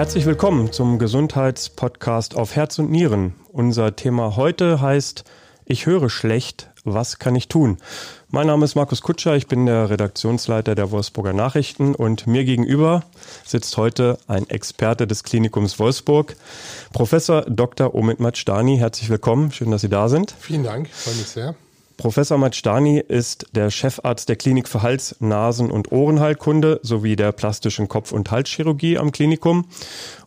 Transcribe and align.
Herzlich 0.00 0.24
willkommen 0.24 0.72
zum 0.72 0.98
Gesundheitspodcast 0.98 2.34
auf 2.34 2.56
Herz 2.56 2.78
und 2.78 2.90
Nieren. 2.90 3.34
Unser 3.52 3.96
Thema 3.96 4.34
heute 4.34 4.80
heißt 4.80 5.24
Ich 5.66 5.84
höre 5.84 6.08
schlecht, 6.08 6.70
was 6.84 7.18
kann 7.18 7.36
ich 7.36 7.48
tun? 7.48 7.76
Mein 8.30 8.46
Name 8.46 8.64
ist 8.64 8.76
Markus 8.76 9.02
Kutscher, 9.02 9.36
ich 9.36 9.46
bin 9.46 9.66
der 9.66 9.90
Redaktionsleiter 9.90 10.74
der 10.74 10.90
Wolfsburger 10.90 11.34
Nachrichten 11.34 11.94
und 11.94 12.26
mir 12.26 12.44
gegenüber 12.44 13.04
sitzt 13.44 13.76
heute 13.76 14.16
ein 14.26 14.48
Experte 14.48 15.06
des 15.06 15.22
Klinikums 15.22 15.78
Wolfsburg, 15.78 16.34
Professor 16.94 17.42
Dr. 17.42 17.94
Omid 17.94 18.20
Majstani. 18.20 18.78
Herzlich 18.78 19.10
willkommen, 19.10 19.52
schön, 19.52 19.70
dass 19.70 19.82
Sie 19.82 19.90
da 19.90 20.08
sind. 20.08 20.34
Vielen 20.40 20.64
Dank, 20.64 20.88
freue 20.88 21.16
mich 21.16 21.28
sehr. 21.28 21.54
Professor 22.00 22.38
Majstani 22.38 22.98
ist 22.98 23.48
der 23.52 23.70
Chefarzt 23.70 24.30
der 24.30 24.36
Klinik 24.36 24.68
für 24.68 24.80
Hals-, 24.80 25.16
Nasen- 25.20 25.70
und 25.70 25.92
Ohrenheilkunde 25.92 26.80
sowie 26.82 27.14
der 27.14 27.30
plastischen 27.30 27.88
Kopf- 27.88 28.12
und 28.12 28.30
Halschirurgie 28.30 28.96
am 28.96 29.12
Klinikum. 29.12 29.66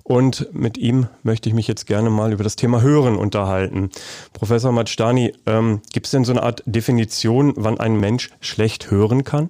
Und 0.03 0.53
mit 0.53 0.77
ihm 0.77 1.07
möchte 1.23 1.49
ich 1.49 1.55
mich 1.55 1.67
jetzt 1.67 1.87
gerne 1.87 2.11
mal 2.11 2.31
über 2.31 2.43
das 2.43 2.55
Thema 2.55 2.81
Hören 2.81 3.15
unterhalten. 3.15 3.89
Professor 4.33 4.71
Majstani, 4.71 5.33
ähm, 5.47 5.81
gibt 5.91 6.05
es 6.05 6.11
denn 6.11 6.25
so 6.25 6.33
eine 6.33 6.43
Art 6.43 6.61
Definition, 6.67 7.53
wann 7.55 7.79
ein 7.79 7.99
Mensch 7.99 8.29
schlecht 8.39 8.91
hören 8.91 9.23
kann? 9.23 9.49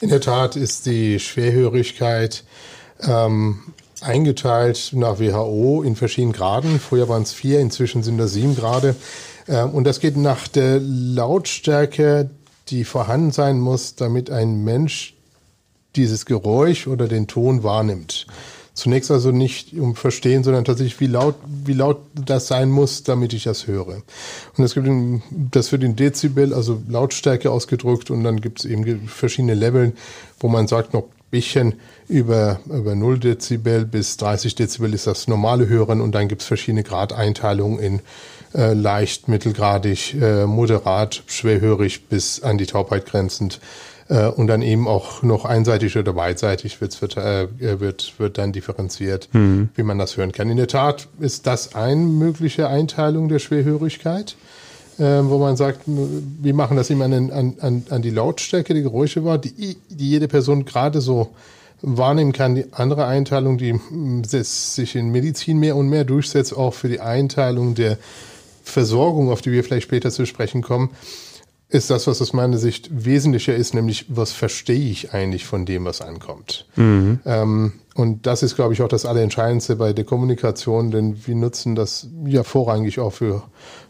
In 0.00 0.08
der 0.08 0.20
Tat 0.20 0.54
ist 0.54 0.86
die 0.86 1.18
Schwerhörigkeit 1.18 2.44
ähm, 3.00 3.58
eingeteilt 4.00 4.92
nach 4.94 5.18
WHO 5.18 5.82
in 5.82 5.96
verschiedenen 5.96 6.32
Graden. 6.32 6.78
Früher 6.78 7.08
waren 7.08 7.22
es 7.22 7.32
vier, 7.32 7.58
inzwischen 7.58 8.04
sind 8.04 8.18
das 8.18 8.34
sieben 8.34 8.54
Grade. 8.54 8.94
Ähm, 9.50 9.70
und 9.70 9.84
das 9.84 10.00
geht 10.00 10.16
nach 10.16 10.48
der 10.48 10.80
Lautstärke, 10.80 12.30
die 12.68 12.84
vorhanden 12.84 13.32
sein 13.32 13.58
muss, 13.58 13.96
damit 13.96 14.30
ein 14.30 14.64
Mensch 14.64 15.14
dieses 15.96 16.24
Geräusch 16.24 16.86
oder 16.86 17.08
den 17.08 17.26
Ton 17.26 17.64
wahrnimmt. 17.64 18.26
Zunächst 18.74 19.10
also 19.10 19.32
nicht 19.32 19.74
um 19.74 19.96
Verstehen, 19.96 20.44
sondern 20.44 20.64
tatsächlich, 20.64 21.00
wie 21.00 21.08
laut, 21.08 21.34
wie 21.64 21.72
laut 21.72 21.98
das 22.14 22.46
sein 22.46 22.70
muss, 22.70 23.02
damit 23.02 23.32
ich 23.32 23.42
das 23.42 23.66
höre. 23.66 24.02
Und 24.56 24.64
es 24.64 24.74
gibt 24.74 24.88
das 25.50 25.72
wird 25.72 25.82
in 25.82 25.96
Dezibel, 25.96 26.54
also 26.54 26.80
Lautstärke 26.88 27.50
ausgedrückt, 27.50 28.10
und 28.10 28.22
dann 28.22 28.40
gibt 28.40 28.60
es 28.60 28.64
eben 28.64 29.08
verschiedene 29.08 29.54
Level, 29.54 29.92
wo 30.38 30.48
man 30.48 30.68
sagt, 30.68 30.94
noch 30.94 31.04
bisschen 31.30 31.74
über, 32.08 32.60
über 32.66 32.94
0 32.94 33.18
Dezibel 33.18 33.84
bis 33.84 34.16
30 34.16 34.54
Dezibel 34.54 34.92
ist 34.92 35.06
das 35.06 35.28
normale 35.28 35.68
Hören 35.68 36.00
und 36.00 36.12
dann 36.12 36.28
gibt 36.28 36.42
es 36.42 36.48
verschiedene 36.48 36.82
Gradeinteilungen 36.82 37.78
in 37.78 38.00
äh, 38.54 38.72
leicht, 38.72 39.28
mittelgradig, 39.28 40.14
äh, 40.14 40.46
moderat, 40.46 41.22
schwerhörig 41.26 42.08
bis 42.08 42.42
an 42.42 42.58
die 42.58 42.66
Taubheit 42.66 43.06
grenzend. 43.06 43.60
Äh, 44.10 44.26
und 44.26 44.48
dann 44.48 44.60
eben 44.60 44.88
auch 44.88 45.22
noch 45.22 45.44
einseitig 45.44 45.96
oder 45.96 46.12
beidseitig 46.12 46.80
wird's, 46.80 47.00
wird, 47.00 47.16
äh, 47.16 47.46
wird, 47.58 48.14
wird 48.18 48.38
dann 48.38 48.52
differenziert, 48.52 49.28
mhm. 49.32 49.68
wie 49.76 49.84
man 49.84 49.98
das 49.98 50.16
hören 50.16 50.32
kann. 50.32 50.50
In 50.50 50.56
der 50.56 50.66
Tat 50.66 51.06
ist 51.20 51.46
das 51.46 51.76
eine 51.76 52.00
mögliche 52.00 52.68
Einteilung 52.68 53.28
der 53.28 53.38
Schwerhörigkeit, 53.38 54.36
äh, 54.98 55.04
wo 55.04 55.38
man 55.38 55.56
sagt, 55.56 55.82
wir 55.86 56.54
machen 56.54 56.76
das 56.76 56.90
immer 56.90 57.04
an, 57.04 57.30
an, 57.60 57.84
an 57.88 58.02
die 58.02 58.10
Lautstärke 58.10 58.74
der 58.74 58.82
Geräusche 58.82 59.24
wahr, 59.24 59.38
die, 59.38 59.76
die 59.88 60.10
jede 60.10 60.26
Person 60.26 60.64
gerade 60.64 61.00
so 61.00 61.28
wahrnehmen 61.80 62.32
kann. 62.32 62.56
Die 62.56 62.66
andere 62.72 63.06
Einteilung, 63.06 63.58
die 63.58 63.78
sich 64.22 64.96
in 64.96 65.10
Medizin 65.12 65.58
mehr 65.58 65.76
und 65.76 65.88
mehr 65.88 66.04
durchsetzt, 66.04 66.56
auch 66.56 66.74
für 66.74 66.88
die 66.88 67.00
Einteilung 67.00 67.76
der 67.76 67.96
Versorgung, 68.62 69.30
auf 69.30 69.40
die 69.40 69.52
wir 69.52 69.64
vielleicht 69.64 69.84
später 69.84 70.10
zu 70.10 70.26
sprechen 70.26 70.62
kommen, 70.62 70.90
ist 71.68 71.88
das, 71.90 72.06
was 72.06 72.20
aus 72.20 72.32
meiner 72.32 72.58
Sicht 72.58 72.88
wesentlicher 72.92 73.54
ist, 73.54 73.74
nämlich 73.74 74.06
was 74.08 74.32
verstehe 74.32 74.90
ich 74.90 75.14
eigentlich 75.14 75.44
von 75.44 75.66
dem, 75.66 75.84
was 75.84 76.00
ankommt. 76.00 76.66
Mhm. 76.76 77.20
Ähm, 77.24 77.72
und 78.00 78.26
das 78.26 78.42
ist, 78.42 78.56
glaube 78.56 78.72
ich, 78.72 78.82
auch 78.82 78.88
das 78.88 79.04
Allerentscheidendste 79.04 79.76
bei 79.76 79.92
der 79.92 80.04
Kommunikation, 80.04 80.90
denn 80.90 81.26
wir 81.26 81.34
nutzen 81.34 81.74
das 81.74 82.08
ja 82.24 82.42
vorrangig 82.42 82.98
auch 82.98 83.12
für, 83.12 83.42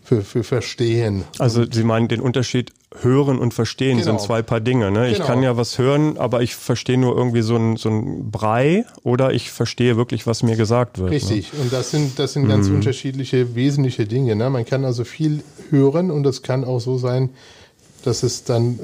für, 0.02 0.22
für 0.22 0.42
Verstehen. 0.42 1.24
Also 1.38 1.64
Sie 1.70 1.84
meinen 1.84 2.08
den 2.08 2.20
Unterschied 2.20 2.72
Hören 3.00 3.38
und 3.38 3.54
Verstehen 3.54 3.98
genau. 3.98 4.10
sind 4.10 4.20
zwei 4.20 4.42
Paar 4.42 4.60
Dinge. 4.60 4.90
Ne? 4.90 5.06
Genau. 5.06 5.12
Ich 5.12 5.20
kann 5.20 5.44
ja 5.44 5.56
was 5.56 5.78
hören, 5.78 6.18
aber 6.18 6.42
ich 6.42 6.56
verstehe 6.56 6.98
nur 6.98 7.16
irgendwie 7.16 7.42
so 7.42 7.54
ein, 7.54 7.76
so 7.76 7.88
ein 7.88 8.32
Brei 8.32 8.84
oder 9.04 9.32
ich 9.32 9.52
verstehe 9.52 9.96
wirklich, 9.96 10.26
was 10.26 10.42
mir 10.42 10.56
gesagt 10.56 10.98
wird. 10.98 11.10
Ne? 11.10 11.16
Richtig, 11.16 11.52
ne? 11.52 11.60
und 11.60 11.72
das 11.72 11.92
sind, 11.92 12.18
das 12.18 12.32
sind 12.32 12.48
ganz 12.48 12.68
mhm. 12.68 12.76
unterschiedliche, 12.76 13.54
wesentliche 13.54 14.06
Dinge. 14.06 14.34
Ne? 14.34 14.50
Man 14.50 14.64
kann 14.64 14.84
also 14.84 15.04
viel 15.04 15.44
hören 15.70 16.10
und 16.10 16.26
es 16.26 16.42
kann 16.42 16.64
auch 16.64 16.80
so 16.80 16.98
sein, 16.98 17.30
dass 18.06 18.22
es 18.22 18.44
dann 18.44 18.78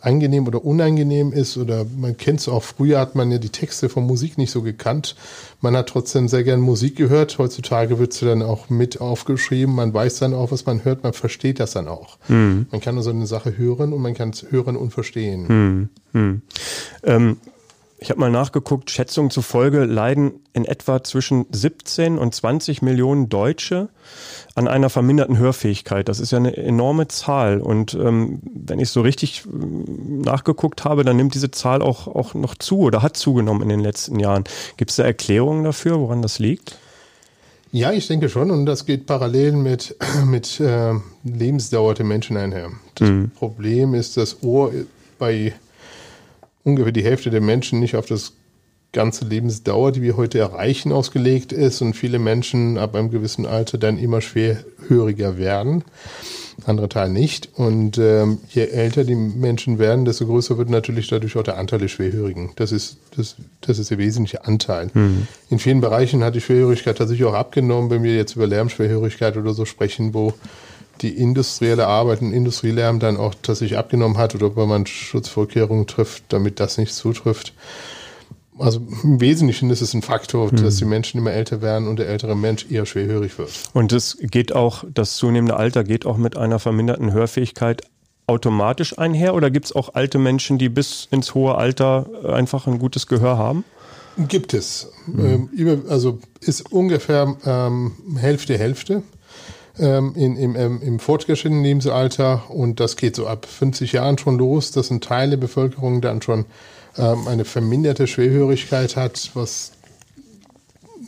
angenehm 0.00 0.46
oder 0.46 0.64
unangenehm 0.64 1.32
ist 1.32 1.56
oder 1.56 1.84
man 1.96 2.16
kennt 2.16 2.40
es 2.40 2.48
auch, 2.48 2.62
früher 2.62 3.00
hat 3.00 3.14
man 3.14 3.30
ja 3.30 3.38
die 3.38 3.48
Texte 3.48 3.88
von 3.88 4.06
Musik 4.06 4.38
nicht 4.38 4.50
so 4.50 4.62
gekannt. 4.62 5.16
Man 5.60 5.76
hat 5.76 5.88
trotzdem 5.88 6.28
sehr 6.28 6.44
gern 6.44 6.60
Musik 6.60 6.96
gehört. 6.96 7.38
Heutzutage 7.38 7.98
wird 7.98 8.12
sie 8.12 8.26
dann 8.26 8.42
auch 8.42 8.70
mit 8.70 9.00
aufgeschrieben. 9.00 9.74
Man 9.74 9.92
weiß 9.92 10.18
dann 10.20 10.34
auch, 10.34 10.52
was 10.52 10.66
man 10.66 10.84
hört, 10.84 11.02
man 11.02 11.12
versteht 11.12 11.60
das 11.60 11.72
dann 11.72 11.88
auch. 11.88 12.18
Mhm. 12.28 12.66
Man 12.70 12.80
kann 12.80 12.96
also 12.96 13.10
eine 13.10 13.26
Sache 13.26 13.56
hören 13.56 13.92
und 13.92 14.02
man 14.02 14.14
kann 14.14 14.30
es 14.30 14.46
hören 14.50 14.76
und 14.76 14.92
verstehen. 14.92 15.46
Mhm. 15.48 15.88
Mhm. 16.12 16.42
Ähm 17.02 17.36
ich 18.00 18.10
habe 18.10 18.20
mal 18.20 18.30
nachgeguckt, 18.30 18.90
Schätzungen 18.90 19.30
zufolge 19.30 19.84
leiden 19.84 20.40
in 20.52 20.64
etwa 20.64 21.02
zwischen 21.02 21.46
17 21.50 22.16
und 22.16 22.32
20 22.32 22.80
Millionen 22.80 23.28
Deutsche 23.28 23.88
an 24.54 24.68
einer 24.68 24.88
verminderten 24.88 25.36
Hörfähigkeit. 25.36 26.08
Das 26.08 26.20
ist 26.20 26.30
ja 26.30 26.38
eine 26.38 26.56
enorme 26.56 27.08
Zahl. 27.08 27.60
Und 27.60 27.94
ähm, 27.94 28.40
wenn 28.42 28.78
ich 28.78 28.90
so 28.90 29.00
richtig 29.00 29.44
äh, 29.46 29.48
nachgeguckt 29.50 30.84
habe, 30.84 31.02
dann 31.02 31.16
nimmt 31.16 31.34
diese 31.34 31.50
Zahl 31.50 31.82
auch, 31.82 32.06
auch 32.06 32.34
noch 32.34 32.54
zu 32.54 32.78
oder 32.78 33.02
hat 33.02 33.16
zugenommen 33.16 33.62
in 33.62 33.68
den 33.68 33.80
letzten 33.80 34.20
Jahren. 34.20 34.44
Gibt 34.76 34.90
es 34.90 34.96
da 34.96 35.02
Erklärungen 35.02 35.64
dafür, 35.64 35.98
woran 35.98 36.22
das 36.22 36.38
liegt? 36.38 36.78
Ja, 37.72 37.92
ich 37.92 38.06
denke 38.06 38.28
schon. 38.28 38.52
Und 38.52 38.66
das 38.66 38.86
geht 38.86 39.06
parallel 39.06 39.52
mit, 39.52 39.96
mit 40.24 40.60
äh, 40.60 40.94
Lebensdauer 41.24 41.94
der 41.94 42.06
Menschen 42.06 42.36
einher. 42.36 42.70
Das 42.94 43.08
mhm. 43.08 43.32
Problem 43.32 43.94
ist, 43.94 44.16
das 44.16 44.40
Ohr 44.44 44.72
bei 45.18 45.52
ungefähr 46.68 46.92
die 46.92 47.04
Hälfte 47.04 47.30
der 47.30 47.40
Menschen 47.40 47.80
nicht 47.80 47.96
auf 47.96 48.06
das 48.06 48.34
ganze 48.92 49.26
Lebensdauer, 49.26 49.92
die 49.92 50.02
wir 50.02 50.16
heute 50.16 50.38
erreichen, 50.38 50.92
ausgelegt 50.92 51.52
ist 51.52 51.82
und 51.82 51.94
viele 51.94 52.18
Menschen 52.18 52.78
ab 52.78 52.94
einem 52.94 53.10
gewissen 53.10 53.44
Alter 53.44 53.76
dann 53.76 53.98
immer 53.98 54.22
schwerhöriger 54.22 55.36
werden, 55.36 55.84
andere 56.64 56.88
Teil 56.88 57.10
nicht. 57.10 57.50
Und 57.54 57.98
ähm, 57.98 58.38
je 58.48 58.64
älter 58.64 59.04
die 59.04 59.14
Menschen 59.14 59.78
werden, 59.78 60.06
desto 60.06 60.26
größer 60.26 60.56
wird 60.56 60.70
natürlich 60.70 61.08
dadurch 61.08 61.36
auch 61.36 61.42
der 61.42 61.58
Anteil 61.58 61.80
der 61.80 61.88
Schwerhörigen. 61.88 62.50
Das 62.56 62.72
ist, 62.72 62.96
das, 63.14 63.36
das 63.60 63.78
ist 63.78 63.90
der 63.90 63.98
wesentliche 63.98 64.46
Anteil. 64.46 64.90
Mhm. 64.94 65.28
In 65.50 65.58
vielen 65.58 65.82
Bereichen 65.82 66.24
hat 66.24 66.34
die 66.34 66.40
Schwerhörigkeit 66.40 66.96
tatsächlich 66.96 67.26
auch 67.26 67.34
abgenommen, 67.34 67.90
wenn 67.90 68.02
wir 68.02 68.16
jetzt 68.16 68.36
über 68.36 68.46
Lärmschwerhörigkeit 68.46 69.36
oder 69.36 69.52
so 69.52 69.66
sprechen, 69.66 70.14
wo 70.14 70.32
die 71.02 71.16
industrielle 71.16 71.86
Arbeit 71.86 72.22
und 72.22 72.32
Industrielärm 72.32 73.00
dann 73.00 73.16
auch 73.16 73.34
tatsächlich 73.42 73.78
abgenommen 73.78 74.18
hat 74.18 74.34
oder 74.34 74.46
ob 74.46 74.56
man 74.56 74.86
Schutzvorkehrungen 74.86 75.86
trifft, 75.86 76.24
damit 76.28 76.60
das 76.60 76.78
nicht 76.78 76.94
zutrifft. 76.94 77.52
Also 78.58 78.80
im 79.04 79.20
Wesentlichen 79.20 79.70
ist 79.70 79.82
es 79.82 79.94
ein 79.94 80.02
Faktor, 80.02 80.50
dass 80.50 80.74
hm. 80.74 80.78
die 80.78 80.84
Menschen 80.86 81.18
immer 81.18 81.30
älter 81.30 81.62
werden 81.62 81.86
und 81.86 81.98
der 81.98 82.08
ältere 82.08 82.36
Mensch 82.36 82.66
eher 82.68 82.86
schwerhörig 82.86 83.38
wird. 83.38 83.50
Und 83.72 83.92
es 83.92 84.18
geht 84.20 84.52
auch, 84.52 84.84
das 84.92 85.16
zunehmende 85.16 85.56
Alter 85.56 85.84
geht 85.84 86.06
auch 86.06 86.16
mit 86.16 86.36
einer 86.36 86.58
verminderten 86.58 87.12
Hörfähigkeit 87.12 87.82
automatisch 88.26 88.98
einher 88.98 89.34
oder 89.34 89.50
gibt 89.50 89.66
es 89.66 89.72
auch 89.74 89.94
alte 89.94 90.18
Menschen, 90.18 90.58
die 90.58 90.68
bis 90.68 91.08
ins 91.10 91.34
hohe 91.34 91.54
Alter 91.54 92.06
einfach 92.24 92.66
ein 92.66 92.78
gutes 92.78 93.06
Gehör 93.06 93.38
haben? 93.38 93.64
Gibt 94.18 94.52
es. 94.52 94.90
Mhm. 95.06 95.48
Also 95.88 96.18
ist 96.40 96.72
ungefähr 96.72 97.36
ähm, 97.44 97.92
Hälfte, 98.16 98.58
Hälfte 98.58 99.02
ähm, 99.78 100.12
im, 100.16 100.56
ähm, 100.56 100.80
im 100.82 100.98
fortgeschrittenen 100.98 101.62
Lebensalter 101.62 102.50
und 102.50 102.80
das 102.80 102.96
geht 102.96 103.16
so 103.16 103.26
ab 103.26 103.46
50 103.46 103.92
Jahren 103.92 104.18
schon 104.18 104.38
los, 104.38 104.70
dass 104.72 104.90
ein 104.90 105.00
Teil 105.00 105.30
der 105.30 105.36
Bevölkerung 105.36 106.00
dann 106.00 106.22
schon 106.22 106.46
ähm, 106.96 107.28
eine 107.28 107.44
verminderte 107.44 108.06
Schwerhörigkeit 108.06 108.96
hat, 108.96 109.30
was 109.34 109.72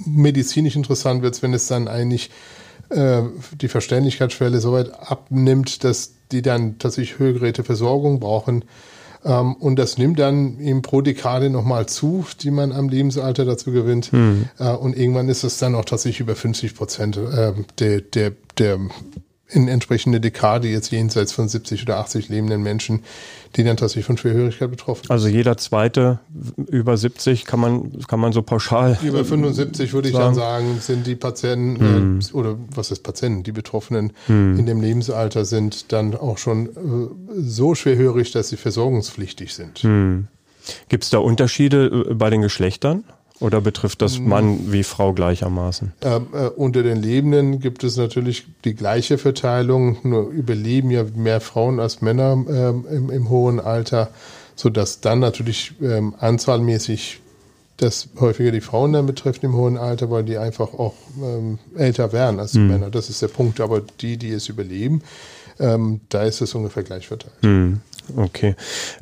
medizinisch 0.07 0.77
interessant 0.77 1.23
wird, 1.23 1.43
wenn 1.43 1.53
es 1.53 1.67
dann 1.67 1.89
eigentlich 1.89 2.31
äh, 2.91 3.23
die 3.61 3.69
Verständlichkeitsschwelle 3.69 4.61
so 4.61 4.73
weit 4.73 4.93
abnimmt, 4.93 5.85
dass 5.85 6.13
die 6.33 6.43
dann 6.43 6.79
tatsächlich 6.79 7.19
Hörgeräteversorgung 7.19 8.21
brauchen. 8.21 8.65
Ähm, 9.25 9.55
und 9.55 9.77
das 9.79 9.99
nimmt 9.99 10.19
dann 10.19 10.61
eben 10.61 10.83
pro 10.83 11.01
Dekade 11.01 11.51
nochmal 11.51 11.87
zu, 11.87 12.25
die 12.41 12.51
man 12.51 12.73
am 12.73 12.89
Lebensalter 12.89 13.45
dazu 13.45 13.73
gewinnt. 13.73 14.13
Mhm. 14.13 14.49
Äh, 14.59 14.71
und 14.71 14.97
irgendwann 14.97 15.29
ist 15.29 15.45
es 15.45 15.59
dann 15.59 15.75
auch 15.75 15.85
tatsächlich 15.85 16.21
über 16.21 16.37
50 16.37 16.75
Prozent 16.75 17.17
äh, 17.17 17.53
der, 17.79 18.01
der, 18.01 18.33
der 18.59 18.79
in 19.51 19.69
entsprechende 19.69 20.21
Dekade 20.21 20.69
jetzt 20.69 20.91
jenseits 20.91 21.33
von 21.33 21.49
70 21.49 21.83
oder 21.83 21.99
80 21.99 22.29
lebenden 22.29 22.63
Menschen, 22.63 23.03
die 23.57 23.65
dann 23.65 23.77
tatsächlich 23.77 24.07
von 24.07 24.17
Schwerhörigkeit 24.17 24.71
betroffen 24.71 25.03
sind. 25.03 25.11
Also 25.11 25.29
jeder 25.29 25.57
zweite 25.57 26.21
über 26.69 26.97
70 26.97 27.45
kann 27.45 27.61
man, 27.61 27.99
kann 28.07 28.21
man 28.21 28.33
so 28.33 28.43
pauschal. 28.43 28.99
Über 29.03 29.25
75 29.25 29.93
würde 29.93 30.09
ich 30.09 30.15
sagen. 30.15 30.25
dann 30.27 30.35
sagen, 30.35 30.79
sind 30.81 31.07
die 31.07 31.17
Patienten, 31.17 31.81
hm. 31.81 32.21
äh, 32.21 32.33
oder 32.35 32.57
was 32.75 32.91
ist 32.91 33.03
Patienten, 33.03 33.43
die 33.43 33.53
Betroffenen 33.53 34.13
hm. 34.27 34.59
in 34.59 34.67
dem 34.67 34.81
Lebensalter 34.81 35.45
sind 35.45 35.93
dann 35.93 36.15
auch 36.15 36.39
schon 36.39 36.67
äh, 36.67 36.71
so 37.39 37.75
schwerhörig, 37.75 38.31
dass 38.31 38.51
sie 38.51 38.57
versorgungspflichtig 38.57 39.55
sind. 39.55 39.79
Hm. 39.81 40.29
Gibt 40.89 41.05
es 41.05 41.11
da 41.11 41.19
Unterschiede 41.19 42.07
äh, 42.09 42.15
bei 42.15 42.31
den 42.31 42.43
Geschlechtern? 42.43 43.05
Oder 43.41 43.63
betrifft 43.63 44.03
das 44.03 44.19
Mann 44.19 44.71
wie 44.71 44.85
Frau 44.85 45.15
gleichermaßen? 45.15 45.93
Ähm, 46.03 46.27
äh, 46.35 46.47
unter 46.49 46.83
den 46.83 46.99
Lebenden 46.99 47.59
gibt 47.59 47.83
es 47.85 47.97
natürlich 47.97 48.47
die 48.65 48.75
gleiche 48.75 49.17
Verteilung, 49.17 49.97
nur 50.03 50.29
überleben 50.29 50.91
ja 50.91 51.05
mehr 51.15 51.41
Frauen 51.41 51.81
als 51.81 52.03
Männer 52.03 52.33
ähm, 52.33 52.85
im, 52.91 53.11
im, 53.11 53.31
hohen 53.31 53.59
Alter, 53.59 54.11
sodass 54.57 55.01
dann 55.01 55.21
natürlich 55.21 55.73
ähm, 55.81 56.15
anzahlmäßig 56.19 57.21
das 57.79 58.11
häufiger 58.19 58.51
die 58.51 58.61
Frauen 58.61 58.93
dann 58.93 59.07
betrifft 59.07 59.43
im 59.43 59.55
hohen 59.55 59.79
Alter, 59.79 60.11
weil 60.11 60.25
die 60.25 60.37
einfach 60.37 60.75
auch 60.75 60.95
ähm, 61.23 61.59
älter 61.77 62.13
werden 62.13 62.39
als 62.39 62.53
die 62.53 62.59
mhm. 62.59 62.69
Männer. 62.69 62.91
Das 62.91 63.09
ist 63.09 63.23
der 63.23 63.29
Punkt. 63.29 63.61
Aber 63.61 63.81
die, 64.01 64.19
die 64.19 64.33
es 64.33 64.51
überleben, 64.51 65.03
ähm, 65.59 66.01
da 66.11 66.25
ist 66.25 66.43
es 66.43 66.55
ungefähr 66.55 66.83
gleich 66.83 67.09
verteilt. 67.09 67.43
Mhm. 67.43 67.81
Okay. 68.17 68.55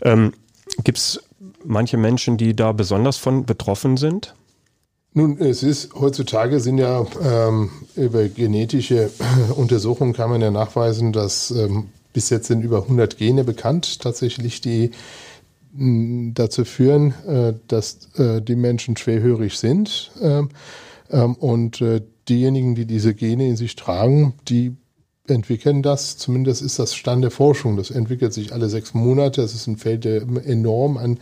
Ähm, 0.03 0.33
Gibt 0.85 0.99
es 0.99 1.21
manche 1.69 1.97
Menschen, 1.97 2.37
die 2.37 2.57
da 2.57 2.73
besonders 2.73 3.17
von 3.17 3.45
betroffen 3.45 3.97
sind? 3.97 4.35
Nun, 5.15 5.39
es 5.39 5.63
ist 5.63 5.95
heutzutage 5.95 6.61
sind 6.61 6.79
ja 6.79 7.07
ähm, 7.23 7.71
über 7.97 8.29
genetische 8.29 9.11
Untersuchungen 9.57 10.13
kann 10.13 10.31
man 10.31 10.41
ja 10.41 10.51
nachweisen, 10.51 11.13
dass 11.13 11.51
ähm, 11.51 11.89
bis 12.13 12.31
jetzt 12.31 12.49
sind 12.49 12.63
über 12.63 12.83
100 12.83 13.17
Gene 13.17 13.45
bekannt, 13.45 14.01
tatsächlich 14.01 14.61
die 14.61 14.91
dazu 15.75 16.65
führen, 16.65 17.15
äh, 17.27 17.55
dass 17.69 18.09
äh, 18.17 18.41
die 18.41 18.57
Menschen 18.57 18.97
schwerhörig 18.97 19.59
sind. 19.59 20.11
Ähm, 20.21 20.49
ähm 21.11 21.35
und 21.35 21.81
äh, 21.81 22.01
diejenigen, 22.29 22.75
die 22.75 22.87
diese 22.87 23.15
Gene 23.15 23.47
in 23.47 23.57
sich 23.57 23.77
tragen, 23.77 24.35
die 24.49 24.77
entwickeln 25.29 25.83
das. 25.83 26.17
Zumindest 26.17 26.63
ist 26.63 26.79
das 26.79 26.95
Stand 26.95 27.23
der 27.23 27.31
Forschung. 27.31 27.77
Das 27.77 27.91
entwickelt 27.91 28.33
sich 28.33 28.53
alle 28.53 28.69
sechs 28.69 28.95
Monate. 28.95 29.43
Das 29.43 29.55
ist 29.55 29.67
ein 29.67 29.77
Feld, 29.77 30.05
der 30.05 30.23
enorm 30.45 30.97
an 30.97 31.19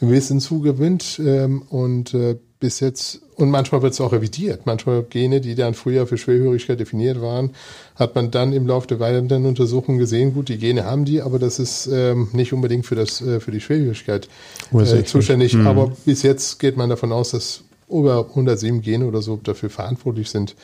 Wissen 0.00 0.40
zugewinnt. 0.40 1.20
Ähm, 1.24 1.62
und 1.62 2.14
äh, 2.14 2.36
bis 2.62 2.78
jetzt, 2.78 3.20
und 3.34 3.50
manchmal 3.50 3.82
wird 3.82 3.92
es 3.92 4.00
auch 4.00 4.12
revidiert. 4.12 4.66
Manchmal 4.66 5.02
Gene, 5.02 5.40
die 5.40 5.56
dann 5.56 5.74
früher 5.74 6.06
für 6.06 6.16
Schwerhörigkeit 6.16 6.78
definiert 6.78 7.20
waren, 7.20 7.50
hat 7.96 8.14
man 8.14 8.30
dann 8.30 8.52
im 8.52 8.68
Laufe 8.68 8.86
der 8.86 9.00
weiteren 9.00 9.46
Untersuchungen 9.46 9.98
gesehen, 9.98 10.32
gut, 10.32 10.48
die 10.48 10.58
Gene 10.58 10.84
haben 10.84 11.04
die, 11.04 11.20
aber 11.20 11.40
das 11.40 11.58
ist 11.58 11.88
ähm, 11.92 12.28
nicht 12.32 12.52
unbedingt 12.52 12.86
für, 12.86 12.94
das, 12.94 13.20
äh, 13.20 13.40
für 13.40 13.50
die 13.50 13.60
Schwerhörigkeit 13.60 14.28
äh, 14.72 15.02
zuständig. 15.02 15.54
Mhm. 15.54 15.66
Aber 15.66 15.92
bis 16.04 16.22
jetzt 16.22 16.60
geht 16.60 16.76
man 16.76 16.88
davon 16.88 17.10
aus, 17.10 17.32
dass 17.32 17.64
über 17.90 18.28
107 18.28 18.80
Gene 18.80 19.06
oder 19.06 19.22
so 19.22 19.40
dafür 19.42 19.68
verantwortlich 19.68 20.30
sind, 20.30 20.54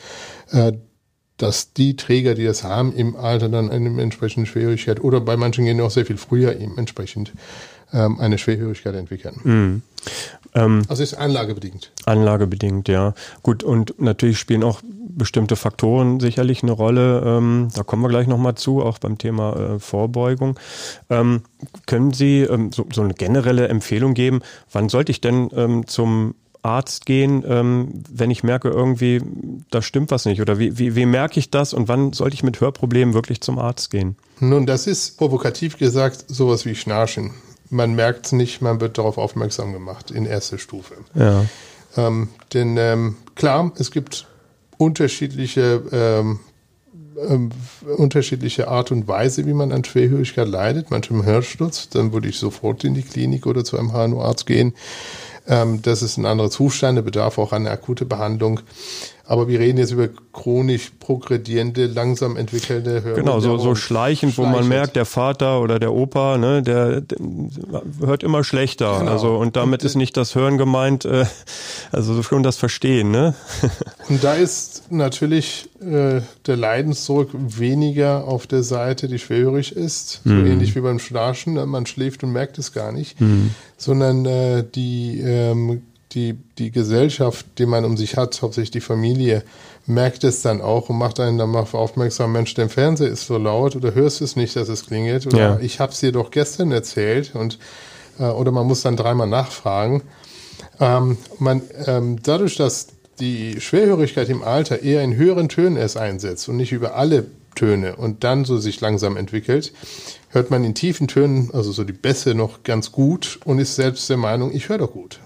äh, 0.51 0.71
dass 1.35 1.73
die 1.73 1.95
Träger, 1.95 2.33
die 2.33 2.45
das 2.45 2.63
haben, 2.63 2.93
im 2.93 3.15
Alter 3.17 3.49
dann 3.49 3.69
eine 3.69 4.01
entsprechende 4.01 4.49
Schwierigkeit 4.49 5.01
oder 5.01 5.19
bei 5.21 5.37
manchen 5.37 5.65
Genen 5.65 5.81
auch 5.81 5.91
sehr 5.91 6.05
viel 6.05 6.17
früher 6.17 6.59
eben 6.59 6.77
entsprechend 6.77 7.33
ähm, 7.93 8.19
eine 8.19 8.37
Schwerhörigkeit 8.37 8.95
entwickeln. 8.95 9.39
Mhm. 9.43 9.81
Ähm, 10.55 10.83
also 10.87 11.03
ist 11.03 11.13
anlagebedingt. 11.13 11.91
Anlagebedingt, 12.05 12.87
ja. 12.87 13.13
Gut, 13.43 13.63
und 13.63 13.99
natürlich 13.99 14.39
spielen 14.39 14.63
auch 14.63 14.81
bestimmte 14.83 15.55
Faktoren 15.55 16.19
sicherlich 16.19 16.63
eine 16.63 16.71
Rolle. 16.71 17.21
Ähm, 17.25 17.69
da 17.75 17.83
kommen 17.83 18.01
wir 18.01 18.09
gleich 18.09 18.27
nochmal 18.27 18.55
zu, 18.55 18.81
auch 18.81 18.97
beim 18.97 19.17
Thema 19.17 19.55
äh, 19.55 19.79
Vorbeugung. 19.79 20.57
Ähm, 21.09 21.41
können 21.85 22.11
Sie 22.11 22.41
ähm, 22.41 22.71
so, 22.71 22.85
so, 22.91 23.01
eine 23.01 23.13
generelle 23.13 23.67
Empfehlung 23.67 24.13
geben, 24.13 24.41
wann 24.71 24.89
sollte 24.89 25.11
ich 25.11 25.21
denn 25.21 25.49
ähm, 25.53 25.87
zum 25.87 26.35
Arzt 26.61 27.05
gehen, 27.05 27.43
ähm, 27.47 28.03
wenn 28.09 28.31
ich 28.31 28.43
merke, 28.43 28.69
irgendwie, 28.69 29.21
da 29.71 29.81
stimmt 29.81 30.11
was 30.11 30.25
nicht? 30.25 30.41
Oder 30.41 30.59
wie, 30.59 30.77
wie, 30.77 30.95
wie 30.95 31.05
merke 31.05 31.39
ich 31.39 31.51
das 31.51 31.73
und 31.73 31.87
wann 31.87 32.11
sollte 32.13 32.33
ich 32.33 32.43
mit 32.43 32.59
Hörproblemen 32.59 33.13
wirklich 33.13 33.41
zum 33.41 33.59
Arzt 33.59 33.91
gehen? 33.91 34.17
Nun, 34.39 34.65
das 34.65 34.87
ist 34.87 35.17
provokativ 35.17 35.77
gesagt 35.77 36.25
sowas 36.27 36.65
wie 36.65 36.75
Schnarchen. 36.75 37.31
Man 37.69 37.95
merkt 37.95 38.27
es 38.27 38.31
nicht, 38.31 38.61
man 38.61 38.81
wird 38.81 38.97
darauf 38.97 39.17
aufmerksam 39.17 39.73
gemacht 39.73 40.11
in 40.11 40.25
erster 40.25 40.57
Stufe. 40.57 40.95
Ja. 41.13 41.45
Ähm, 41.97 42.29
denn 42.53 42.77
ähm, 42.77 43.17
klar, 43.35 43.71
es 43.77 43.91
gibt 43.91 44.27
unterschiedliche, 44.77 45.83
ähm, 45.91 46.39
ähm 47.27 47.51
unterschiedliche 47.97 48.67
Art 48.67 48.91
und 48.91 49.07
Weise, 49.07 49.45
wie 49.45 49.53
man 49.53 49.71
an 49.71 49.83
Schwerhörigkeit 49.83 50.47
leidet. 50.47 50.89
Manche 50.89 51.13
im 51.13 51.25
Hörsturz, 51.25 51.89
dann 51.89 52.13
würde 52.13 52.29
ich 52.29 52.37
sofort 52.37 52.83
in 52.83 52.93
die 52.93 53.03
Klinik 53.03 53.45
oder 53.45 53.63
zu 53.63 53.77
einem 53.77 53.91
HNO-Arzt 53.91 54.45
gehen. 54.45 54.73
Ähm, 55.47 55.81
das 55.81 56.01
ist 56.01 56.17
ein 56.17 56.25
anderer 56.25 56.49
Zustand, 56.49 56.97
der 56.97 57.03
bedarf 57.03 57.37
auch 57.37 57.51
einer 57.51 57.71
akute 57.71 58.05
Behandlung. 58.05 58.61
Aber 59.29 59.47
wir 59.47 59.59
reden 59.59 59.77
jetzt 59.77 59.91
über 59.91 60.09
chronisch 60.33 60.91
progredierende, 60.99 61.85
langsam 61.85 62.35
entwickelnde 62.35 63.03
Hörung. 63.03 63.19
Genau, 63.19 63.39
so, 63.39 63.59
so 63.59 63.75
schleichend, 63.75 64.33
schleichend, 64.33 64.37
wo 64.39 64.45
man 64.45 64.67
merkt, 64.67 64.95
der 64.95 65.05
Vater 65.05 65.61
oder 65.61 65.77
der 65.77 65.93
Opa, 65.93 66.39
ne, 66.39 66.63
der, 66.63 67.01
der 67.01 67.19
hört 68.03 68.23
immer 68.23 68.43
schlechter. 68.43 68.97
Genau. 68.97 69.11
Also 69.11 69.35
und 69.35 69.55
damit 69.55 69.81
und, 69.81 69.85
ist 69.85 69.93
nicht 69.93 70.17
das 70.17 70.33
Hören 70.33 70.57
gemeint, 70.57 71.05
äh, 71.05 71.25
also 71.91 72.23
schon 72.23 72.41
das 72.41 72.57
Verstehen, 72.57 73.11
ne? 73.11 73.35
und 74.09 74.23
da 74.23 74.33
ist 74.33 74.91
natürlich 74.91 75.69
äh, 75.79 76.21
der 76.47 76.57
Leidensdruck 76.57 77.29
weniger 77.33 78.27
auf 78.27 78.47
der 78.47 78.63
Seite, 78.63 79.07
die 79.07 79.19
schwerhörig 79.19 79.75
ist, 79.75 80.21
so 80.25 80.31
mhm. 80.31 80.47
ähnlich 80.47 80.75
wie 80.75 80.81
beim 80.81 80.97
Schnarchen, 80.97 81.53
ne? 81.53 81.67
man 81.67 81.85
schläft 81.85 82.23
und 82.23 82.31
merkt 82.31 82.57
es 82.57 82.73
gar 82.73 82.91
nicht, 82.91 83.21
mhm. 83.21 83.51
sondern 83.77 84.25
äh, 84.25 84.63
die 84.63 85.21
ähm, 85.23 85.83
die, 86.13 86.37
die 86.57 86.71
Gesellschaft, 86.71 87.45
die 87.57 87.65
man 87.65 87.85
um 87.85 87.95
sich 87.95 88.17
hat, 88.17 88.41
hauptsächlich 88.41 88.71
die 88.71 88.81
Familie, 88.81 89.43
merkt 89.85 90.23
es 90.23 90.41
dann 90.41 90.61
auch 90.61 90.89
und 90.89 90.97
macht 90.97 91.19
einen 91.19 91.37
dann 91.37 91.49
mal 91.49 91.65
aufmerksam, 91.71 92.31
Mensch, 92.31 92.53
der 92.53 92.69
Fernseher 92.69 93.09
ist 93.09 93.27
so 93.27 93.37
laut 93.37 93.75
oder 93.75 93.93
hörst 93.93 94.19
du 94.19 94.25
es 94.25 94.35
nicht, 94.35 94.55
dass 94.55 94.69
es 94.69 94.85
klingelt 94.85 95.27
oder 95.27 95.37
ja. 95.37 95.59
ich 95.59 95.79
habe 95.79 95.91
es 95.91 95.99
dir 95.99 96.11
doch 96.11 96.31
gestern 96.31 96.71
erzählt 96.71 97.35
und 97.35 97.59
äh, 98.19 98.23
oder 98.23 98.51
man 98.51 98.67
muss 98.67 98.81
dann 98.81 98.95
dreimal 98.95 99.27
nachfragen. 99.27 100.03
Ähm, 100.79 101.17
man, 101.39 101.61
ähm, 101.85 102.19
dadurch, 102.21 102.55
dass 102.55 102.87
die 103.19 103.59
Schwerhörigkeit 103.59 104.29
im 104.29 104.43
Alter 104.43 104.81
eher 104.81 105.03
in 105.03 105.15
höheren 105.15 105.49
Tönen 105.49 105.75
erst 105.75 105.97
einsetzt 105.97 106.47
und 106.49 106.57
nicht 106.57 106.71
über 106.71 106.95
alle 106.95 107.25
Töne 107.55 107.95
und 107.95 108.23
dann 108.23 108.45
so 108.45 108.57
sich 108.57 108.79
langsam 108.79 109.17
entwickelt, 109.17 109.73
hört 110.29 110.51
man 110.51 110.63
in 110.63 110.75
tiefen 110.75 111.07
Tönen, 111.07 111.49
also 111.51 111.71
so 111.71 111.83
die 111.83 111.93
Bässe 111.93 112.33
noch 112.33 112.63
ganz 112.63 112.91
gut 112.91 113.39
und 113.43 113.59
ist 113.59 113.75
selbst 113.75 114.09
der 114.09 114.17
Meinung, 114.17 114.53
ich 114.53 114.69
höre 114.69 114.77
doch 114.77 114.91
gut. 114.91 115.19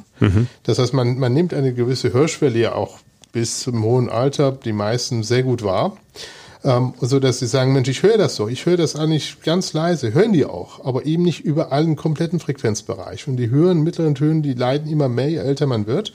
Das 0.64 0.80
heißt, 0.80 0.94
man, 0.94 1.18
man 1.18 1.34
nimmt 1.34 1.54
eine 1.54 1.74
gewisse 1.74 2.14
Hörschwelle 2.14 2.60
ja 2.60 2.74
auch 2.74 3.00
bis 3.32 3.62
zum 3.62 3.84
hohen 3.84 4.10
Alter, 4.10 4.52
die 4.52 4.74
meisten 4.74 5.24
sehr 5.24 5.44
gut 5.44 5.64
wahr. 5.64 5.98
Ähm, 6.64 6.94
so 7.02 7.20
dass 7.20 7.40
sie 7.40 7.48
sagen, 7.48 7.74
Mensch, 7.74 7.90
ich 7.90 8.04
höre 8.04 8.18
das 8.18 8.36
so, 8.36 8.48
ich 8.48 8.66
höre 8.66 8.78
das 8.78 8.96
eigentlich 8.96 9.42
ganz 9.42 9.74
leise, 9.74 10.14
hören 10.14 10.32
die 10.32 10.46
auch, 10.46 10.86
aber 10.86 11.06
eben 11.06 11.24
nicht 11.24 11.42
über 11.42 11.74
allen 11.74 11.98
kompletten 11.98 12.40
Frequenzbereich. 12.40 13.28
Und 13.28 13.36
die 13.36 13.50
höheren, 13.50 13.82
mittleren 13.82 14.16
Töne, 14.16 14.42
die 14.42 14.54
leiden 14.54 14.90
immer 14.90 15.10
mehr, 15.10 15.30
je 15.30 15.38
älter 15.38 15.68
man 15.68 15.88
wird. 15.88 16.14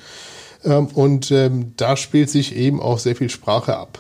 Ähm, 0.65 0.87
und 0.87 1.31
ähm, 1.31 1.73
da 1.77 1.97
spielt 1.97 2.31
sich 2.31 2.57
eben 2.57 2.81
auch 2.81 2.99
sehr 2.99 3.15
viel 3.15 3.29
Sprache 3.29 3.77
ab. 3.77 3.99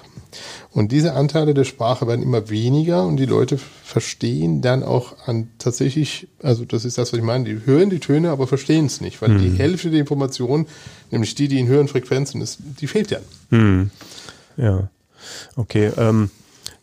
Und 0.70 0.92
diese 0.92 1.14
Anteile 1.14 1.54
der 1.54 1.64
Sprache 1.64 2.06
werden 2.06 2.22
immer 2.22 2.50
weniger 2.50 3.06
und 3.06 3.16
die 3.16 3.24
Leute 3.24 3.58
verstehen 3.58 4.60
dann 4.60 4.82
auch 4.82 5.26
an 5.26 5.48
tatsächlich, 5.58 6.28
also 6.42 6.64
das 6.64 6.84
ist 6.84 6.98
das, 6.98 7.12
was 7.12 7.18
ich 7.18 7.24
meine, 7.24 7.44
die 7.44 7.64
hören 7.64 7.88
die 7.88 8.00
Töne, 8.00 8.30
aber 8.30 8.46
verstehen 8.46 8.86
es 8.86 9.00
nicht, 9.00 9.20
weil 9.22 9.30
mhm. 9.30 9.38
die 9.38 9.58
Hälfte 9.58 9.90
der 9.90 10.00
Information, 10.00 10.66
nämlich 11.10 11.34
die, 11.34 11.48
die 11.48 11.58
in 11.58 11.68
höheren 11.68 11.88
Frequenzen 11.88 12.42
ist, 12.42 12.58
die 12.80 12.86
fehlt 12.86 13.10
ja. 13.10 13.18
Mhm. 13.50 13.90
Ja, 14.56 14.90
okay. 15.56 15.90
Ähm, 15.96 16.30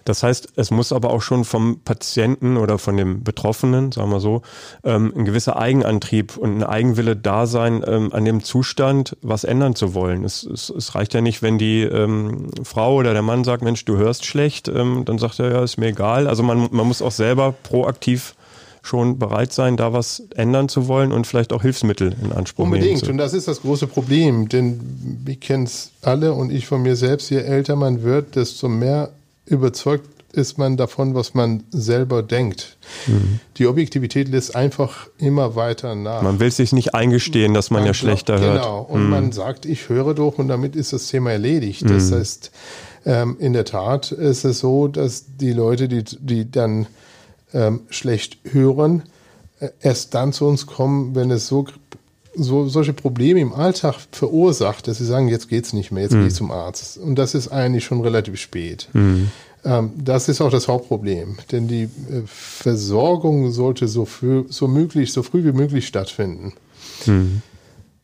das 0.05 0.21
heißt, 0.21 0.49
es 0.55 0.69
muss 0.69 0.93
aber 0.93 1.09
auch 1.09 1.21
schon 1.21 1.43
vom 1.43 1.81
Patienten 1.83 2.57
oder 2.57 2.77
von 2.77 2.95
dem 2.95 3.23
Betroffenen, 3.23 3.91
sagen 3.91 4.11
wir 4.11 4.19
so, 4.19 4.43
ähm, 4.83 5.11
ein 5.15 5.25
gewisser 5.25 5.57
Eigenantrieb 5.57 6.37
und 6.37 6.57
ein 6.57 6.63
Eigenwille 6.63 7.15
da 7.15 7.47
sein, 7.47 7.83
ähm, 7.85 8.13
an 8.13 8.23
dem 8.23 8.43
Zustand 8.43 9.17
was 9.23 9.43
ändern 9.43 9.75
zu 9.75 9.95
wollen. 9.95 10.23
Es, 10.23 10.43
es, 10.43 10.69
es 10.69 10.93
reicht 10.93 11.15
ja 11.15 11.21
nicht, 11.21 11.41
wenn 11.41 11.57
die 11.57 11.81
ähm, 11.81 12.51
Frau 12.63 12.95
oder 12.95 13.13
der 13.13 13.23
Mann 13.23 13.43
sagt, 13.43 13.63
Mensch, 13.63 13.83
du 13.85 13.97
hörst 13.97 14.25
schlecht, 14.25 14.67
ähm, 14.67 15.05
dann 15.05 15.17
sagt 15.17 15.39
er, 15.39 15.51
ja, 15.51 15.63
ist 15.63 15.77
mir 15.77 15.87
egal. 15.87 16.27
Also 16.27 16.43
man, 16.43 16.69
man 16.71 16.87
muss 16.87 17.01
auch 17.01 17.11
selber 17.11 17.55
proaktiv 17.63 18.35
schon 18.83 19.17
bereit 19.17 19.51
sein, 19.51 19.75
da 19.75 19.91
was 19.91 20.21
ändern 20.35 20.69
zu 20.69 20.87
wollen 20.87 21.11
und 21.11 21.25
vielleicht 21.25 21.51
auch 21.51 21.63
Hilfsmittel 21.63 22.15
in 22.23 22.31
Anspruch 22.31 22.65
Unbedingt. 22.65 22.85
nehmen. 22.85 22.95
Unbedingt. 22.97 23.09
Und 23.09 23.17
das 23.17 23.33
ist 23.33 23.47
das 23.47 23.61
große 23.61 23.87
Problem, 23.87 24.47
denn 24.49 24.79
wir 25.23 25.37
kennen 25.37 25.63
es 25.63 25.89
alle 26.03 26.33
und 26.33 26.51
ich 26.51 26.67
von 26.67 26.83
mir 26.83 26.95
selbst, 26.95 27.31
je 27.31 27.39
älter 27.39 27.75
man 27.75 28.03
wird, 28.03 28.35
desto 28.35 28.69
mehr 28.69 29.09
überzeugt 29.45 30.09
ist 30.35 30.57
man 30.57 30.75
davon, 30.77 31.15
was 31.15 31.33
man 31.33 31.63
selber 31.71 32.21
denkt. 32.21 32.77
Mhm. 33.07 33.39
Die 33.57 33.67
Objektivität 33.67 34.27
lässt 34.27 34.55
einfach 34.55 35.07
immer 35.17 35.55
weiter 35.55 35.95
nach. 35.95 36.21
Man 36.21 36.39
will 36.39 36.51
sich 36.51 36.73
nicht 36.73 36.93
eingestehen, 36.93 37.53
dass 37.53 37.71
man, 37.71 37.81
man 37.81 37.87
ja 37.87 37.93
schlechter 37.93 38.35
glaubt, 38.35 38.53
hört. 38.53 38.63
Genau. 38.63 38.81
Und 38.81 39.03
mhm. 39.05 39.09
man 39.09 39.31
sagt, 39.31 39.65
ich 39.65 39.89
höre 39.89 40.13
doch 40.13 40.37
und 40.37 40.47
damit 40.47 40.75
ist 40.75 40.93
das 40.93 41.07
Thema 41.07 41.31
erledigt. 41.31 41.83
Mhm. 41.83 41.87
Das 41.87 42.11
heißt, 42.11 42.51
ähm, 43.05 43.37
in 43.39 43.53
der 43.53 43.65
Tat 43.65 44.11
ist 44.11 44.43
es 44.43 44.59
so, 44.59 44.87
dass 44.87 45.37
die 45.37 45.53
Leute, 45.53 45.87
die, 45.87 46.03
die 46.03 46.51
dann 46.51 46.87
ähm, 47.53 47.81
schlecht 47.89 48.39
hören, 48.43 49.03
äh, 49.59 49.69
erst 49.79 50.13
dann 50.13 50.33
zu 50.33 50.45
uns 50.45 50.65
kommen, 50.65 51.15
wenn 51.15 51.31
es 51.31 51.47
so 51.47 51.65
so, 52.37 52.67
solche 52.67 52.93
Probleme 52.93 53.39
im 53.39 53.53
Alltag 53.53 53.95
verursacht, 54.11 54.87
dass 54.87 54.97
sie 54.97 55.05
sagen, 55.05 55.27
jetzt 55.27 55.49
geht's 55.49 55.73
nicht 55.73 55.91
mehr, 55.91 56.03
jetzt 56.03 56.13
mhm. 56.13 56.19
gehe 56.19 56.27
ich 56.27 56.35
zum 56.35 56.51
Arzt. 56.51 56.97
Und 56.97 57.15
das 57.15 57.35
ist 57.35 57.49
eigentlich 57.49 57.85
schon 57.85 58.01
relativ 58.01 58.39
spät. 58.39 58.89
Mhm. 58.93 59.31
Ähm, 59.63 59.91
das 59.97 60.29
ist 60.29 60.41
auch 60.41 60.51
das 60.51 60.67
Hauptproblem, 60.67 61.37
denn 61.51 61.67
die 61.67 61.83
äh, 61.83 61.89
Versorgung 62.25 63.51
sollte 63.51 63.87
so, 63.87 64.05
früh, 64.05 64.45
so, 64.49 64.67
möglich, 64.67 65.11
so 65.11 65.23
früh 65.23 65.43
wie 65.43 65.53
möglich 65.53 65.87
stattfinden. 65.87 66.53
Mhm. 67.05 67.41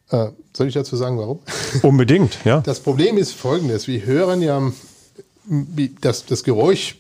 Äh, 0.10 0.28
soll 0.54 0.68
ich 0.68 0.74
dazu 0.74 0.96
sagen, 0.96 1.18
warum? 1.18 1.40
Unbedingt, 1.84 2.40
ja. 2.44 2.62
Das 2.62 2.80
Problem 2.80 3.18
ist 3.18 3.34
folgendes. 3.34 3.88
Wir 3.88 4.06
hören 4.06 4.42
ja, 4.42 4.72
das, 6.02 6.26
das 6.26 6.44
Geräusch 6.44 6.98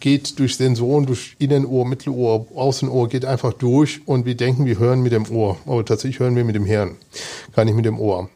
geht 0.00 0.38
durch 0.38 0.56
Sensoren, 0.56 1.06
durch 1.06 1.36
Innenohr, 1.38 1.86
Mittelohr, 1.86 2.46
Außenohr, 2.54 3.08
geht 3.08 3.24
einfach 3.24 3.52
durch 3.52 4.00
und 4.06 4.24
wir 4.24 4.34
denken, 4.34 4.64
wir 4.64 4.78
hören 4.78 5.02
mit 5.02 5.12
dem 5.12 5.30
Ohr. 5.30 5.58
Aber 5.66 5.84
tatsächlich 5.84 6.18
hören 6.18 6.36
wir 6.36 6.44
mit 6.44 6.56
dem 6.56 6.64
Hirn, 6.64 6.96
gar 7.54 7.64
nicht 7.64 7.74
mit 7.76 7.84
dem 7.84 8.00
Ohr. 8.00 8.28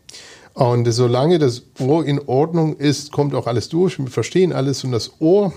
Und 0.52 0.90
solange 0.92 1.38
das 1.40 1.62
Ohr 1.80 2.04
in 2.04 2.21
Ordnung 2.26 2.76
ist, 2.76 3.11
kommt 3.11 3.35
auch 3.35 3.49
alles 3.49 3.68
durch. 3.68 3.99
Wir 3.99 4.06
verstehen 4.06 4.52
alles 4.52 4.85
und 4.85 4.92
das 4.92 5.21
Ohr, 5.21 5.52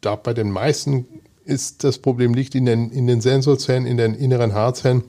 da 0.00 0.14
bei 0.14 0.32
den 0.32 0.50
meisten 0.50 1.06
ist 1.44 1.82
das 1.82 1.98
Problem 1.98 2.34
liegt 2.34 2.54
in 2.54 2.66
den, 2.66 2.90
in 2.90 3.06
den 3.06 3.20
Sensorzellen, 3.20 3.86
in 3.86 3.96
den 3.96 4.14
inneren 4.14 4.54
Haarzellen. 4.54 5.02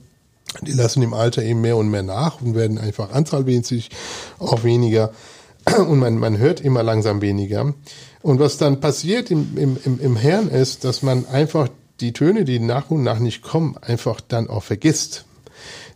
Die 0.62 0.72
lassen 0.72 1.02
im 1.02 1.14
Alter 1.14 1.44
eben 1.44 1.60
mehr 1.60 1.76
und 1.76 1.90
mehr 1.90 2.02
nach 2.02 2.40
und 2.40 2.56
werden 2.56 2.78
einfach 2.78 3.12
anzahlmäßig 3.12 3.90
auch 4.38 4.64
weniger. 4.64 5.12
Und 5.76 5.98
man, 5.98 6.16
man 6.16 6.38
hört 6.38 6.62
immer 6.62 6.82
langsam 6.82 7.20
weniger. 7.20 7.74
Und 8.22 8.38
was 8.38 8.58
dann 8.58 8.80
passiert 8.80 9.30
im, 9.30 9.56
im, 9.56 9.76
im, 9.84 10.00
im 10.00 10.16
Hirn 10.16 10.48
ist, 10.48 10.84
dass 10.84 11.02
man 11.02 11.26
einfach 11.26 11.68
die 12.00 12.12
Töne, 12.12 12.44
die 12.44 12.58
nach 12.58 12.90
und 12.90 13.02
nach 13.02 13.18
nicht 13.18 13.42
kommen, 13.42 13.76
einfach 13.80 14.20
dann 14.20 14.48
auch 14.48 14.62
vergisst. 14.62 15.24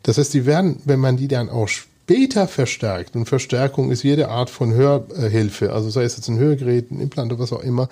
Das 0.03 0.19
heißt, 0.19 0.35
die 0.35 0.47
werden, 0.47 0.81
wenn 0.85 1.01
man 1.01 1.17
die 1.17 1.29
dann 1.29 1.49
auch 1.49 1.69
später 1.69 2.47
verstärkt, 2.49 3.17
und 3.17 3.27
Verstärkung 3.27 3.91
ist 3.91 4.03
jede 4.03 4.29
Art 4.29 4.51
von 4.51 4.75
Hörhilfe, 4.75 5.73
also 5.73 5.89
sei 5.89 6.05
es 6.05 6.17
jetzt 6.17 6.29
ein 6.29 6.39
Hörgerät, 6.39 6.91
ein 6.91 7.01
Implant 7.01 7.33
oder 7.33 7.43
was 7.43 7.53
auch 7.53 7.63
immer, 7.63 7.89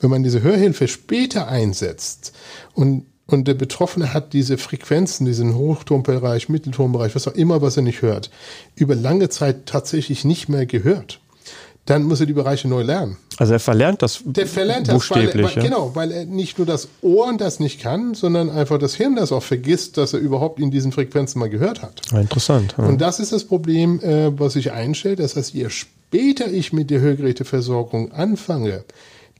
wenn 0.00 0.10
man 0.10 0.22
diese 0.22 0.42
Hörhilfe 0.42 0.88
später 0.88 1.48
einsetzt 1.48 2.32
und 2.74 3.06
und 3.26 3.48
der 3.48 3.54
Betroffene 3.54 4.12
hat 4.12 4.34
diese 4.34 4.58
Frequenzen, 4.58 5.24
diesen 5.24 5.54
Hochtonbereich, 5.54 6.50
Mitteltonbereich, 6.50 7.14
was 7.14 7.26
auch 7.26 7.32
immer, 7.32 7.62
was 7.62 7.78
er 7.78 7.82
nicht 7.82 8.02
hört, 8.02 8.30
über 8.74 8.94
lange 8.94 9.30
Zeit 9.30 9.64
tatsächlich 9.64 10.26
nicht 10.26 10.50
mehr 10.50 10.66
gehört 10.66 11.22
dann 11.86 12.04
muss 12.04 12.20
er 12.20 12.26
die 12.26 12.32
Bereiche 12.32 12.68
neu 12.68 12.82
lernen. 12.82 13.16
Also 13.38 13.52
er 13.52 13.60
verlernt 13.60 14.02
das 14.02 14.20
Der 14.24 14.46
verlernt 14.46 14.88
das, 14.88 15.10
weil, 15.10 15.34
weil, 15.34 15.54
ja. 15.54 15.62
genau, 15.62 15.90
weil 15.94 16.12
er 16.12 16.24
nicht 16.24 16.58
nur 16.58 16.66
das 16.66 16.88
Ohr 17.02 17.34
das 17.36 17.60
nicht 17.60 17.80
kann, 17.80 18.14
sondern 18.14 18.50
einfach 18.50 18.78
das 18.78 18.94
Hirn 18.94 19.16
das 19.16 19.32
auch 19.32 19.42
vergisst, 19.42 19.96
dass 19.96 20.12
er 20.12 20.20
überhaupt 20.20 20.60
in 20.60 20.70
diesen 20.70 20.92
Frequenzen 20.92 21.38
mal 21.38 21.50
gehört 21.50 21.82
hat. 21.82 22.00
Ja, 22.12 22.20
interessant. 22.20 22.74
Ja. 22.78 22.84
Und 22.84 23.00
das 23.00 23.20
ist 23.20 23.32
das 23.32 23.44
Problem, 23.44 24.00
äh, 24.00 24.38
was 24.38 24.52
sich 24.54 24.72
einstellt. 24.72 25.18
Das 25.18 25.36
heißt, 25.36 25.54
je 25.54 25.68
später 25.68 26.46
ich 26.50 26.72
mit 26.72 26.90
der 26.90 27.00
Hörgeräteversorgung 27.00 28.12
anfange, 28.12 28.84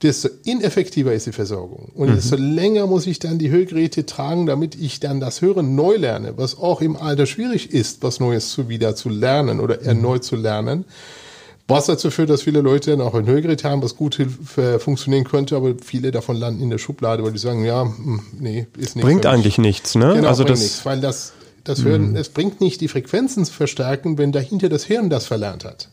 desto 0.03 0.29
ineffektiver 0.45 1.15
ist 1.15 1.27
die 1.27 1.33
Versorgung. 1.33 1.91
Und 1.95 2.11
mhm. 2.11 2.15
desto 2.17 2.37
länger 2.37 2.87
muss 2.87 3.07
ich 3.07 3.19
dann 3.21 3.39
die 3.39 3.51
Hörgeräte 3.51 4.05
tragen, 4.07 4.47
damit 4.47 4.75
ich 4.75 5.01
dann 5.01 5.21
das 5.21 5.41
Hören 5.41 5.75
neu 5.75 5.97
lerne, 5.97 6.35
was 6.37 6.59
auch 6.59 6.81
im 6.81 6.97
Alter 6.97 7.27
schwierig 7.27 7.73
ist, 7.73 8.03
was 8.03 8.21
Neues 8.21 8.51
zu 8.51 8.69
wieder 8.69 8.97
zu 8.97 9.09
lernen 9.09 9.61
oder 9.61 9.83
erneut 9.83 10.25
zu 10.25 10.37
lernen. 10.37 10.85
Was 11.67 11.87
dazu 11.87 12.11
führt, 12.11 12.29
dass 12.29 12.43
viele 12.43 12.61
Leute 12.61 12.91
dann 12.91 13.01
auch 13.01 13.15
ein 13.15 13.25
Hörgerät 13.25 13.65
haben, 13.65 13.83
was 13.83 13.97
gut 13.97 14.19
äh, 14.19 14.79
funktionieren 14.79 15.25
könnte, 15.25 15.57
aber 15.57 15.75
viele 15.83 16.11
davon 16.11 16.37
landen 16.37 16.63
in 16.63 16.69
der 16.69 16.77
Schublade, 16.77 17.25
weil 17.25 17.33
die 17.33 17.39
sagen, 17.39 17.65
ja, 17.65 17.83
hm, 17.85 18.21
nee, 18.39 18.67
ist 18.77 18.97
nicht. 18.97 19.05
Bringt 19.05 19.25
eigentlich 19.25 19.57
nichts, 19.57 19.95
ne? 19.95 20.13
Genau, 20.15 20.29
also 20.29 20.45
das, 20.45 20.61
nichts, 20.61 20.85
weil 20.85 21.01
das, 21.01 21.33
das 21.65 21.83
Hören, 21.83 22.11
mhm. 22.11 22.17
es 22.17 22.29
bringt 22.29 22.61
nicht 22.61 22.83
die 22.83 22.89
Frequenzen 22.89 23.47
zu 23.47 23.53
verstärken, 23.53 24.19
wenn 24.19 24.31
dahinter 24.31 24.69
das 24.69 24.85
Hirn 24.85 25.09
das 25.09 25.27
verlernt 25.27 25.65
hat. 25.65 25.89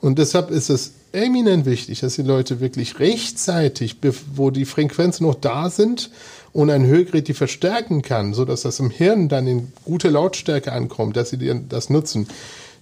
Und 0.00 0.18
deshalb 0.18 0.50
ist 0.50 0.68
es 0.68 0.92
eminent 1.12 1.64
wichtig, 1.64 2.00
dass 2.00 2.16
die 2.16 2.22
Leute 2.22 2.58
wirklich 2.58 2.98
rechtzeitig, 2.98 3.98
wo 4.34 4.50
die 4.50 4.64
Frequenzen 4.64 5.26
noch 5.26 5.36
da 5.36 5.70
sind 5.70 6.10
und 6.52 6.70
ein 6.70 6.84
Hörgerät 6.84 7.28
die 7.28 7.34
verstärken 7.34 8.02
kann, 8.02 8.34
so 8.34 8.44
dass 8.44 8.62
das 8.62 8.80
im 8.80 8.90
Hirn 8.90 9.28
dann 9.28 9.46
in 9.46 9.72
gute 9.84 10.08
Lautstärke 10.08 10.72
ankommt, 10.72 11.16
dass 11.16 11.30
sie 11.30 11.38
das 11.68 11.88
nutzen, 11.88 12.26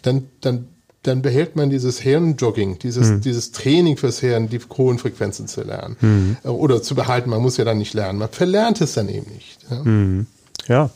dann, 0.01 0.29
dann 0.41 0.67
dann 1.03 1.21
behält 1.21 1.57
man 1.57 1.69
dieses 1.71 1.99
Hirnjogging, 2.01 2.79
dieses, 2.79 3.09
mhm. 3.09 3.21
dieses 3.23 3.51
Training 3.51 3.97
fürs 3.97 4.21
Hirn, 4.21 4.49
die 4.49 4.61
hohen 4.77 4.99
Frequenzen 4.99 5.49
zu 5.49 5.63
lernen. 5.63 5.97
Mhm. 6.01 6.37
Oder 6.45 6.83
zu 6.83 6.95
behalten. 6.95 7.31
Man 7.31 7.43
muss 7.43 7.57
ja 7.57 7.65
dann 7.65 7.79
nicht 7.79 7.95
lernen. 7.95 8.19
Man 8.19 8.29
verlernt 8.29 8.81
es 8.81 8.95
dann 8.95 9.09
eben 9.09 9.31
nicht. 9.33 9.59
Ja, 9.69 9.83
mhm. 9.83 10.27
ja. 10.69 10.91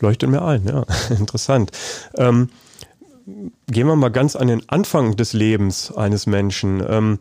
leuchtet 0.00 0.30
mir 0.30 0.42
ein. 0.42 0.66
Ja, 0.66 0.84
interessant. 1.16 1.70
Ähm, 2.16 2.48
gehen 3.68 3.86
wir 3.86 3.96
mal 3.96 4.08
ganz 4.08 4.34
an 4.34 4.48
den 4.48 4.68
Anfang 4.68 5.16
des 5.16 5.32
Lebens 5.32 5.92
eines 5.94 6.26
Menschen. 6.26 6.82
Ähm, 6.86 7.18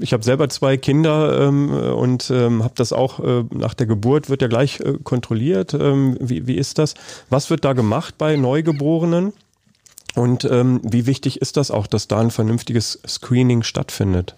ich 0.00 0.12
habe 0.12 0.24
selber 0.24 0.48
zwei 0.48 0.76
Kinder 0.76 1.48
ähm, 1.48 1.70
und 1.70 2.30
ähm, 2.30 2.62
habe 2.62 2.74
das 2.76 2.92
auch 2.92 3.20
äh, 3.20 3.44
nach 3.50 3.74
der 3.74 3.86
Geburt 3.86 4.28
wird 4.28 4.42
ja 4.42 4.48
gleich 4.48 4.80
äh, 4.80 4.94
kontrolliert. 5.02 5.72
Ähm, 5.72 6.16
wie, 6.20 6.46
wie 6.46 6.56
ist 6.56 6.78
das? 6.78 6.94
Was 7.30 7.48
wird 7.48 7.64
da 7.64 7.72
gemacht 7.72 8.16
bei 8.18 8.36
Neugeborenen? 8.36 9.32
Und 10.18 10.44
ähm, 10.50 10.80
wie 10.82 11.06
wichtig 11.06 11.40
ist 11.40 11.56
das 11.56 11.70
auch, 11.70 11.86
dass 11.86 12.08
da 12.08 12.18
ein 12.18 12.32
vernünftiges 12.32 12.98
Screening 13.06 13.62
stattfindet? 13.62 14.34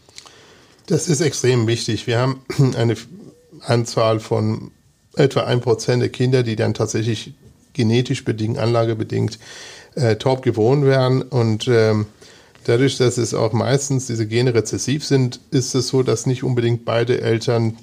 Das 0.86 1.08
ist 1.08 1.22
extrem 1.22 1.66
wichtig. 1.66 2.06
Wir 2.06 2.18
haben 2.18 2.42
eine 2.76 2.96
Anzahl 3.62 4.20
von 4.20 4.72
etwa 5.16 5.44
ein 5.44 5.62
Prozent 5.62 6.02
der 6.02 6.10
Kinder, 6.10 6.42
die 6.42 6.54
dann 6.54 6.74
tatsächlich 6.74 7.32
genetisch 7.72 8.26
bedingt, 8.26 8.58
anlagebedingt 8.58 9.38
äh, 9.94 10.16
taub 10.16 10.42
geboren 10.42 10.84
werden. 10.84 11.22
Und 11.22 11.66
ähm, 11.66 12.04
dadurch, 12.64 12.98
dass 12.98 13.16
es 13.16 13.32
auch 13.32 13.54
meistens 13.54 14.06
diese 14.06 14.26
Gene 14.26 14.52
rezessiv 14.52 15.02
sind, 15.02 15.40
ist 15.50 15.74
es 15.74 15.88
so, 15.88 16.02
dass 16.02 16.26
nicht 16.26 16.42
unbedingt 16.42 16.84
beide 16.84 17.22
Eltern 17.22 17.78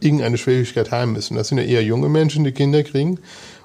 irgendeine 0.00 0.38
Schwierigkeit 0.38 0.90
haben 0.90 1.12
müssen. 1.12 1.36
Das 1.36 1.48
sind 1.48 1.58
ja 1.58 1.64
eher 1.64 1.84
junge 1.84 2.08
Menschen, 2.08 2.44
die 2.44 2.52
Kinder 2.52 2.82
kriegen 2.82 3.18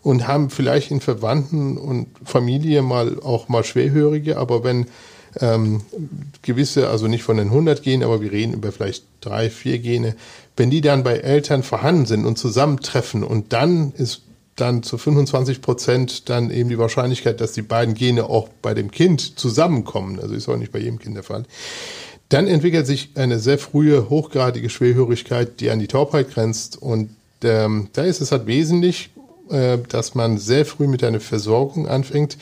und 0.05 0.27
haben 0.27 0.51
vielleicht 0.51 0.91
in 0.91 1.01
Verwandten 1.01 1.77
und 1.77 2.05
Familie 2.23 2.83
mal 2.83 3.19
auch 3.21 3.49
mal 3.49 3.63
Schwerhörige, 3.63 4.37
aber 4.37 4.63
wenn 4.63 4.85
ähm, 5.41 5.81
gewisse, 6.43 6.89
also 6.89 7.07
nicht 7.07 7.23
von 7.23 7.37
den 7.37 7.47
100 7.47 7.81
Genen, 7.81 8.03
aber 8.03 8.21
wir 8.21 8.31
reden 8.31 8.53
über 8.53 8.71
vielleicht 8.71 9.03
drei, 9.19 9.49
vier 9.49 9.79
Gene, 9.79 10.15
wenn 10.57 10.69
die 10.69 10.81
dann 10.81 11.03
bei 11.03 11.15
Eltern 11.17 11.63
vorhanden 11.63 12.05
sind 12.05 12.27
und 12.27 12.37
zusammentreffen 12.37 13.23
und 13.23 13.51
dann 13.51 13.93
ist 13.97 14.21
dann 14.55 14.83
zu 14.83 14.99
25 14.99 15.63
Prozent 15.63 16.29
dann 16.29 16.51
eben 16.51 16.69
die 16.69 16.77
Wahrscheinlichkeit, 16.77 17.41
dass 17.41 17.53
die 17.53 17.63
beiden 17.63 17.95
Gene 17.95 18.29
auch 18.29 18.47
bei 18.61 18.75
dem 18.75 18.91
Kind 18.91 19.39
zusammenkommen, 19.39 20.19
also 20.19 20.35
ist 20.35 20.47
auch 20.47 20.55
nicht 20.55 20.71
bei 20.71 20.79
jedem 20.79 20.99
Kind 20.99 21.15
der 21.15 21.23
Fall, 21.23 21.45
dann 22.29 22.45
entwickelt 22.45 22.85
sich 22.85 23.09
eine 23.15 23.39
sehr 23.39 23.57
frühe, 23.57 24.11
hochgradige 24.11 24.69
Schwerhörigkeit, 24.69 25.59
die 25.61 25.71
an 25.71 25.79
die 25.79 25.87
Taubheit 25.87 26.29
grenzt 26.31 26.79
und 26.79 27.09
ähm, 27.43 27.89
da 27.93 28.03
ist 28.03 28.21
es 28.21 28.31
halt 28.31 28.45
wesentlich, 28.45 29.09
äh, 29.49 29.77
dass 29.89 30.15
man 30.15 30.37
sehr 30.37 30.65
früh 30.65 30.87
mit 30.87 31.03
einer 31.03 31.19
Versorgung 31.19 31.87
anfängt, 31.87 32.37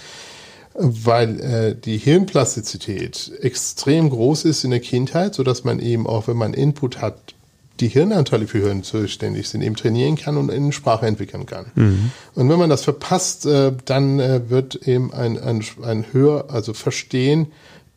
weil 0.75 1.39
äh, 1.39 1.75
die 1.75 1.97
Hirnplastizität 1.97 3.31
extrem 3.41 4.09
groß 4.09 4.45
ist 4.45 4.63
in 4.63 4.71
der 4.71 4.79
Kindheit, 4.79 5.35
so 5.35 5.43
dass 5.43 5.63
man 5.63 5.79
eben 5.79 6.07
auch, 6.07 6.27
wenn 6.27 6.37
man 6.37 6.53
Input 6.53 7.01
hat, 7.01 7.35
die 7.79 7.87
Hirnanteile 7.87 8.47
für 8.47 8.59
Hören 8.59 8.83
zuständig 8.83 9.49
sind, 9.49 9.61
eben 9.61 9.75
trainieren 9.75 10.15
kann 10.15 10.37
und 10.37 10.51
eine 10.51 10.71
Sprache 10.71 11.07
entwickeln 11.07 11.45
kann. 11.45 11.65
Mhm. 11.75 12.11
Und 12.35 12.49
wenn 12.49 12.59
man 12.59 12.69
das 12.69 12.83
verpasst, 12.83 13.45
äh, 13.45 13.71
dann 13.85 14.19
äh, 14.19 14.49
wird 14.49 14.87
eben 14.87 15.13
ein, 15.13 15.39
ein, 15.39 15.63
ein 15.83 16.05
Hör, 16.11 16.45
also 16.49 16.73
Verstehen 16.73 17.47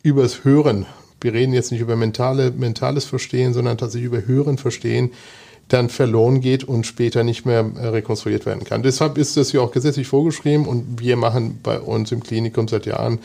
übers 0.03 0.43
Hören. 0.43 0.85
Wir 1.21 1.33
reden 1.33 1.53
jetzt 1.53 1.71
nicht 1.71 1.81
über 1.81 1.95
mentale, 1.95 2.51
mentales 2.51 3.05
Verstehen, 3.05 3.53
sondern 3.53 3.77
tatsächlich 3.77 4.07
über 4.07 4.25
Hören 4.25 4.57
verstehen, 4.57 5.11
dann 5.67 5.89
verloren 5.89 6.39
geht 6.41 6.63
und 6.63 6.85
später 6.85 7.23
nicht 7.23 7.45
mehr 7.45 7.69
äh, 7.75 7.87
rekonstruiert 7.87 8.45
werden 8.45 8.63
kann. 8.63 8.83
Deshalb 8.83 9.17
ist 9.17 9.37
das 9.37 9.51
ja 9.51 9.61
auch 9.61 9.71
gesetzlich 9.71 10.07
vorgeschrieben 10.07 10.65
und 10.65 10.99
wir 10.99 11.17
machen 11.17 11.59
bei 11.61 11.79
uns 11.79 12.11
im 12.11 12.23
Klinikum 12.23 12.67
seit 12.67 12.85
Jahren, 12.85 13.19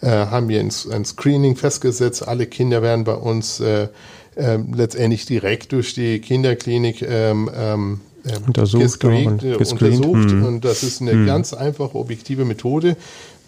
äh, 0.00 0.08
haben 0.08 0.48
wir 0.48 0.60
ein, 0.60 0.70
ein, 0.92 1.04
Screening 1.04 1.56
festgesetzt. 1.56 2.26
Alle 2.26 2.46
Kinder 2.46 2.82
werden 2.82 3.04
bei 3.04 3.14
uns 3.14 3.58
äh, 3.58 3.88
äh, 4.36 4.58
letztendlich 4.72 5.26
direkt 5.26 5.72
durch 5.72 5.94
die 5.94 6.20
Kinderklinik 6.20 7.02
ähm, 7.02 7.50
ähm, 7.56 8.00
ähm 8.24 8.42
untersucht, 8.46 8.82
gescreent, 8.82 9.42
und, 9.42 9.72
untersucht. 9.72 10.30
Hm. 10.30 10.44
und 10.44 10.64
das 10.64 10.84
ist 10.84 11.00
eine 11.00 11.12
hm. 11.12 11.26
ganz 11.26 11.52
einfache, 11.52 11.96
objektive 11.96 12.44
Methode. 12.44 12.96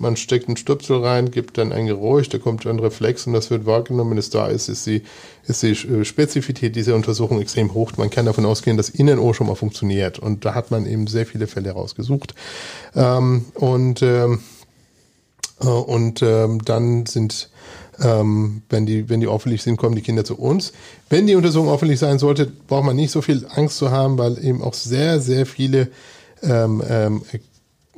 Man 0.00 0.16
steckt 0.16 0.48
einen 0.48 0.56
Stöpsel 0.56 1.04
rein, 1.04 1.30
gibt 1.30 1.58
dann 1.58 1.72
ein 1.72 1.86
Geräusch, 1.86 2.28
da 2.28 2.38
kommt 2.38 2.66
ein 2.66 2.78
Reflex 2.78 3.26
und 3.26 3.34
das 3.34 3.50
wird 3.50 3.66
wahrgenommen. 3.66 4.12
Wenn 4.12 4.18
es 4.18 4.30
da 4.30 4.48
ist, 4.48 4.68
ist 4.68 4.86
die, 4.86 5.02
ist 5.46 5.62
die 5.62 5.72
äh, 5.72 6.04
Spezifität 6.04 6.74
dieser 6.74 6.94
Untersuchung 6.94 7.40
extrem 7.40 7.74
hoch. 7.74 7.92
Man 7.96 8.10
kann 8.10 8.26
davon 8.26 8.46
ausgehen, 8.46 8.76
dass 8.76 8.88
Innenohr 8.88 9.34
schon 9.34 9.46
mal 9.46 9.56
funktioniert. 9.56 10.18
Und 10.18 10.44
da 10.44 10.54
hat 10.54 10.70
man 10.70 10.86
eben 10.86 11.06
sehr 11.06 11.26
viele 11.26 11.46
Fälle 11.46 11.72
rausgesucht. 11.72 12.34
Ähm, 12.94 13.44
und 13.54 14.02
ähm, 14.02 14.40
äh, 15.60 15.66
und 15.66 16.22
ähm, 16.22 16.64
dann 16.64 17.06
sind 17.06 17.50
ähm, 18.02 18.62
wenn 18.70 18.86
die, 18.86 19.08
wenn 19.08 19.20
die 19.20 19.26
auffällig 19.26 19.62
sind, 19.62 19.76
kommen 19.76 19.94
die 19.94 20.02
Kinder 20.02 20.24
zu 20.24 20.38
uns. 20.38 20.72
Wenn 21.10 21.26
die 21.26 21.34
Untersuchung 21.34 21.68
auffällig 21.68 21.98
sein 21.98 22.18
sollte, 22.18 22.46
braucht 22.46 22.84
man 22.84 22.96
nicht 22.96 23.10
so 23.10 23.20
viel 23.20 23.46
Angst 23.54 23.76
zu 23.76 23.90
haben, 23.90 24.16
weil 24.16 24.42
eben 24.42 24.62
auch 24.62 24.74
sehr, 24.74 25.20
sehr 25.20 25.44
viele 25.44 25.88
ähm, 26.42 26.82
ähm, 26.88 27.22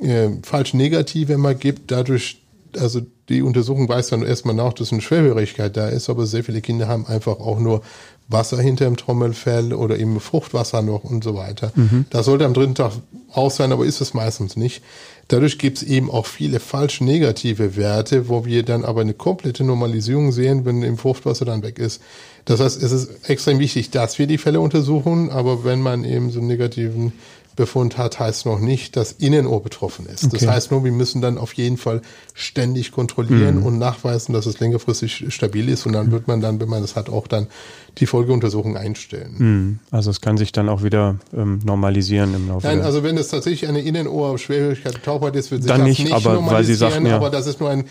äh, 0.03 0.29
falsch 0.43 0.73
Negative 0.73 1.33
immer 1.33 1.53
gibt, 1.53 1.91
dadurch, 1.91 2.41
also 2.77 3.01
die 3.29 3.41
Untersuchung 3.41 3.87
weist 3.87 4.11
dann 4.11 4.23
erstmal 4.23 4.55
nach, 4.55 4.73
dass 4.73 4.91
eine 4.91 5.01
Schwerhörigkeit 5.01 5.75
da 5.77 5.87
ist, 5.87 6.09
aber 6.09 6.25
sehr 6.25 6.43
viele 6.43 6.61
Kinder 6.61 6.87
haben 6.87 7.07
einfach 7.07 7.39
auch 7.39 7.59
nur 7.59 7.81
Wasser 8.27 8.61
hinter 8.61 8.85
dem 8.85 8.97
Trommelfell 8.97 9.73
oder 9.73 9.97
eben 9.99 10.19
Fruchtwasser 10.19 10.81
noch 10.81 11.03
und 11.03 11.23
so 11.23 11.35
weiter. 11.35 11.71
Mhm. 11.75 12.05
Das 12.09 12.25
sollte 12.25 12.45
am 12.45 12.53
dritten 12.53 12.75
Tag 12.75 12.93
raus 13.35 13.57
sein, 13.57 13.71
aber 13.71 13.85
ist 13.85 14.01
es 14.01 14.13
meistens 14.13 14.55
nicht. 14.55 14.81
Dadurch 15.27 15.57
gibt 15.57 15.77
es 15.77 15.83
eben 15.83 16.11
auch 16.11 16.25
viele 16.25 16.59
falsch 16.59 17.01
negative 17.01 17.75
Werte, 17.75 18.27
wo 18.29 18.45
wir 18.45 18.63
dann 18.63 18.83
aber 18.83 19.01
eine 19.01 19.13
komplette 19.13 19.63
Normalisierung 19.63 20.31
sehen, 20.31 20.65
wenn 20.65 20.83
im 20.83 20.97
Fruchtwasser 20.97 21.45
dann 21.45 21.63
weg 21.63 21.79
ist. 21.79 22.01
Das 22.45 22.59
heißt, 22.59 22.81
es 22.81 22.91
ist 22.91 23.29
extrem 23.29 23.59
wichtig, 23.59 23.89
dass 23.89 24.19
wir 24.19 24.27
die 24.27 24.37
Fälle 24.37 24.59
untersuchen, 24.59 25.29
aber 25.29 25.63
wenn 25.63 25.81
man 25.81 26.03
eben 26.03 26.29
so 26.29 26.39
einen 26.39 26.49
negativen 26.49 27.13
Befund 27.55 27.97
hat, 27.97 28.19
heißt 28.19 28.45
noch 28.45 28.59
nicht, 28.59 28.95
dass 28.95 29.11
Innenohr 29.11 29.61
betroffen 29.61 30.05
ist. 30.07 30.25
Okay. 30.25 30.37
Das 30.37 30.47
heißt 30.47 30.71
nur, 30.71 30.83
wir 30.83 30.91
müssen 30.91 31.21
dann 31.21 31.37
auf 31.37 31.53
jeden 31.53 31.77
Fall 31.77 32.01
ständig 32.33 32.91
kontrollieren 32.91 33.59
mhm. 33.59 33.65
und 33.65 33.77
nachweisen, 33.77 34.33
dass 34.33 34.45
es 34.45 34.59
längerfristig 34.59 35.25
stabil 35.29 35.69
ist 35.69 35.85
und 35.85 35.93
dann 35.93 36.11
wird 36.11 36.27
man 36.27 36.41
dann, 36.41 36.59
wenn 36.59 36.69
man 36.69 36.81
das 36.81 36.95
hat, 36.95 37.09
auch 37.09 37.27
dann 37.27 37.47
die 37.99 38.07
Folgeuntersuchung 38.07 38.75
einstellen. 38.75 39.35
Mhm. 39.37 39.79
Also 39.91 40.09
es 40.09 40.19
kann 40.19 40.37
sich 40.37 40.51
dann 40.51 40.67
auch 40.67 40.83
wieder 40.83 41.17
ähm, 41.35 41.59
normalisieren 41.63 42.33
im 42.33 42.47
Laufe 42.47 42.65
Nein, 42.65 42.81
also 42.81 43.03
wenn 43.03 43.17
es 43.17 43.27
tatsächlich 43.27 43.69
eine 43.69 43.81
Innenohr-Schwerhörigkeit 43.81 45.03
Taubheit 45.03 45.35
ist, 45.35 45.51
wird 45.51 45.61
sich 45.61 45.71
dann 45.71 45.81
das 45.81 45.89
nicht, 45.89 46.03
nicht 46.03 46.13
aber 46.13 46.33
normalisieren, 46.33 46.55
weil 46.55 46.63
Sie 46.63 46.73
sagten, 46.73 47.05
ja. 47.05 47.15
aber 47.15 47.29
das 47.29 47.45
ist 47.45 47.59
nur 47.59 47.69
ein 47.69 47.85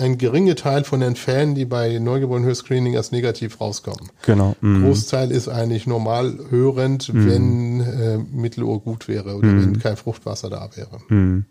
ein 0.00 0.18
geringer 0.18 0.56
Teil 0.56 0.84
von 0.84 1.00
den 1.00 1.16
Fällen, 1.16 1.54
die 1.54 1.64
bei 1.64 1.98
Neugeborenen-Hörscreening 1.98 2.96
als 2.96 3.12
negativ 3.12 3.60
rauskommen. 3.60 4.10
Genau. 4.24 4.56
Mhm. 4.60 4.84
Großteil 4.84 5.30
ist 5.30 5.48
eigentlich 5.48 5.86
normal 5.86 6.38
hörend, 6.50 7.12
mhm. 7.12 7.30
wenn 7.30 7.80
äh, 7.80 8.18
Mittelohr 8.18 8.80
gut 8.80 9.08
wäre 9.08 9.36
oder 9.36 9.48
mhm. 9.48 9.62
wenn 9.62 9.78
kein 9.78 9.96
Fruchtwasser 9.96 10.50
da 10.50 10.68
wäre. 10.74 10.98
Mhm. 11.08 11.44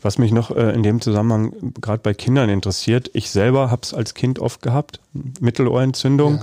Was 0.00 0.18
mich 0.18 0.32
noch 0.32 0.50
äh, 0.50 0.72
in 0.72 0.82
dem 0.82 1.00
Zusammenhang 1.00 1.74
gerade 1.80 2.02
bei 2.02 2.14
Kindern 2.14 2.48
interessiert, 2.48 3.10
ich 3.12 3.30
selber 3.30 3.70
habe 3.70 3.82
es 3.82 3.94
als 3.94 4.14
Kind 4.14 4.38
oft 4.38 4.62
gehabt, 4.62 5.00
Mittelohrentzündung, 5.40 6.40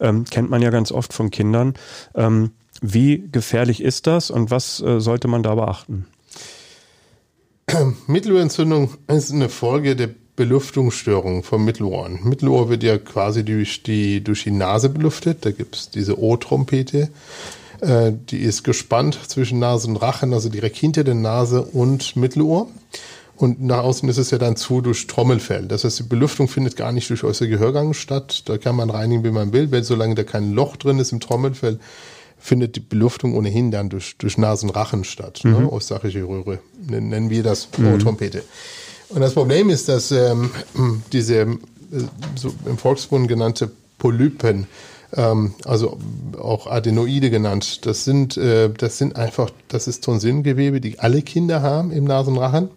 ja. 0.00 0.08
ähm, 0.08 0.24
kennt 0.24 0.50
man 0.50 0.62
ja 0.62 0.70
ganz 0.70 0.92
oft 0.92 1.12
von 1.12 1.30
Kindern. 1.30 1.74
Ähm, 2.14 2.50
wie 2.82 3.28
gefährlich 3.30 3.82
ist 3.82 4.06
das 4.06 4.30
und 4.30 4.50
was 4.50 4.80
äh, 4.80 5.00
sollte 5.00 5.28
man 5.28 5.42
da 5.42 5.54
beachten? 5.54 6.06
Mittelohrentzündung 8.06 8.94
ist 9.08 9.32
eine 9.32 9.48
Folge 9.48 9.96
der 9.96 10.10
Belüftungsstörungen 10.40 11.42
vom 11.42 11.66
Mittelohren. 11.66 12.20
Mittelohr 12.22 12.70
wird 12.70 12.82
ja 12.82 12.96
quasi 12.96 13.44
durch 13.44 13.82
die, 13.82 14.24
durch 14.24 14.44
die 14.44 14.50
Nase 14.50 14.88
belüftet. 14.88 15.44
Da 15.44 15.50
gibt 15.50 15.76
es 15.76 15.90
diese 15.90 16.18
O-Trompete. 16.18 17.10
Äh, 17.82 18.12
die 18.30 18.38
ist 18.38 18.64
gespannt 18.64 19.18
zwischen 19.26 19.58
Nase 19.58 19.86
und 19.88 19.96
Rachen, 19.96 20.32
also 20.32 20.48
direkt 20.48 20.78
hinter 20.78 21.04
der 21.04 21.14
Nase 21.14 21.60
und 21.60 22.16
Mittelohr. 22.16 22.68
Und 23.36 23.62
nach 23.62 23.82
außen 23.82 24.08
ist 24.08 24.16
es 24.16 24.30
ja 24.30 24.38
dann 24.38 24.56
zu 24.56 24.80
durch 24.80 25.06
Trommelfell. 25.06 25.66
Das 25.66 25.84
heißt, 25.84 25.98
die 25.98 26.04
Belüftung 26.04 26.48
findet 26.48 26.74
gar 26.74 26.92
nicht 26.92 27.10
durch 27.10 27.22
äußere 27.22 27.50
Gehörgang 27.50 27.92
statt. 27.92 28.44
Da 28.46 28.56
kann 28.56 28.76
man 28.76 28.88
reinigen, 28.88 29.22
wie 29.24 29.30
man 29.30 29.52
will. 29.52 29.70
Wenn, 29.70 29.84
solange 29.84 30.14
da 30.14 30.24
kein 30.24 30.52
Loch 30.52 30.76
drin 30.76 30.98
ist 30.98 31.12
im 31.12 31.20
Trommelfell, 31.20 31.78
findet 32.38 32.76
die 32.76 32.80
Belüftung 32.80 33.34
ohnehin 33.34 33.70
dann 33.70 33.90
durch, 33.90 34.16
durch 34.16 34.38
Nasenrachen 34.38 35.04
statt. 35.04 35.40
Ne? 35.44 35.50
Mhm. 35.50 35.58
Ne? 35.64 35.70
Ostarchische 35.72 36.26
Röhre 36.26 36.60
nennen 36.88 37.28
wir 37.28 37.42
das 37.42 37.68
mhm. 37.76 37.92
O-Trompete. 37.92 38.42
Und 39.10 39.20
das 39.20 39.34
Problem 39.34 39.70
ist, 39.70 39.88
dass 39.88 40.10
ähm, 40.12 40.50
diese 41.12 41.40
äh, 41.42 41.56
so 42.36 42.52
im 42.66 42.78
Volksmund 42.78 43.28
genannte 43.28 43.70
Polypen, 43.98 44.66
ähm, 45.16 45.54
also 45.64 45.98
auch 46.40 46.66
Adenoide 46.66 47.30
genannt, 47.30 47.86
das 47.86 48.04
sind, 48.04 48.36
äh, 48.36 48.70
das 48.70 48.98
sind 48.98 49.16
einfach, 49.16 49.50
das 49.68 49.88
ist 49.88 50.04
Tonsillengewebe, 50.04 50.80
die 50.80 51.00
alle 51.00 51.22
Kinder 51.22 51.62
haben 51.62 51.90
im 51.90 52.04
Nasenrachen, 52.04 52.70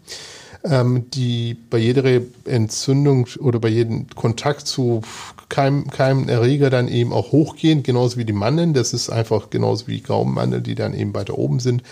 ähm, 0.63 1.05
die 1.11 1.55
bei 1.69 1.77
jeder 1.77 2.21
Entzündung 2.45 3.27
oder 3.39 3.59
bei 3.59 3.69
jedem 3.69 4.07
Kontakt 4.15 4.65
zu 4.65 5.01
keinem, 5.49 5.89
keinem 5.91 6.27
Erreger 6.29 6.71
dann 6.71 6.87
eben 6.87 7.13
auch 7.13 7.31
hochgehen, 7.31 7.83
genauso 7.83 8.17
wie 8.17 8.25
die 8.25 8.33
Mandeln. 8.33 8.73
Das 8.73 8.93
ist 8.93 9.11
einfach 9.11 9.51
genauso 9.51 9.87
wie 9.87 10.01
Gaumenmandeln, 10.01 10.63
die 10.63 10.75
dann 10.75 10.95
eben 10.95 11.13
weiter 11.13 11.37
oben 11.37 11.59
sind. 11.59 11.83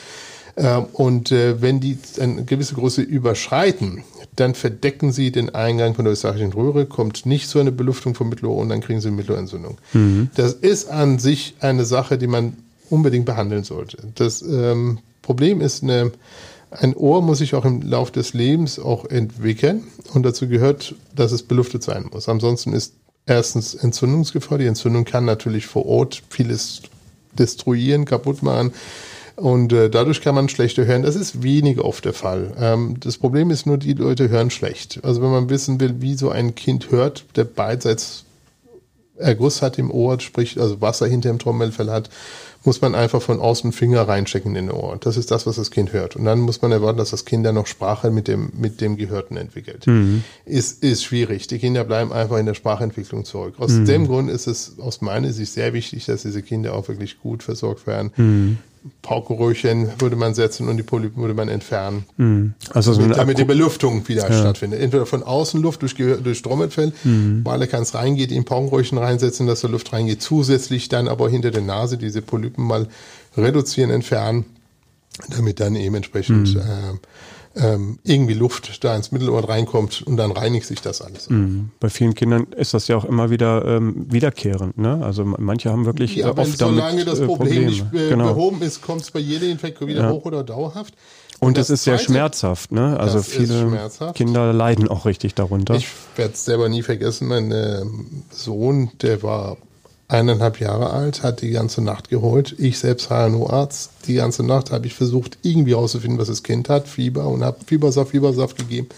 Ähm, 0.57 0.85
und 0.93 1.31
äh, 1.31 1.61
wenn 1.61 1.79
die 1.79 1.97
eine 2.19 2.43
gewisse 2.43 2.75
Größe 2.75 3.01
überschreiten, 3.01 4.03
dann 4.35 4.55
verdecken 4.55 5.11
sie 5.11 5.31
den 5.31 5.53
Eingang 5.53 5.93
von 5.93 6.05
der 6.05 6.13
österreichischen 6.13 6.53
Röhre, 6.53 6.85
kommt 6.85 7.25
nicht 7.25 7.49
zu 7.49 7.59
einer 7.59 7.71
Belüftung 7.71 8.15
vom 8.15 8.29
Mittelohr 8.29 8.57
und 8.57 8.69
dann 8.69 8.81
kriegen 8.81 9.01
sie 9.01 9.11
Mittelohrentzündung. 9.11 9.77
Mhm. 9.93 10.29
Das 10.35 10.53
ist 10.53 10.89
an 10.89 11.19
sich 11.19 11.55
eine 11.59 11.85
Sache, 11.85 12.17
die 12.17 12.27
man 12.27 12.57
unbedingt 12.89 13.25
behandeln 13.25 13.63
sollte. 13.63 13.97
Das 14.15 14.41
ähm, 14.41 14.99
Problem 15.21 15.61
ist, 15.61 15.83
eine, 15.83 16.11
ein 16.71 16.95
Ohr 16.95 17.21
muss 17.21 17.39
sich 17.39 17.55
auch 17.55 17.65
im 17.65 17.81
Laufe 17.81 18.11
des 18.13 18.33
Lebens 18.33 18.79
auch 18.79 19.05
entwickeln 19.05 19.83
und 20.13 20.23
dazu 20.23 20.47
gehört, 20.47 20.95
dass 21.15 21.31
es 21.31 21.43
belüftet 21.43 21.83
sein 21.83 22.09
muss. 22.11 22.29
Ansonsten 22.29 22.73
ist 22.73 22.93
erstens 23.25 23.75
Entzündungsgefahr. 23.75 24.57
Die 24.57 24.65
Entzündung 24.65 25.05
kann 25.05 25.25
natürlich 25.25 25.67
vor 25.67 25.85
Ort 25.85 26.23
vieles 26.29 26.81
destruieren, 27.37 28.05
kaputt 28.05 28.43
machen. 28.43 28.73
Und 29.41 29.73
äh, 29.73 29.89
dadurch 29.89 30.21
kann 30.21 30.35
man 30.35 30.49
schlechter 30.49 30.85
hören. 30.85 31.01
Das 31.01 31.15
ist 31.15 31.41
weniger 31.41 31.83
oft 31.83 32.05
der 32.05 32.13
Fall. 32.13 32.53
Ähm, 32.59 32.99
das 32.99 33.17
Problem 33.17 33.49
ist 33.49 33.65
nur, 33.65 33.79
die 33.79 33.93
Leute 33.93 34.29
hören 34.29 34.51
schlecht. 34.51 34.99
Also 35.01 35.23
wenn 35.23 35.31
man 35.31 35.49
wissen 35.49 35.79
will, 35.79 35.95
wie 35.99 36.13
so 36.13 36.29
ein 36.29 36.53
Kind 36.53 36.91
hört, 36.91 37.25
der 37.35 37.45
beidseits 37.45 38.25
Erguss 39.17 39.63
hat 39.63 39.79
im 39.79 39.89
Ohr, 39.89 40.19
sprich 40.19 40.61
also 40.61 40.79
Wasser 40.79 41.07
hinter 41.07 41.29
dem 41.29 41.39
Trommelfell 41.39 41.89
hat, 41.89 42.11
muss 42.63 42.81
man 42.81 42.93
einfach 42.93 43.19
von 43.19 43.39
außen 43.39 43.71
Finger 43.71 44.07
reinstecken 44.07 44.55
in 44.55 44.67
den 44.67 44.75
Ohr. 44.75 44.97
Das 44.99 45.17
ist 45.17 45.31
das, 45.31 45.47
was 45.47 45.55
das 45.55 45.71
Kind 45.71 45.91
hört. 45.91 46.15
Und 46.15 46.25
dann 46.25 46.39
muss 46.39 46.61
man 46.61 46.71
erwarten, 46.71 46.99
dass 46.99 47.09
das 47.09 47.25
Kind 47.25 47.43
dann 47.43 47.55
noch 47.55 47.65
Sprache 47.65 48.11
mit 48.11 48.27
dem, 48.27 48.51
mit 48.55 48.79
dem 48.79 48.95
Gehörten 48.95 49.37
entwickelt. 49.37 49.87
Mhm. 49.87 50.23
Ist, 50.45 50.83
ist 50.83 51.03
schwierig. 51.03 51.47
Die 51.47 51.57
Kinder 51.57 51.83
bleiben 51.83 52.13
einfach 52.13 52.37
in 52.37 52.45
der 52.45 52.53
Sprachentwicklung 52.53 53.25
zurück. 53.25 53.55
Aus 53.57 53.71
mhm. 53.71 53.85
dem 53.85 54.07
Grund 54.07 54.29
ist 54.29 54.45
es 54.45 54.77
aus 54.77 55.01
meiner 55.01 55.33
Sicht 55.33 55.51
sehr 55.51 55.73
wichtig, 55.73 56.05
dass 56.05 56.21
diese 56.21 56.43
Kinder 56.43 56.75
auch 56.75 56.87
wirklich 56.87 57.19
gut 57.19 57.41
versorgt 57.41 57.87
werden. 57.87 58.11
Mhm. 58.15 58.57
Paukenröhrchen 59.03 59.89
würde 59.99 60.15
man 60.15 60.33
setzen 60.33 60.67
und 60.67 60.77
die 60.77 60.83
Polypen 60.83 61.21
würde 61.21 61.35
man 61.35 61.49
entfernen. 61.49 62.05
Mhm. 62.17 62.53
Also 62.73 62.93
so 62.93 63.01
damit, 63.01 63.17
damit 63.17 63.37
die 63.37 63.45
Belüftung 63.45 64.07
wieder 64.07 64.27
ja. 64.29 64.39
stattfindet. 64.39 64.81
Entweder 64.81 65.05
von 65.05 65.21
außen 65.21 65.61
Luft 65.61 65.83
durch, 65.83 65.95
durch 65.95 66.41
Trommelfell, 66.41 66.91
mhm. 67.03 67.41
weil 67.43 67.61
er 67.61 67.67
kann 67.67 67.83
es 67.83 67.93
reingeht, 67.93 68.31
in 68.31 68.43
Paukenröhrchen 68.43 68.97
reinsetzen, 68.97 69.45
dass 69.45 69.61
da 69.61 69.67
Luft 69.67 69.93
reingeht. 69.93 70.21
Zusätzlich 70.21 70.89
dann 70.89 71.07
aber 71.07 71.29
hinter 71.29 71.51
der 71.51 71.61
Nase 71.61 71.97
diese 71.97 72.23
Polypen 72.23 72.65
mal 72.65 72.87
reduzieren, 73.37 73.91
entfernen, 73.91 74.45
damit 75.29 75.59
dann 75.59 75.75
eben 75.75 75.95
entsprechend 75.95 76.55
mhm. 76.55 76.61
äh, 76.61 76.93
ähm, 77.55 77.99
irgendwie 78.03 78.33
Luft 78.33 78.83
da 78.83 78.95
ins 78.95 79.11
Mittelohr 79.11 79.47
reinkommt 79.47 80.01
und 80.03 80.17
dann 80.17 80.31
reinigt 80.31 80.65
sich 80.65 80.81
das 80.81 81.01
alles. 81.01 81.29
Mhm. 81.29 81.71
Bei 81.79 81.89
vielen 81.89 82.13
Kindern 82.13 82.47
ist 82.55 82.73
das 82.73 82.87
ja 82.87 82.95
auch 82.95 83.05
immer 83.05 83.29
wieder 83.29 83.65
ähm, 83.65 84.05
wiederkehrend. 84.09 84.77
Ne? 84.77 85.03
Also 85.03 85.25
manche 85.25 85.69
haben 85.69 85.85
wirklich 85.85 86.15
ja, 86.15 86.27
äh, 86.27 86.31
oft 86.31 86.57
solange 86.57 87.03
damit, 87.03 87.07
das 87.07 87.19
Problem 87.19 87.65
Probleme. 87.65 87.65
nicht 87.65 87.93
äh, 87.93 88.09
genau. 88.09 88.33
behoben 88.33 88.61
ist, 88.61 88.81
kommt 88.81 89.01
es 89.01 89.11
bei 89.11 89.19
jedem 89.19 89.51
Infekt 89.51 89.85
wieder 89.85 90.03
ja. 90.03 90.11
hoch 90.11 90.25
oder 90.25 90.43
dauerhaft. 90.43 90.93
Und, 91.39 91.57
es 91.57 91.71
ist 91.71 91.85
sehr 91.85 91.97
schmerzhaft, 91.97 92.71
ne? 92.71 92.99
Also 92.99 93.23
viele 93.23 93.89
Kinder 94.13 94.53
leiden 94.53 94.87
auch 94.87 95.07
richtig 95.07 95.33
darunter. 95.33 95.73
Ich 95.73 95.87
werde 96.15 96.33
es 96.33 96.45
selber 96.45 96.69
nie 96.69 96.83
vergessen. 96.83 97.27
Mein 97.27 97.51
äh, 97.51 97.81
Sohn, 98.29 98.91
der 99.01 99.23
war 99.23 99.57
eineinhalb 100.11 100.59
Jahre 100.59 100.89
alt, 100.91 101.23
hat 101.23 101.41
die 101.41 101.51
ganze 101.51 101.81
Nacht 101.81 102.09
geholt. 102.09 102.55
Ich 102.57 102.79
selbst 102.79 103.09
HNO-Arzt. 103.09 103.91
Die 104.07 104.15
ganze 104.15 104.43
Nacht 104.43 104.71
habe 104.71 104.85
ich 104.85 104.93
versucht, 104.93 105.37
irgendwie 105.41 105.71
herauszufinden, 105.71 106.19
was 106.19 106.27
das 106.27 106.43
Kind 106.43 106.69
hat, 106.69 106.87
Fieber 106.87 107.27
und 107.27 107.43
habe 107.43 107.57
Fiebersaft, 107.65 108.11
Fiebersaft 108.11 108.57
gegeben. 108.57 108.89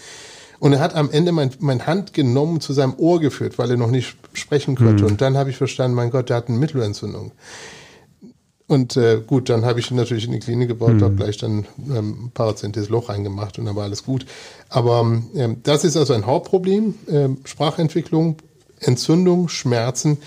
Und 0.58 0.72
er 0.72 0.80
hat 0.80 0.94
am 0.94 1.10
Ende 1.10 1.30
mein, 1.30 1.50
mein 1.60 1.86
Hand 1.86 2.14
genommen, 2.14 2.60
zu 2.60 2.72
seinem 2.72 2.94
Ohr 2.96 3.20
geführt, 3.20 3.58
weil 3.58 3.70
er 3.70 3.76
noch 3.76 3.90
nicht 3.90 4.16
sprechen 4.32 4.76
konnte. 4.76 5.04
Mhm. 5.04 5.10
Und 5.10 5.20
dann 5.20 5.36
habe 5.36 5.50
ich 5.50 5.56
verstanden, 5.56 5.94
mein 5.94 6.10
Gott, 6.10 6.30
der 6.30 6.36
hat 6.36 6.48
eine 6.48 6.58
Mittelohrentzündung. 6.58 7.32
Und 8.66 8.96
äh, 8.96 9.20
gut, 9.24 9.50
dann 9.50 9.64
habe 9.64 9.78
ich 9.78 9.90
ihn 9.90 9.96
natürlich 9.96 10.24
in 10.24 10.32
die 10.32 10.38
Klinik 10.38 10.68
gebracht, 10.68 10.94
mhm. 10.94 11.02
habe 11.02 11.14
gleich 11.14 11.36
dann 11.36 11.66
ähm, 11.94 12.30
parazentes 12.32 12.88
Loch 12.88 13.08
reingemacht 13.08 13.58
und 13.58 13.66
dann 13.66 13.76
war 13.76 13.84
alles 13.84 14.04
gut. 14.04 14.24
Aber 14.68 15.00
ähm, 15.34 15.56
das 15.62 15.84
ist 15.84 15.96
also 15.96 16.14
ein 16.14 16.26
Hauptproblem, 16.26 16.94
äh, 17.06 17.28
Sprachentwicklung, 17.44 18.36
Entzündung, 18.80 19.48
Schmerzen. 19.48 20.18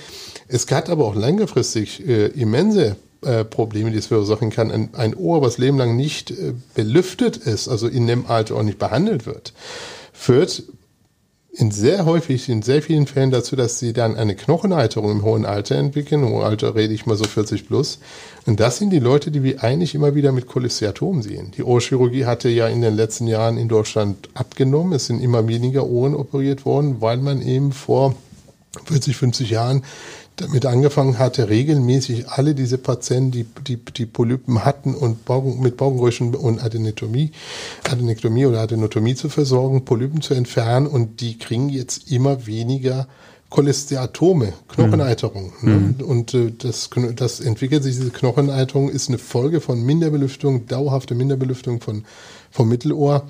Es 0.48 0.70
hat 0.72 0.90
aber 0.90 1.06
auch 1.06 1.16
längerfristig 1.16 2.08
äh, 2.08 2.28
immense 2.28 2.96
äh, 3.22 3.44
Probleme, 3.44 3.92
die 3.92 3.98
es 3.98 4.08
verursachen 4.08 4.50
kann. 4.50 4.72
Ein, 4.72 4.90
ein 4.94 5.16
Ohr, 5.16 5.42
was 5.42 5.58
lebenlang 5.58 5.96
nicht 5.96 6.32
äh, 6.32 6.54
belüftet 6.76 7.38
ist, 7.38 7.68
also 7.68 7.88
in 7.88 8.08
dem 8.08 8.28
Alter 8.28 8.56
auch 8.56 8.64
nicht 8.64 8.80
behandelt 8.80 9.26
wird, 9.26 9.54
führt 10.14 10.64
in 11.58 11.72
sehr 11.72 12.06
häufig, 12.06 12.50
in 12.50 12.62
sehr 12.62 12.84
vielen 12.84 13.08
Fällen 13.08 13.32
dazu, 13.32 13.56
dass 13.56 13.80
sie 13.80 13.92
dann 13.92 14.16
eine 14.16 14.36
Knochenalterung 14.36 15.12
im 15.12 15.24
hohen 15.24 15.46
Alter 15.46 15.76
entwickeln. 15.76 16.22
Im 16.22 16.30
hohen 16.30 16.44
Alter 16.44 16.76
rede 16.76 16.94
ich 16.94 17.08
mal 17.08 17.18
so 17.18 17.24
40 17.24 17.68
plus. 17.68 17.98
Und 18.46 18.60
das 18.60 18.78
sind 18.78 18.92
die 18.92 19.00
Leute, 19.00 19.32
die 19.32 19.42
wir 19.42 19.64
eigentlich 19.64 19.96
immer 19.96 20.14
wieder 20.14 20.32
mit 20.32 20.46
Cholesteatom 20.46 21.24
sehen. 21.24 21.52
Die 21.58 21.64
Ohrchirurgie 21.64 22.26
hatte 22.26 22.50
ja 22.50 22.68
in 22.68 22.82
den 22.82 22.96
letzten 22.96 23.26
Jahren 23.26 23.58
in 23.58 23.70
Deutschland 23.70 24.30
abgenommen. 24.36 24.94
Es 24.94 25.08
sind 25.08 25.20
immer 25.20 25.48
weniger 25.48 25.88
Ohren 25.88 26.14
operiert 26.14 26.64
worden, 26.64 27.02
weil 27.02 27.18
man 27.18 27.42
eben 27.42 27.72
vor 27.72 28.16
40, 28.86 29.18
50 29.18 29.50
Jahren 29.50 29.84
damit 30.38 30.65
angefangen 30.65 31.17
hatte, 31.17 31.50
regelmäßig 31.50 32.30
alle 32.30 32.56
diese 32.56 32.78
Patienten, 32.78 33.32
die, 33.32 33.45
die, 33.67 33.78
die 33.78 34.06
Polypen 34.06 34.63
hatten 34.63 34.93
und 34.93 35.26
Baugen, 35.26 35.60
mit 35.62 35.78
Baugenröschen 35.78 36.36
und 36.36 36.63
Adenotomie, 36.63 37.32
Adenektomie 37.89 38.45
oder 38.45 38.62
Adenotomie 38.62 39.15
zu 39.15 39.30
versorgen, 39.30 39.84
Polypen 39.84 40.21
zu 40.21 40.36
entfernen 40.36 40.88
und 40.88 41.21
die 41.21 41.38
kriegen 41.38 41.69
jetzt 41.69 42.12
immer 42.12 42.45
weniger 42.45 43.08
Cholesteatome, 43.50 44.54
Knocheneiterung. 44.67 45.54
Mhm. 45.62 45.95
Ne? 45.97 46.06
Und 46.06 46.34
äh, 46.34 46.52
das, 46.56 46.89
das 47.15 47.39
entwickelt 47.39 47.84
sich, 47.84 47.95
diese 47.95 48.12
Knocheneiterung 48.12 48.89
ist 48.89 49.10
eine 49.10 49.17
Folge 49.17 49.62
von 49.62 49.84
Minderbelüftung, 49.84 50.67
dauerhafte 50.67 51.15
Minderbelüftung 51.15 51.82
von, 51.82 52.04
vom 52.52 52.69
Mittelohr. 52.69 53.28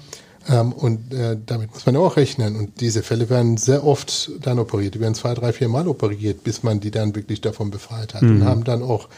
Ähm, 0.49 0.71
und 0.71 1.13
äh, 1.13 1.37
damit 1.45 1.73
muss 1.73 1.85
man 1.85 1.95
auch 1.97 2.17
rechnen. 2.17 2.55
Und 2.55 2.79
diese 2.79 3.03
Fälle 3.03 3.29
werden 3.29 3.57
sehr 3.57 3.85
oft 3.85 4.31
dann 4.41 4.59
operiert. 4.59 4.95
Die 4.95 4.99
werden 4.99 5.15
zwei, 5.15 5.33
drei, 5.33 5.53
vier 5.53 5.69
Mal 5.69 5.87
operiert, 5.87 6.43
bis 6.43 6.63
man 6.63 6.79
die 6.79 6.91
dann 6.91 7.15
wirklich 7.15 7.41
davon 7.41 7.71
befreit 7.71 8.13
hat. 8.13 8.21
Mhm. 8.21 8.29
Und 8.29 8.45
haben 8.45 8.63
dann 8.63 8.83
auch 8.83 9.09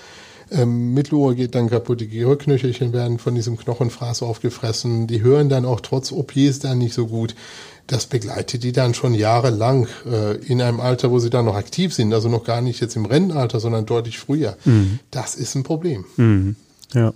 ähm, 0.52 0.96
Mittelohr 0.96 1.36
geht 1.36 1.54
dann 1.54 1.70
kaputt, 1.70 2.02
die 2.02 2.08
Gehörknöchelchen 2.08 2.92
werden 2.92 3.20
von 3.20 3.36
diesem 3.36 3.56
Knochenfraß 3.58 4.24
aufgefressen. 4.24 5.06
Die 5.06 5.22
hören 5.22 5.48
dann 5.48 5.64
auch 5.64 5.80
trotz 5.80 6.12
OPs 6.12 6.60
dann 6.60 6.80
nicht 6.80 6.96
so 6.96 7.06
gut 7.06 7.36
das 7.90 8.06
begleitet 8.06 8.64
die 8.64 8.72
dann 8.72 8.94
schon 8.94 9.14
jahrelang 9.14 9.88
äh, 10.06 10.36
in 10.46 10.62
einem 10.62 10.80
Alter, 10.80 11.10
wo 11.12 11.20
sie 11.20 11.30
dann 11.30 11.46
noch 11.46 11.56
aktiv 11.56 11.94
sind, 11.94 12.14
also 12.14 12.30
noch 12.30 12.44
gar 12.44 12.62
nicht 12.62 12.80
jetzt 12.82 12.96
im 12.96 13.06
Rennenalter, 13.06 13.60
sondern 13.60 13.86
deutlich 13.86 14.20
früher. 14.20 14.58
Mhm. 14.64 15.00
Das 15.10 15.36
ist 15.36 15.56
ein 15.56 15.64
Problem. 15.64 16.06
Mhm. 16.16 16.56
Ja. 16.94 17.14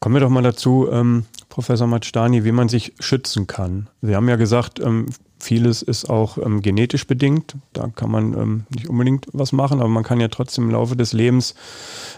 Kommen 0.00 0.16
wir 0.16 0.20
doch 0.20 0.30
mal 0.30 0.42
dazu, 0.42 0.88
ähm, 0.90 1.24
Professor 1.48 1.86
Matstani, 1.86 2.44
wie 2.44 2.52
man 2.52 2.68
sich 2.68 2.94
schützen 2.98 3.46
kann. 3.46 3.88
Sie 4.02 4.16
haben 4.16 4.28
ja 4.28 4.36
gesagt, 4.36 4.80
ähm, 4.80 5.06
Vieles 5.44 5.82
ist 5.82 6.08
auch 6.08 6.38
ähm, 6.38 6.62
genetisch 6.62 7.06
bedingt. 7.06 7.54
Da 7.74 7.88
kann 7.94 8.10
man 8.10 8.32
ähm, 8.32 8.62
nicht 8.74 8.88
unbedingt 8.88 9.26
was 9.34 9.52
machen, 9.52 9.80
aber 9.80 9.90
man 9.90 10.02
kann 10.02 10.18
ja 10.18 10.28
trotzdem 10.28 10.64
im 10.64 10.70
Laufe 10.70 10.96
des 10.96 11.12
Lebens 11.12 11.54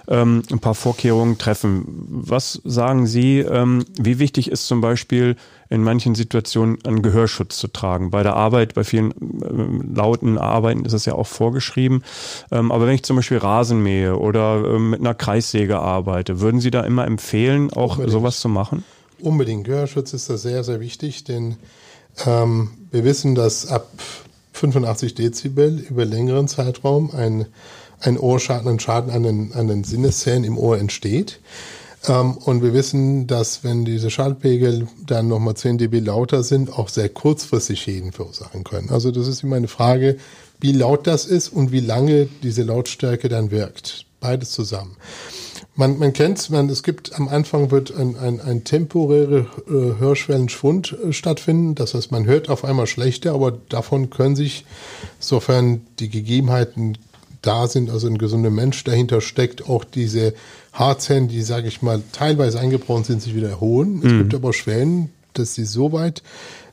ähm, 0.07 0.45
ein 0.53 0.61
paar 0.61 0.77
Vorkehrungen 0.77 1.37
treffen. 1.37 1.85
Was 2.09 2.61
sagen 2.63 3.09
Sie, 3.09 3.41
ähm, 3.41 3.85
wie 4.01 4.21
wichtig 4.21 4.49
ist 4.49 4.69
zum 4.69 4.81
Beispiel 4.81 5.35
in 5.69 5.83
manchen 5.83 6.15
Situationen 6.15 6.79
einen 6.85 7.03
Gehörschutz 7.03 7.57
zu 7.57 7.67
tragen? 7.67 8.13
Bei 8.13 8.23
der 8.23 8.37
Arbeit, 8.37 8.75
bei 8.75 8.85
vielen 8.85 9.11
äh, 9.11 9.97
lauten 9.97 10.39
Arbeiten 10.39 10.85
ist 10.85 10.93
es 10.93 11.05
ja 11.05 11.15
auch 11.15 11.27
vorgeschrieben. 11.27 12.05
Ähm, 12.53 12.71
aber 12.71 12.87
wenn 12.87 12.95
ich 12.95 13.03
zum 13.03 13.17
Beispiel 13.17 13.39
Rasen 13.39 13.83
mähe 13.83 14.17
oder 14.17 14.63
ähm, 14.65 14.91
mit 14.91 15.01
einer 15.01 15.15
Kreissäge 15.15 15.81
arbeite, 15.81 16.39
würden 16.39 16.61
Sie 16.61 16.71
da 16.71 16.83
immer 16.83 17.05
empfehlen, 17.05 17.73
auch 17.73 17.95
Unbedingt. 17.99 18.13
sowas 18.13 18.39
zu 18.39 18.49
machen? 18.49 18.85
Unbedingt. 19.19 19.65
Gehörschutz 19.65 20.13
ist 20.13 20.31
da 20.31 20.37
sehr, 20.37 20.63
sehr 20.63 20.79
wichtig, 20.79 21.25
denn 21.25 21.57
ähm, 22.25 22.71
wir 22.91 23.05
wissen, 23.05 23.35
dass 23.35 23.67
ab 23.67 23.91
85 24.53 25.15
Dezibel 25.15 25.79
über 25.91 26.05
längeren 26.05 26.49
Zeitraum 26.49 27.11
ein, 27.11 27.47
ein 28.01 28.19
Ohrschaden, 28.19 28.69
ein 28.69 28.81
Schaden 28.81 29.13
an 29.13 29.23
den, 29.23 29.53
an 29.53 29.69
den 29.69 29.85
Sinneszellen 29.85 30.45
im 30.45 30.57
Ohr 30.57 30.79
entsteht. 30.79 31.41
Ähm, 32.09 32.37
und 32.39 32.63
wir 32.63 32.73
wissen, 32.73 33.27
dass 33.27 33.65
wenn 33.65 33.85
diese 33.85 34.11
Schallpegel 34.11 34.89
dann 35.07 35.29
nochmal 35.29 35.57
10 35.57 35.79
dB 35.79 36.01
lauter 36.01 36.43
sind, 36.43 36.73
auch 36.73 36.89
sehr 36.89 37.09
kurzfristig 37.09 37.81
Schäden 37.81 38.13
verursachen 38.13 38.65
können. 38.65 38.91
Also 38.91 39.11
das 39.11 39.29
ist 39.29 39.43
immer 39.43 39.57
eine 39.57 39.69
Frage, 39.69 40.17
wie 40.61 40.73
laut 40.73 41.07
das 41.07 41.27
ist 41.27 41.51
und 41.51 41.71
wie 41.71 41.81
lange 41.81 42.29
diese 42.43 42.63
Lautstärke 42.63 43.29
dann 43.29 43.51
wirkt. 43.51 44.06
Beides 44.21 44.53
zusammen. 44.53 44.97
Man, 45.75 45.99
man 45.99 46.15
kennt 46.15 46.39
es, 46.39 46.49
es 46.49 46.83
gibt 46.83 47.15
am 47.17 47.29
Anfang 47.29 47.71
wird 47.71 47.95
ein, 47.95 48.17
ein, 48.17 48.41
ein 48.41 48.65
temporärer 48.65 49.47
äh, 49.69 49.99
Hörschwellenschwund 49.99 50.97
äh, 51.05 51.13
stattfinden. 51.13 51.75
Das 51.75 51.93
heißt, 51.93 52.11
man 52.11 52.25
hört 52.25 52.49
auf 52.49 52.65
einmal 52.65 52.87
schlechter, 52.87 53.35
aber 53.35 53.53
davon 53.53 54.09
können 54.09 54.37
sich, 54.37 54.65
sofern 55.19 55.83
die 55.99 56.09
Gegebenheiten 56.09 56.97
da 57.43 57.69
sind, 57.69 57.91
also 57.91 58.07
ein 58.07 58.17
gesunder 58.17 58.51
Mensch 58.51 58.83
dahinter 58.85 59.21
steckt, 59.21 59.69
auch 59.69 59.85
diese 59.85 60.35
Haarzellen, 60.73 61.29
die, 61.29 61.43
sage 61.43 61.69
ich 61.69 61.83
mal, 61.83 62.03
teilweise 62.13 62.59
eingebrochen 62.59 63.05
sind, 63.05 63.23
sich 63.23 63.35
wieder 63.35 63.51
erholen. 63.51 64.01
Es 64.03 64.13
mhm. 64.13 64.19
gibt 64.19 64.35
aber 64.35 64.55
Schwellen, 64.55 65.11
dass 65.35 65.55
sie 65.55 65.65
so 65.65 65.93
weit 65.93 66.23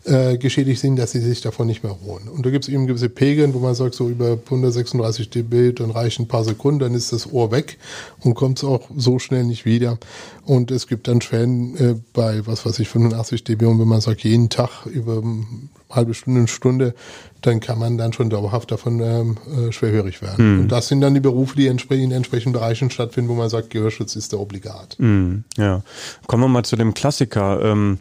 äh, 0.05 0.37
geschädigt 0.37 0.81
sind, 0.81 0.97
dass 0.97 1.11
sie 1.11 1.21
sich 1.21 1.41
davon 1.41 1.67
nicht 1.67 1.83
mehr 1.83 1.93
erholen. 1.93 2.27
Und 2.27 2.45
da 2.45 2.49
gibt 2.49 2.65
es 2.65 2.69
eben 2.69 2.87
gewisse 2.87 3.09
Pegeln, 3.09 3.53
wo 3.53 3.59
man 3.59 3.75
sagt, 3.75 3.95
so 3.95 4.09
über 4.09 4.37
136 4.45 5.29
dB, 5.29 5.71
dann 5.71 5.91
reichen 5.91 6.23
ein 6.23 6.27
paar 6.27 6.43
Sekunden, 6.43 6.79
dann 6.79 6.93
ist 6.93 7.13
das 7.13 7.31
Ohr 7.31 7.51
weg 7.51 7.77
und 8.21 8.33
kommt 8.33 8.57
es 8.57 8.63
auch 8.63 8.89
so 8.95 9.19
schnell 9.19 9.45
nicht 9.45 9.65
wieder. 9.65 9.97
Und 10.45 10.71
es 10.71 10.87
gibt 10.87 11.07
dann 11.07 11.21
Schwellen 11.21 11.77
äh, 11.77 11.95
bei, 12.11 12.45
was 12.45 12.65
weiß 12.65 12.79
ich, 12.79 12.89
85 12.89 13.43
dB 13.45 13.65
und 13.65 13.79
wenn 13.79 13.87
man 13.87 14.01
sagt, 14.01 14.23
jeden 14.23 14.49
Tag 14.49 14.85
über 14.87 15.19
eine 15.19 15.45
halbe 15.89 16.13
Stunde, 16.13 16.39
eine 16.41 16.47
Stunde, 16.47 16.95
dann 17.41 17.59
kann 17.59 17.79
man 17.79 17.97
dann 17.97 18.13
schon 18.13 18.29
dauerhaft 18.29 18.71
davon 18.71 18.99
ähm, 18.99 19.37
äh, 19.47 19.71
schwerhörig 19.71 20.21
werden. 20.21 20.55
Mhm. 20.55 20.61
Und 20.63 20.67
das 20.69 20.87
sind 20.87 21.01
dann 21.01 21.13
die 21.13 21.19
Berufe, 21.19 21.55
die 21.55 21.67
in 21.67 22.11
entsprechenden 22.11 22.53
Bereichen 22.53 22.89
stattfinden, 22.89 23.29
wo 23.29 23.35
man 23.35 23.49
sagt, 23.49 23.69
Gehörschutz 23.69 24.15
ist 24.15 24.33
da 24.33 24.37
obligat. 24.37 24.95
Mhm, 24.97 25.43
ja. 25.57 25.81
Kommen 26.27 26.43
wir 26.43 26.47
mal 26.49 26.65
zu 26.65 26.75
dem 26.75 26.93
Klassiker. 26.93 27.61
Ähm 27.63 27.99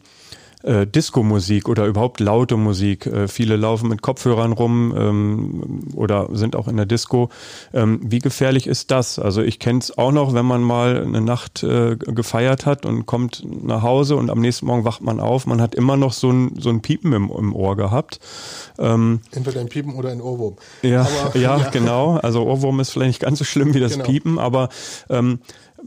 äh, 0.62 0.86
Disco-Musik 0.86 1.68
oder 1.68 1.86
überhaupt 1.86 2.20
laute 2.20 2.56
Musik. 2.56 3.06
Äh, 3.06 3.28
viele 3.28 3.56
laufen 3.56 3.88
mit 3.88 4.02
Kopfhörern 4.02 4.52
rum 4.52 4.94
ähm, 4.96 5.82
oder 5.94 6.28
sind 6.32 6.56
auch 6.56 6.68
in 6.68 6.76
der 6.76 6.86
Disco. 6.86 7.30
Ähm, 7.72 8.00
wie 8.02 8.18
gefährlich 8.18 8.66
ist 8.66 8.90
das? 8.90 9.18
Also 9.18 9.42
ich 9.42 9.58
kenne 9.58 9.80
es 9.80 9.96
auch 9.96 10.12
noch, 10.12 10.34
wenn 10.34 10.46
man 10.46 10.62
mal 10.62 11.02
eine 11.02 11.20
Nacht 11.20 11.62
äh, 11.62 11.96
gefeiert 11.96 12.66
hat 12.66 12.86
und 12.86 13.06
kommt 13.06 13.44
nach 13.64 13.82
Hause 13.82 14.16
und 14.16 14.30
am 14.30 14.40
nächsten 14.40 14.66
Morgen 14.66 14.84
wacht 14.84 15.02
man 15.02 15.20
auf, 15.20 15.46
man 15.46 15.60
hat 15.60 15.74
immer 15.74 15.96
noch 15.96 16.12
so 16.12 16.30
ein, 16.30 16.56
so 16.58 16.70
ein 16.70 16.82
Piepen 16.82 17.12
im, 17.12 17.30
im 17.30 17.54
Ohr 17.54 17.76
gehabt. 17.76 18.20
Ähm, 18.78 19.20
Entweder 19.32 19.60
ein 19.60 19.68
Piepen 19.68 19.94
oder 19.94 20.10
ein 20.10 20.20
Ohrwurm. 20.20 20.56
Ja, 20.82 21.02
aber, 21.02 21.38
ja, 21.38 21.58
ja, 21.58 21.70
genau. 21.70 22.16
Also 22.16 22.44
Ohrwurm 22.44 22.80
ist 22.80 22.90
vielleicht 22.90 23.08
nicht 23.08 23.20
ganz 23.20 23.38
so 23.38 23.44
schlimm 23.44 23.74
wie 23.74 23.80
das 23.80 23.92
genau. 23.92 24.04
Piepen, 24.04 24.38
aber 24.38 24.68
ähm, 25.10 25.40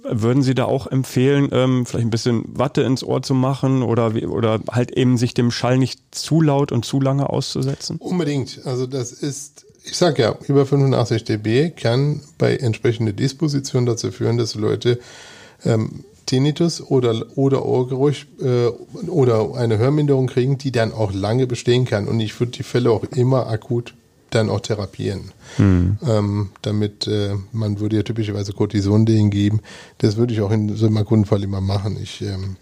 würden 0.04 0.44
Sie 0.44 0.56
da 0.56 0.66
auch 0.66 0.88
empfehlen, 0.88 1.50
ähm, 1.52 1.86
vielleicht 1.86 2.06
ein 2.06 2.12
bisschen 2.12 2.44
Watte 2.48 2.82
ins 2.84 3.04
Ohr 3.04 3.22
zu 3.22 3.34
machen 3.34 3.84
oder, 3.84 4.14
oder 4.30 4.60
halt 4.70 4.92
eben 4.92 5.18
sich 5.18 5.34
dem 5.34 5.52
Schall 5.52 5.78
nicht 5.78 6.00
zu 6.12 6.42
laut 6.42 6.72
und 6.72 6.86
zu 6.86 7.00
lange 7.00 7.30
auszusetzen? 7.30 7.98
Unbedingt. 8.00 8.62
Also 8.66 8.88
das 8.88 9.12
ist, 9.12 9.66
ich 9.84 9.96
sage 9.96 10.22
ja, 10.22 10.38
über 10.48 10.66
85 10.66 11.24
dB 11.24 11.72
kann 11.72 12.22
bei 12.38 12.56
entsprechender 12.58 13.14
Disposition 13.14 13.86
dazu 13.86 14.12
führen, 14.12 14.38
dass 14.38 14.56
Leute 14.56 15.00
ähm, 15.64 16.04
Tinnitus 16.26 16.82
oder, 16.82 17.26
oder 17.36 17.66
Ohrgeruch 17.66 18.14
äh, 18.42 18.68
oder 19.08 19.56
eine 19.56 19.78
Hörminderung 19.78 20.28
kriegen, 20.28 20.58
die 20.58 20.72
dann 20.72 20.92
auch 20.92 21.14
lange 21.14 21.48
bestehen 21.48 21.86
kann. 21.86 22.08
Und 22.08 22.20
ich 22.20 22.40
würde 22.40 22.52
die 22.52 22.64
Fälle 22.64 22.92
auch 22.92 23.04
immer 23.04 23.48
akut 23.48 23.94
dann 24.30 24.50
auch 24.50 24.60
therapieren. 24.60 25.32
Mhm. 25.58 25.98
Ähm, 26.06 26.50
damit 26.62 27.08
äh, 27.08 27.36
man 27.52 27.80
würde 27.80 27.98
ja 27.98 28.04
typischerweise 28.04 28.54
Cortison 28.54 29.06
denen 29.06 29.30
geben. 29.30 29.62
Das 30.00 30.18
würde 30.18 30.34
ich 30.34 30.42
auch 30.42 30.52
in 30.52 30.76
so 30.76 30.88
einem 30.88 31.06
Kundenfall 31.06 31.44
immer 31.44 31.62
machen. 31.62 31.98
Ich 32.02 32.22
ähm, 32.22 32.58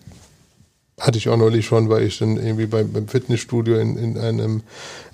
hatte 1.00 1.18
ich 1.18 1.30
auch 1.30 1.38
neulich 1.38 1.66
schon, 1.66 1.90
weil 1.90 2.04
ich 2.04 2.20
dann 2.20 2.38
irgendwie 2.38 2.68
beim, 2.68 2.92
beim 2.92 3.08
Fitnessstudio 3.08 3.78
in, 3.78 3.98
in 3.98 4.18
einem 4.18 4.62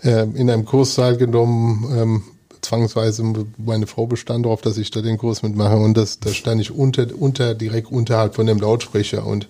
äh, 0.03 0.23
in 0.23 0.49
einem 0.49 0.65
Kurssaal 0.65 1.17
genommen 1.17 1.87
ähm, 1.95 2.23
zwangsweise 2.61 3.23
meine 3.57 3.87
Frau 3.87 4.05
bestand 4.05 4.45
darauf, 4.45 4.61
dass 4.61 4.77
ich 4.77 4.91
da 4.91 5.01
den 5.01 5.17
Kurs 5.17 5.41
mitmache 5.41 5.77
und 5.77 5.95
das 5.95 6.19
da 6.19 6.31
stand 6.31 6.59
ich 6.61 6.71
unter 6.71 7.07
unter 7.17 7.55
direkt 7.55 7.91
unterhalb 7.91 8.35
von 8.35 8.45
dem 8.45 8.59
Lautsprecher 8.59 9.25
und 9.25 9.47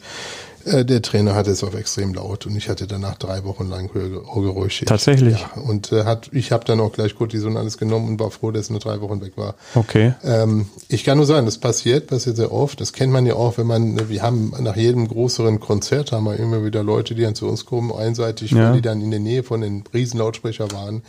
äh, 0.65 0.85
der 0.85 1.01
Trainer 1.01 1.35
hatte 1.35 1.51
es 1.51 1.63
auf 1.63 1.75
extrem 1.75 2.13
laut 2.13 2.45
und 2.45 2.55
ich 2.55 2.69
hatte 2.69 2.87
danach 2.87 3.17
drei 3.17 3.43
Wochen 3.43 3.69
lang 3.69 3.89
Ohrgeräusche. 3.89 4.85
Tatsächlich? 4.85 5.39
Ja, 5.39 5.61
und 5.61 5.91
äh, 5.91 6.03
hat, 6.03 6.29
ich 6.33 6.51
habe 6.51 6.65
dann 6.65 6.79
auch 6.79 6.91
gleich 6.91 7.15
Cortison 7.15 7.57
alles 7.57 7.77
genommen 7.77 8.07
und 8.07 8.19
war 8.19 8.31
froh, 8.31 8.51
dass 8.51 8.63
es 8.63 8.69
nur 8.69 8.79
drei 8.79 9.01
Wochen 9.01 9.21
weg 9.21 9.33
war. 9.35 9.55
Okay. 9.75 10.13
Ähm, 10.23 10.67
ich 10.87 11.03
kann 11.03 11.17
nur 11.17 11.25
sagen, 11.25 11.45
das 11.45 11.57
passiert, 11.57 12.07
passiert 12.07 12.37
sehr 12.37 12.51
oft. 12.51 12.81
Das 12.81 12.93
kennt 12.93 13.11
man 13.13 13.25
ja 13.25 13.35
auch, 13.35 13.57
wenn 13.57 13.67
man, 13.67 14.09
wir 14.09 14.21
haben 14.21 14.53
nach 14.59 14.75
jedem 14.75 15.07
größeren 15.07 15.59
Konzert 15.59 16.11
haben 16.11 16.25
wir 16.25 16.37
immer 16.37 16.63
wieder 16.63 16.83
Leute, 16.83 17.15
die 17.15 17.23
dann 17.23 17.35
zu 17.35 17.47
uns 17.47 17.65
kommen, 17.65 17.91
einseitig, 17.91 18.51
ja. 18.51 18.69
weil 18.69 18.73
die 18.75 18.81
dann 18.81 19.01
in 19.01 19.11
der 19.11 19.19
Nähe 19.19 19.43
von 19.43 19.61
den 19.61 19.83
Riesenlautsprecher 19.93 20.71
waren. 20.71 21.03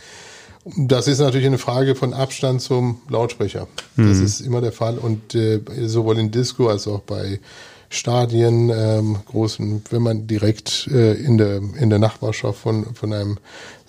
Das 0.77 1.07
ist 1.07 1.19
natürlich 1.19 1.47
eine 1.47 1.57
Frage 1.57 1.95
von 1.95 2.13
Abstand 2.13 2.61
zum 2.61 3.01
Lautsprecher. 3.09 3.67
Mhm. 3.95 4.09
Das 4.09 4.19
ist 4.19 4.41
immer 4.41 4.61
der 4.61 4.71
Fall 4.71 4.97
und 4.99 5.33
äh, 5.33 5.59
sowohl 5.85 6.19
in 6.19 6.29
Disco 6.29 6.67
als 6.67 6.87
auch 6.87 6.99
bei 6.99 7.39
Stadien, 7.93 8.71
ähm, 8.73 9.17
großen, 9.25 9.83
wenn 9.89 10.01
man 10.01 10.25
direkt 10.25 10.87
äh, 10.87 11.13
in, 11.13 11.37
der, 11.37 11.57
in 11.57 11.89
der 11.89 11.99
Nachbarschaft 11.99 12.59
von, 12.59 12.95
von 12.95 13.11
einem 13.11 13.37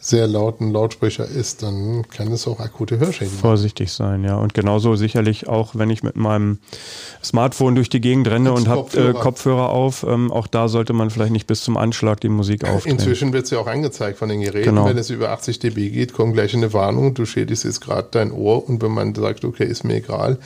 sehr 0.01 0.27
lauten 0.27 0.73
Lautsprecher 0.73 1.25
ist, 1.25 1.62
dann 1.62 2.05
kann 2.09 2.33
es 2.33 2.49
auch 2.49 2.59
akute 2.59 2.99
Hörschäden 2.99 3.33
Vorsichtig 3.33 3.93
sein, 3.93 4.25
ja. 4.25 4.35
Und 4.35 4.55
genauso 4.55 4.97
sicherlich 4.97 5.47
auch, 5.47 5.77
wenn 5.77 5.88
ich 5.88 6.03
mit 6.03 6.17
meinem 6.17 6.59
Smartphone 7.23 7.77
durch 7.77 7.88
die 7.88 8.01
Gegend 8.01 8.27
renne 8.27 8.51
Als 8.51 8.62
und 8.62 8.69
habe 8.69 8.81
Kopfhörer. 8.81 9.11
Äh, 9.11 9.23
Kopfhörer 9.23 9.69
auf, 9.69 10.03
ähm, 10.03 10.33
auch 10.33 10.49
da 10.49 10.67
sollte 10.67 10.93
man 10.93 11.11
vielleicht 11.11 11.31
nicht 11.31 11.47
bis 11.47 11.62
zum 11.62 11.77
Anschlag 11.77 12.21
die 12.21 12.29
Musik 12.29 12.65
aufnehmen. 12.65 12.99
Inzwischen 12.99 13.33
wird 13.33 13.45
es 13.45 13.51
ja 13.51 13.61
auch 13.61 13.69
angezeigt 13.69 14.19
von 14.19 14.29
den 14.29 14.41
Geräten. 14.41 14.71
Genau. 14.71 14.87
Wenn 14.87 14.99
es 14.99 15.11
über 15.11 15.31
80 15.31 15.61
dB 15.61 15.91
geht, 15.91 16.12
kommt 16.12 16.35
gleich 16.35 16.53
eine 16.53 16.73
Warnung, 16.73 17.15
du 17.15 17.25
schädigst 17.25 17.62
jetzt 17.62 17.81
gerade 17.81 18.09
dein 18.11 18.33
Ohr 18.33 18.69
und 18.69 18.83
wenn 18.83 18.91
man 18.91 19.15
sagt, 19.15 19.45
okay, 19.45 19.65
ist 19.65 19.85
mir 19.85 19.95
egal, 19.95 20.38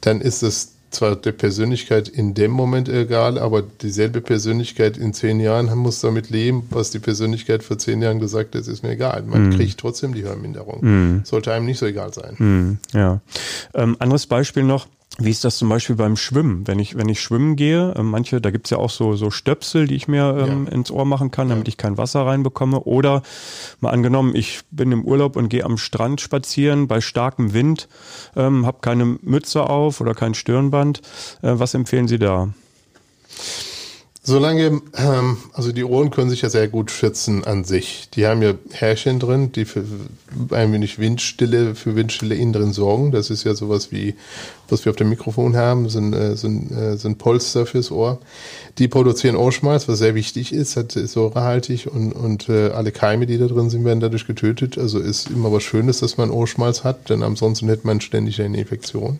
dann 0.00 0.20
ist 0.20 0.44
es 0.44 0.74
zwar 0.90 1.16
der 1.16 1.32
Persönlichkeit 1.32 2.08
in 2.08 2.34
dem 2.34 2.50
Moment 2.50 2.88
egal, 2.88 3.38
aber 3.38 3.62
dieselbe 3.62 4.20
Persönlichkeit 4.20 4.96
in 4.96 5.12
zehn 5.12 5.40
Jahren 5.40 5.72
muss 5.78 6.00
damit 6.00 6.30
leben, 6.30 6.66
was 6.70 6.90
die 6.90 6.98
Persönlichkeit 6.98 7.62
vor 7.62 7.78
zehn 7.78 8.02
Jahren 8.02 8.18
gesagt 8.18 8.54
hat, 8.54 8.66
ist 8.66 8.82
mir 8.82 8.90
egal. 8.90 9.22
Man 9.22 9.50
mm. 9.50 9.56
kriegt 9.56 9.78
trotzdem 9.78 10.14
die 10.14 10.24
Hörminderung. 10.24 10.80
Mm. 10.80 11.24
Sollte 11.24 11.52
einem 11.52 11.66
nicht 11.66 11.78
so 11.78 11.86
egal 11.86 12.12
sein. 12.12 12.34
Mm, 12.38 12.78
ja. 12.92 13.20
Ähm, 13.74 13.96
anderes 13.98 14.26
Beispiel 14.26 14.64
noch. 14.64 14.88
Wie 15.22 15.30
ist 15.30 15.44
das 15.44 15.58
zum 15.58 15.68
Beispiel 15.68 15.96
beim 15.96 16.16
Schwimmen? 16.16 16.66
Wenn 16.66 16.78
ich, 16.78 16.96
wenn 16.96 17.08
ich 17.10 17.20
schwimmen 17.20 17.54
gehe, 17.54 17.92
äh, 17.94 18.02
manche, 18.02 18.40
da 18.40 18.50
gibt's 18.50 18.70
ja 18.70 18.78
auch 18.78 18.88
so, 18.88 19.16
so 19.16 19.30
Stöpsel, 19.30 19.86
die 19.86 19.94
ich 19.94 20.08
mir 20.08 20.34
ähm, 20.48 20.64
ja. 20.66 20.72
ins 20.72 20.90
Ohr 20.90 21.04
machen 21.04 21.30
kann, 21.30 21.50
damit 21.50 21.66
ja. 21.66 21.72
ich 21.72 21.76
kein 21.76 21.98
Wasser 21.98 22.24
reinbekomme. 22.24 22.80
Oder 22.80 23.22
mal 23.80 23.90
angenommen, 23.90 24.34
ich 24.34 24.60
bin 24.70 24.90
im 24.92 25.04
Urlaub 25.04 25.36
und 25.36 25.50
gehe 25.50 25.64
am 25.64 25.76
Strand 25.76 26.22
spazieren 26.22 26.88
bei 26.88 27.02
starkem 27.02 27.52
Wind, 27.52 27.88
ähm, 28.34 28.64
habe 28.64 28.78
keine 28.80 29.04
Mütze 29.04 29.68
auf 29.68 30.00
oder 30.00 30.14
kein 30.14 30.32
Stirnband. 30.32 31.02
Äh, 31.42 31.52
was 31.58 31.74
empfehlen 31.74 32.08
Sie 32.08 32.18
da? 32.18 32.48
Solange, 34.22 34.82
ähm, 34.98 35.38
also 35.54 35.72
die 35.72 35.82
Ohren 35.82 36.10
können 36.10 36.28
sich 36.28 36.42
ja 36.42 36.50
sehr 36.50 36.68
gut 36.68 36.90
schützen 36.90 37.42
an 37.44 37.64
sich. 37.64 38.10
Die 38.12 38.26
haben 38.26 38.42
ja 38.42 38.52
Härchen 38.70 39.18
drin, 39.18 39.50
die 39.50 39.64
für 39.64 39.82
ein 40.50 40.74
wenig 40.74 40.98
Windstille, 40.98 41.74
für 41.74 41.96
Windstille 41.96 42.34
innen 42.34 42.52
drin 42.52 42.72
sorgen. 42.74 43.12
Das 43.12 43.30
ist 43.30 43.44
ja 43.44 43.54
sowas 43.54 43.90
wie, 43.92 44.14
was 44.68 44.84
wir 44.84 44.90
auf 44.90 44.96
dem 44.96 45.08
Mikrofon 45.08 45.56
haben, 45.56 45.88
sind, 45.88 46.12
äh, 46.12 46.36
sind, 46.36 46.70
äh, 46.70 46.98
sind 46.98 47.16
Polster 47.16 47.64
fürs 47.64 47.90
Ohr. 47.90 48.18
Die 48.76 48.88
produzieren 48.88 49.36
Ohrschmalz, 49.36 49.88
was 49.88 50.00
sehr 50.00 50.14
wichtig 50.14 50.52
ist, 50.52 50.76
hat, 50.76 50.92
säurehaltig 50.92 51.86
und, 51.86 52.12
und 52.12 52.50
äh, 52.50 52.72
alle 52.72 52.92
Keime, 52.92 53.26
die 53.26 53.38
da 53.38 53.46
drin 53.46 53.70
sind, 53.70 53.86
werden 53.86 54.00
dadurch 54.00 54.26
getötet. 54.26 54.76
Also 54.76 54.98
ist 54.98 55.30
immer 55.30 55.50
was 55.50 55.62
Schönes, 55.62 56.00
dass 56.00 56.18
man 56.18 56.30
Ohrschmalz 56.30 56.84
hat, 56.84 57.08
denn 57.08 57.22
ansonsten 57.22 57.68
hätte 57.68 57.86
man 57.86 58.02
ständig 58.02 58.42
eine 58.42 58.58
Infektion. 58.58 59.18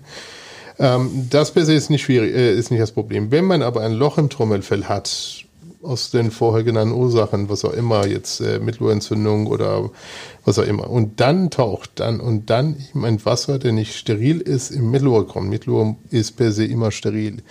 Ähm, 0.81 1.29
das 1.29 1.53
per 1.53 1.67
se 1.67 1.75
ist 1.75 1.91
nicht 1.91 2.03
schwierig, 2.03 2.35
äh, 2.35 2.55
ist 2.55 2.71
nicht 2.71 2.81
das 2.81 2.93
Problem. 2.93 3.31
Wenn 3.31 3.45
man 3.45 3.63
aber 3.63 3.83
ein 3.83 3.93
Loch 3.93 4.17
im 4.17 4.31
Trommelfell 4.31 4.85
hat, 4.85 5.45
aus 5.83 6.11
den 6.11 6.31
vorher 6.31 6.65
genannten 6.65 6.95
Ursachen, 6.95 7.49
was 7.49 7.65
auch 7.65 7.73
immer, 7.73 8.07
jetzt 8.07 8.41
äh, 8.41 8.59
Mittelohrentzündung 8.59 9.47
oder 9.47 9.91
was 10.45 10.59
auch 10.59 10.65
immer, 10.65 10.89
und 10.89 11.21
dann 11.21 11.51
taucht 11.51 11.93
dann 11.97 12.21
und 12.21 12.51
dann 12.51 12.77
eben 12.91 13.05
ein 13.05 13.25
Wasser, 13.25 13.59
der 13.59 13.73
nicht 13.73 13.95
steril 13.95 14.41
ist, 14.41 14.71
im 14.71 14.91
Mittelohr 14.91 15.27
kommt. 15.27 15.51
Mittelohr 15.51 15.97
ist 16.11 16.33
per 16.33 16.53
se 16.53 16.65
immer 16.65 16.91
steril 16.91 17.43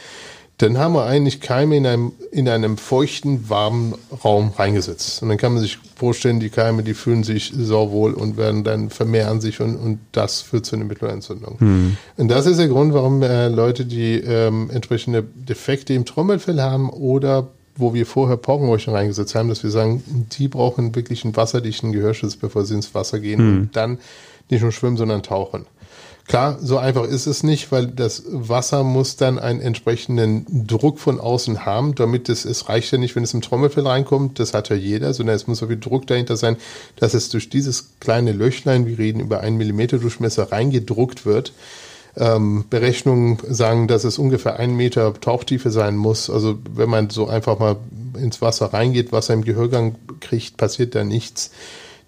dann 0.59 0.77
haben 0.77 0.93
wir 0.93 1.05
eigentlich 1.05 1.39
Keime 1.39 1.77
in 1.77 1.87
einem, 1.87 2.11
in 2.31 2.49
einem 2.49 2.77
feuchten, 2.77 3.49
warmen 3.49 3.95
Raum 4.25 4.51
reingesetzt. 4.57 5.23
Und 5.23 5.29
dann 5.29 5.37
kann 5.37 5.53
man 5.53 5.61
sich 5.61 5.79
vorstellen, 5.95 6.41
die 6.41 6.49
Keime, 6.49 6.83
die 6.83 6.93
fühlen 6.93 7.23
sich 7.23 7.53
sauwohl 7.57 8.13
und 8.13 8.35
werden 8.35 8.65
dann 8.65 8.89
vermehren 8.89 9.39
sich 9.39 9.61
und, 9.61 9.77
und 9.77 9.99
das 10.11 10.41
führt 10.41 10.65
zu 10.65 10.75
einer 10.75 10.83
Mittelohrentzündung. 10.83 11.59
Hm. 11.59 11.97
Und 12.17 12.27
das 12.27 12.45
ist 12.45 12.59
der 12.59 12.67
Grund, 12.67 12.93
warum 12.93 13.23
äh, 13.23 13.47
Leute, 13.47 13.85
die 13.85 14.15
ähm, 14.15 14.69
entsprechende 14.69 15.23
Defekte 15.23 15.93
im 15.93 16.03
Trommelfell 16.03 16.61
haben 16.61 16.89
oder 16.89 17.47
wo 17.77 17.93
wir 17.93 18.05
vorher 18.05 18.35
Pockenröhrchen 18.35 18.93
reingesetzt 18.93 19.35
haben, 19.35 19.47
dass 19.47 19.63
wir 19.63 19.69
sagen, 19.69 20.03
die 20.37 20.49
brauchen 20.49 20.93
wirklich 20.93 21.23
einen 21.23 21.37
wasserdichten 21.37 21.93
Gehörschutz, 21.93 22.35
bevor 22.35 22.65
sie 22.65 22.75
ins 22.75 22.93
Wasser 22.93 23.21
gehen 23.21 23.39
hm. 23.39 23.57
und 23.61 23.75
dann 23.77 23.97
nicht 24.49 24.61
nur 24.61 24.73
schwimmen, 24.73 24.97
sondern 24.97 25.23
tauchen. 25.23 25.65
Klar, 26.29 26.59
so 26.61 26.77
einfach 26.77 27.05
ist 27.05 27.25
es 27.25 27.41
nicht, 27.41 27.71
weil 27.71 27.87
das 27.87 28.21
Wasser 28.27 28.83
muss 28.83 29.15
dann 29.15 29.39
einen 29.39 29.61
entsprechenden 29.61 30.67
Druck 30.67 30.99
von 30.99 31.19
außen 31.19 31.65
haben, 31.65 31.95
damit 31.95 32.29
es, 32.29 32.45
es 32.45 32.69
reicht 32.69 32.91
ja 32.91 32.99
nicht, 32.99 33.15
wenn 33.15 33.23
es 33.23 33.33
im 33.33 33.41
Trommelfell 33.41 33.87
reinkommt, 33.87 34.37
das 34.37 34.53
hat 34.53 34.69
ja 34.69 34.75
jeder, 34.75 35.11
sondern 35.15 35.35
es 35.35 35.47
muss 35.47 35.57
so 35.57 35.65
viel 35.65 35.79
Druck 35.79 36.05
dahinter 36.05 36.37
sein, 36.37 36.57
dass 36.97 37.15
es 37.15 37.29
durch 37.29 37.49
dieses 37.49 37.93
kleine 37.99 38.31
Löchlein, 38.31 38.85
wir 38.85 38.99
reden 38.99 39.21
über 39.21 39.39
einen 39.39 39.57
Millimeter 39.57 39.97
Durchmesser, 39.97 40.51
reingedruckt 40.51 41.25
wird. 41.25 41.51
Ähm, 42.15 42.65
Berechnungen 42.69 43.39
sagen, 43.47 43.87
dass 43.87 44.03
es 44.03 44.19
ungefähr 44.19 44.59
einen 44.59 44.75
Meter 44.75 45.11
Tauchtiefe 45.19 45.71
sein 45.71 45.97
muss. 45.97 46.29
Also 46.29 46.59
wenn 46.75 46.91
man 46.91 47.09
so 47.09 47.27
einfach 47.27 47.57
mal 47.57 47.77
ins 48.15 48.39
Wasser 48.39 48.71
reingeht, 48.71 49.11
Wasser 49.11 49.33
im 49.33 49.43
Gehörgang 49.43 49.95
kriegt, 50.19 50.57
passiert 50.57 50.93
da 50.93 51.03
nichts. 51.03 51.49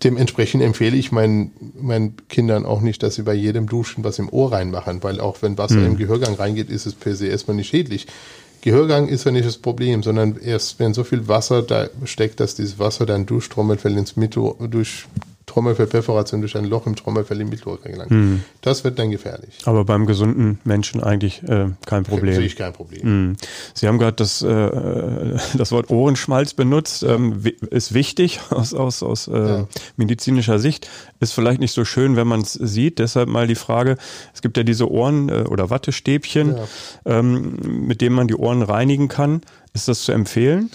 Dementsprechend 0.04 0.64
empfehle 0.64 0.98
ich 0.98 1.12
meinen, 1.12 1.52
meinen 1.80 2.16
Kindern 2.28 2.66
auch 2.66 2.82
nicht, 2.82 3.04
dass 3.04 3.16
sie 3.16 3.24
bei 3.24 3.34
jedem 3.34 3.68
Duschen 3.68 4.04
was 4.04 4.18
im 4.20 4.30
Ohr 4.30 4.52
reinmachen, 4.52 5.04
weil 5.04 5.20
auch 5.20 5.42
wenn 5.42 5.58
Wasser 5.58 5.76
mhm. 5.76 5.86
im 5.86 5.98
Gehörgang 5.98 6.34
reingeht, 6.34 6.70
ist 6.70 6.86
es 6.86 6.94
per 6.94 7.16
se 7.16 7.28
erstmal 7.28 7.56
nicht 7.56 7.70
schädlich. 7.70 8.08
Gehörgang 8.62 9.08
ist 9.08 9.26
ja 9.26 9.32
nicht 9.32 9.48
das 9.48 9.58
Problem, 9.58 10.04
sondern 10.04 10.38
erst 10.38 10.80
wenn 10.80 10.94
so 10.94 11.04
viel 11.04 11.28
Wasser 11.28 11.64
da 11.64 11.90
steckt, 12.06 12.40
dass 12.40 12.56
dieses 12.56 12.78
Wasser 12.78 13.06
dann 13.06 13.26
durch 13.26 13.50
Trommelfell 13.50 13.98
ins 13.98 14.16
Mittel, 14.16 14.54
durch 14.70 15.06
Trommelfellperforation 15.52 16.42
durch 16.42 16.56
ein 16.56 16.66
Loch 16.66 16.88
im 16.88 16.96
Trommelfell 16.96 17.42
im 17.42 17.50
Mittelohr 17.50 17.80
gelangt. 17.82 18.10
Mhm. 18.10 18.44
Das 18.62 18.84
wird 18.84 18.98
dann 18.98 19.12
gefährlich. 19.12 19.58
Aber 19.66 19.84
beim 19.84 20.06
gesunden 20.06 20.60
Menschen 20.64 21.04
eigentlich 21.04 21.44
äh, 21.44 21.68
kein 21.86 22.04
Problem. 22.04 22.36
Sehe 22.36 22.46
ich 22.46 22.56
kein 22.56 22.72
Problem. 22.72 23.02
Mhm. 23.30 23.38
Sie 23.74 23.88
haben 23.88 24.00
gerade 24.00 24.16
das, 24.16 24.42
äh, 24.42 25.38
das 25.58 25.72
Wort 25.72 25.90
Ohrenschmalz 25.90 26.54
benutzt. 26.54 27.04
Ähm, 27.04 27.44
ist 27.70 27.94
wichtig 27.94 28.40
aus, 28.50 28.74
aus, 28.74 29.04
aus 29.04 29.28
äh, 29.28 29.38
ja. 29.38 29.68
medizinischer 29.98 30.58
Sicht. 30.58 30.90
Ist 31.20 31.34
vielleicht 31.34 31.60
nicht 31.60 31.74
so 31.74 31.84
schön, 31.84 32.16
wenn 32.16 32.28
man 32.28 32.42
es 32.42 32.54
sieht. 32.54 33.00
Deshalb 33.00 33.28
mal 33.28 33.48
die 33.48 33.56
Frage, 33.56 33.98
es 34.34 34.42
gibt 34.42 34.56
ja 34.58 34.64
diese 34.64 34.90
Ohren- 34.90 35.30
äh, 35.30 35.44
oder 35.50 35.70
Wattestäbchen, 35.70 36.56
ja. 36.56 37.20
ähm, 37.20 37.58
mit 37.88 38.00
denen 38.00 38.16
man 38.16 38.28
die 38.28 38.36
Ohren 38.36 38.62
reinigen 38.62 39.10
kann. 39.10 39.42
Ist 39.74 39.88
das 39.88 40.04
zu 40.04 40.14
empfehlen? 40.14 40.72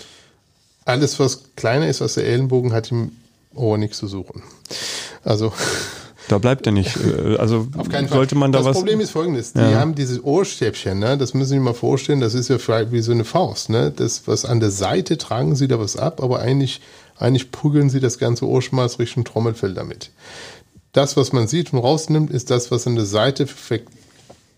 Alles, 0.84 1.18
was 1.18 1.44
kleiner 1.56 1.88
ist 1.88 2.02
als 2.02 2.14
der 2.14 2.26
Ellenbogen, 2.26 2.72
hat 2.72 2.92
im 2.92 3.12
Ohr 3.56 3.78
nichts 3.78 3.98
zu 3.98 4.06
suchen. 4.06 4.42
Also. 5.24 5.52
Da 6.28 6.38
bleibt 6.38 6.66
er 6.66 6.72
nicht. 6.72 6.96
Äh, 6.96 7.36
also 7.36 7.68
Auf 7.76 7.88
keinen 7.88 8.08
sollte 8.08 8.34
man 8.34 8.52
da 8.52 8.58
das 8.58 8.66
was. 8.66 8.72
Das 8.74 8.82
Problem 8.82 9.00
ist 9.00 9.10
folgendes: 9.10 9.52
Die 9.52 9.60
ja. 9.60 9.74
haben 9.74 9.94
diese 9.94 10.24
Ohrstäbchen, 10.24 10.98
ne? 10.98 11.16
Das 11.16 11.34
müssen 11.34 11.48
Sie 11.48 11.54
sich 11.54 11.62
mal 11.62 11.74
vorstellen. 11.74 12.20
Das 12.20 12.34
ist 12.34 12.48
ja 12.48 12.58
wie 12.90 13.00
so 13.00 13.12
eine 13.12 13.24
Faust, 13.24 13.70
ne? 13.70 13.92
Das 13.94 14.26
was 14.26 14.44
an 14.44 14.60
der 14.60 14.70
Seite 14.70 15.18
tragen 15.18 15.54
Sie 15.54 15.68
da 15.68 15.78
was 15.78 15.96
ab, 15.96 16.22
aber 16.22 16.40
eigentlich 16.40 16.80
eigentlich 17.18 17.50
prügeln 17.50 17.90
Sie 17.90 18.00
das 18.00 18.18
ganze 18.18 18.46
Ohrschmalz 18.46 18.98
Richtung 18.98 19.24
Trommelfell 19.24 19.74
damit. 19.74 20.10
Das, 20.92 21.16
was 21.16 21.32
man 21.32 21.46
sieht 21.46 21.72
und 21.72 21.78
rausnimmt, 21.78 22.30
ist 22.30 22.50
das, 22.50 22.70
was 22.70 22.86
an 22.86 22.96
der 22.96 23.04
Seite 23.04 23.46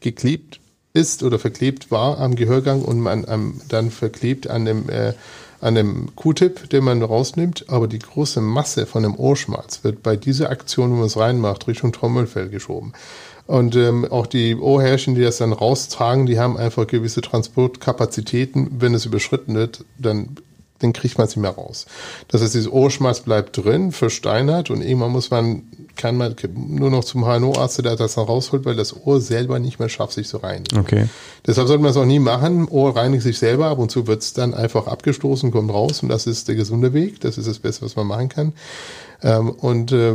geklebt 0.01 0.61
ist 0.93 1.23
oder 1.23 1.39
verklebt 1.39 1.91
war 1.91 2.19
am 2.19 2.37
Gehörgang 2.37 2.83
und 2.83 3.01
man 3.01 3.25
am, 3.25 3.61
dann 3.69 3.91
verklebt 3.91 4.49
an 4.49 4.65
dem 4.65 4.89
äh, 4.89 5.15
an 5.61 5.75
dem 5.75 6.15
Q-Tip, 6.15 6.71
den 6.71 6.85
man 6.85 7.03
rausnimmt, 7.03 7.67
aber 7.69 7.89
die 7.89 7.99
große 7.99 8.41
Masse 8.41 8.87
von 8.87 9.03
dem 9.03 9.17
Ohrschmalz 9.17 9.83
wird 9.83 10.03
bei 10.03 10.17
dieser 10.17 10.51
Aktion, 10.51 10.93
wo 10.93 10.97
man 10.97 11.07
es 11.07 11.17
reinmacht, 11.17 11.67
Richtung 11.67 11.93
Trommelfell 11.93 12.49
geschoben. 12.49 12.93
Und 13.47 13.77
ähm, 13.77 14.05
auch 14.05 14.27
die 14.27 14.55
Ohrhärchen, 14.57 15.15
die 15.15 15.23
das 15.23 15.39
dann 15.39 15.55
raustragen, 15.55 16.27
die 16.27 16.39
haben 16.39 16.59
einfach 16.59 16.87
gewisse 16.87 17.23
Transportkapazitäten. 17.23 18.69
Wenn 18.79 18.93
es 18.93 19.07
überschritten 19.07 19.55
wird, 19.55 19.87
dann 19.97 20.37
den 20.83 20.93
kriegt 20.93 21.19
man 21.19 21.27
es 21.27 21.37
nicht 21.37 21.43
mehr 21.43 21.51
raus. 21.51 21.87
Das 22.29 22.43
heißt, 22.43 22.55
dieses 22.55 22.71
Ohrschmalz 22.71 23.21
bleibt 23.21 23.57
drin, 23.57 23.93
versteinert 23.93 24.71
und 24.71 24.83
irgendwann 24.83 25.13
muss 25.13 25.31
man, 25.31 25.63
kann 25.97 26.17
man 26.17 26.37
nur 26.55 26.91
noch 26.91 27.05
zum 27.05 27.25
HNO-Arzt, 27.25 27.85
der 27.85 27.97
das 27.97 28.15
dann 28.15 28.25
rausholt, 28.25 28.65
weil 28.65 28.77
das 28.77 28.95
Ohr 29.07 29.21
selber 29.21 29.59
nicht 29.59 29.79
mehr 29.79 29.89
schafft, 29.89 30.13
sich 30.13 30.29
zu 30.29 30.39
reinigen. 30.39 30.79
Okay. 30.79 31.09
Deshalb 31.47 31.69
sollte 31.69 31.83
man 31.83 31.91
es 31.91 31.97
auch 31.97 32.05
nie 32.05 32.21
machen. 32.21 32.69
Ohr 32.69 32.95
reinigt 32.95 33.23
sich 33.23 33.39
selber, 33.39 33.67
ab 33.67 33.79
und 33.79 33.91
zu 33.91 34.07
wird 34.07 34.23
es 34.23 34.33
dann 34.33 34.55
einfach 34.55 34.87
abgestoßen, 34.87 35.51
kommt 35.51 35.73
raus 35.73 36.03
und 36.03 36.09
das 36.09 36.27
ist 36.27 36.49
der 36.49 36.55
gesunde 36.55 36.93
Weg. 36.93 37.21
Das 37.21 37.39
ist 37.39 37.49
das 37.49 37.59
Beste, 37.59 37.85
was 37.85 37.97
man 37.97 38.07
machen 38.07 38.29
kann. 38.29 38.53
Ähm, 39.21 39.51
und 39.51 39.91
äh, 39.91 40.15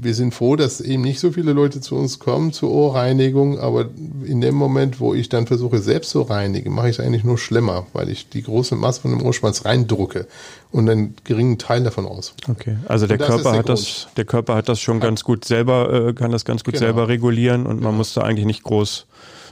wir 0.00 0.14
sind 0.14 0.34
froh, 0.34 0.56
dass 0.56 0.80
eben 0.80 1.02
nicht 1.02 1.20
so 1.20 1.30
viele 1.30 1.52
Leute 1.52 1.80
zu 1.80 1.94
uns 1.94 2.18
kommen 2.18 2.52
zur 2.52 2.70
Ohrreinigung, 2.70 3.60
aber 3.60 3.88
in 4.24 4.40
dem 4.40 4.56
Moment, 4.56 4.98
wo 4.98 5.14
ich 5.14 5.28
dann 5.28 5.46
versuche, 5.46 5.78
selbst 5.78 6.10
zu 6.10 6.22
reinigen, 6.22 6.74
mache 6.74 6.88
ich 6.88 6.98
es 6.98 7.04
eigentlich 7.04 7.22
nur 7.22 7.38
schlimmer, 7.38 7.86
weil 7.92 8.08
ich 8.08 8.28
die 8.28 8.42
große 8.42 8.74
Masse 8.74 9.02
von 9.02 9.12
dem 9.12 9.22
Ohrschmalz 9.22 9.64
reindrucke 9.64 10.26
und 10.72 10.90
einen 10.90 11.14
geringen 11.22 11.58
Teil 11.58 11.84
davon 11.84 12.06
aus. 12.06 12.34
Okay, 12.48 12.76
also 12.88 13.06
der 13.06 13.18
Körper 13.18 13.52
hat 13.52 13.66
Grund. 13.66 13.68
das, 13.68 14.08
der 14.16 14.24
Körper 14.24 14.56
hat 14.56 14.68
das 14.68 14.80
schon 14.80 14.98
ganz 14.98 15.22
gut 15.22 15.44
selber, 15.44 16.08
äh, 16.08 16.12
kann 16.12 16.32
das 16.32 16.44
ganz 16.44 16.64
gut 16.64 16.74
genau. 16.74 16.86
selber 16.86 17.08
regulieren 17.08 17.66
und 17.66 17.80
man 17.80 17.96
muss 17.96 18.14
da 18.14 18.22
eigentlich 18.22 18.46
nicht 18.46 18.64
groß 18.64 19.06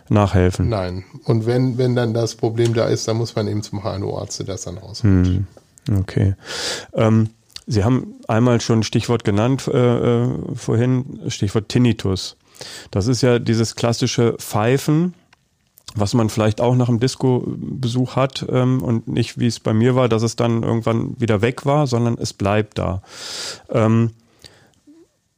nachhelfen. 0.08 0.68
Nein. 0.68 1.04
Und 1.24 1.46
wenn, 1.46 1.78
wenn 1.78 1.94
dann 1.94 2.14
das 2.14 2.34
Problem 2.34 2.74
da 2.74 2.86
ist, 2.86 3.06
dann 3.06 3.16
muss 3.16 3.36
man 3.36 3.46
eben 3.46 3.62
zum 3.62 3.82
HNO-Arzt, 3.84 4.40
der 4.40 4.46
das 4.46 4.62
dann 4.62 4.78
rausholt. 4.78 5.26
Hm. 5.26 5.46
Okay. 6.00 6.34
Ähm, 6.94 7.30
Sie 7.70 7.84
haben 7.84 8.14
einmal 8.26 8.62
schon 8.62 8.80
ein 8.80 8.82
Stichwort 8.82 9.24
genannt 9.24 9.68
äh, 9.68 10.24
äh, 10.24 10.28
vorhin, 10.54 11.20
Stichwort 11.28 11.68
Tinnitus. 11.68 12.36
Das 12.90 13.06
ist 13.06 13.20
ja 13.20 13.38
dieses 13.38 13.76
klassische 13.76 14.36
Pfeifen, 14.38 15.14
was 15.94 16.14
man 16.14 16.30
vielleicht 16.30 16.62
auch 16.62 16.74
nach 16.74 16.88
einem 16.88 16.98
Disco-Besuch 16.98 18.16
hat 18.16 18.46
ähm, 18.48 18.82
und 18.82 19.06
nicht, 19.06 19.38
wie 19.38 19.46
es 19.46 19.60
bei 19.60 19.74
mir 19.74 19.94
war, 19.94 20.08
dass 20.08 20.22
es 20.22 20.34
dann 20.34 20.62
irgendwann 20.62 21.20
wieder 21.20 21.42
weg 21.42 21.66
war, 21.66 21.86
sondern 21.86 22.16
es 22.18 22.32
bleibt 22.32 22.78
da. 22.78 23.02
Ähm, 23.70 24.12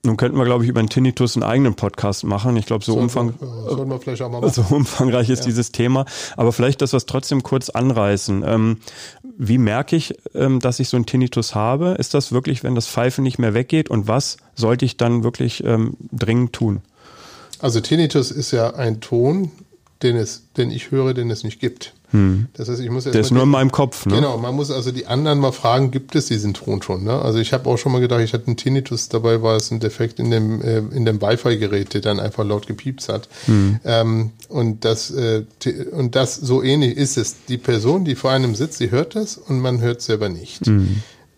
nun 0.03 0.17
könnten 0.17 0.39
wir, 0.39 0.47
glaube 0.47 0.65
ich, 0.65 0.71
über 0.71 0.83
den 0.83 0.89
Tinnitus 0.89 1.37
einen 1.37 1.43
eigenen 1.43 1.75
Podcast 1.75 2.25
machen. 2.25 2.57
Ich 2.57 2.65
glaube, 2.65 2.83
so, 2.83 2.95
Umfang, 2.97 3.35
so 4.49 4.65
umfangreich 4.75 5.29
ist 5.29 5.41
ja. 5.41 5.47
dieses 5.47 5.73
Thema. 5.73 6.07
Aber 6.39 6.53
vielleicht, 6.53 6.81
dass 6.81 6.95
wir 6.95 6.97
es 6.97 7.05
trotzdem 7.05 7.43
kurz 7.43 7.69
anreißen. 7.69 8.43
Ähm, 8.47 8.79
wie 9.43 9.57
merke 9.57 9.97
ich, 9.97 10.15
ähm, 10.35 10.61
dass 10.61 10.81
ich 10.81 10.91
so 10.91 10.99
einen 10.99 11.07
Tinnitus 11.07 11.55
habe? 11.55 11.97
Ist 11.99 12.13
das 12.13 12.31
wirklich, 12.31 12.63
wenn 12.63 12.75
das 12.75 12.87
Pfeifen 12.87 13.25
nicht 13.25 13.39
mehr 13.39 13.55
weggeht? 13.55 13.89
Und 13.89 14.07
was 14.07 14.37
sollte 14.55 14.85
ich 14.85 14.99
dann 14.99 15.25
wirklich 15.25 15.65
ähm, 15.65 15.97
dringend 16.13 16.53
tun? 16.53 16.83
Also 17.59 17.81
Tinnitus 17.81 18.31
ist 18.31 18.51
ja 18.51 18.75
ein 18.75 19.01
Ton, 19.01 19.51
den, 20.03 20.17
es, 20.17 20.43
den 20.59 20.71
ich 20.71 20.91
höre, 20.91 21.15
den 21.15 21.31
es 21.31 21.43
nicht 21.43 21.59
gibt. 21.59 21.95
Hm. 22.13 22.47
Das 22.55 22.69
heißt, 22.69 22.81
ich 22.81 22.91
muss 22.91 23.05
Der 23.05 23.15
ist 23.15 23.31
nur 23.31 23.45
in 23.45 23.49
meinem 23.49 23.71
Kopf, 23.71 24.07
ne? 24.07 24.17
Genau, 24.17 24.37
man 24.39 24.55
muss 24.55 24.71
also 24.71 24.91
die 24.91 25.07
anderen 25.07 25.39
mal 25.39 25.53
fragen, 25.53 25.91
gibt 25.91 26.15
es 26.15 26.27
diesen 26.27 26.55
Ton 26.55 26.83
schon? 26.83 27.05
Ne? 27.05 27.13
Also 27.13 27.39
ich 27.39 27.53
habe 27.53 27.69
auch 27.69 27.79
schon 27.79 27.93
mal 27.93 28.01
gedacht, 28.01 28.21
ich 28.21 28.33
hatte 28.33 28.49
einen 28.49 28.57
Tinnitus, 28.57 29.09
dabei 29.09 29.43
war 29.43 29.57
es 29.57 29.71
ein 29.71 29.81
Defekt 29.81 30.19
in 30.19 30.31
dem, 30.31 30.61
äh, 30.63 30.79
in 30.79 31.05
dem 31.05 31.23
Wi-Fi-Gerät, 31.23 31.95
der 31.95 32.01
dann 32.01 32.19
einfach 32.19 32.45
laut 32.45 32.67
gepiepst 32.67 33.09
hat. 33.09 33.29
Hm. 33.47 33.81
Ähm, 33.85 34.31
und, 34.49 34.85
das, 34.85 35.11
äh, 35.11 35.45
und 35.93 36.17
das 36.17 36.35
so 36.37 36.63
ähnlich 36.63 36.97
ist 36.97 37.17
es. 37.17 37.37
Die 37.49 37.59
Person, 37.59 38.05
die 38.05 38.15
vor 38.15 38.31
einem 38.31 38.55
sitzt, 38.55 38.81
die 38.81 38.91
hört 38.91 39.15
das 39.15 39.37
und 39.37 39.61
man 39.61 39.81
hört 39.81 40.01
es 40.01 40.07
selber 40.07 40.29
nicht. 40.29 40.63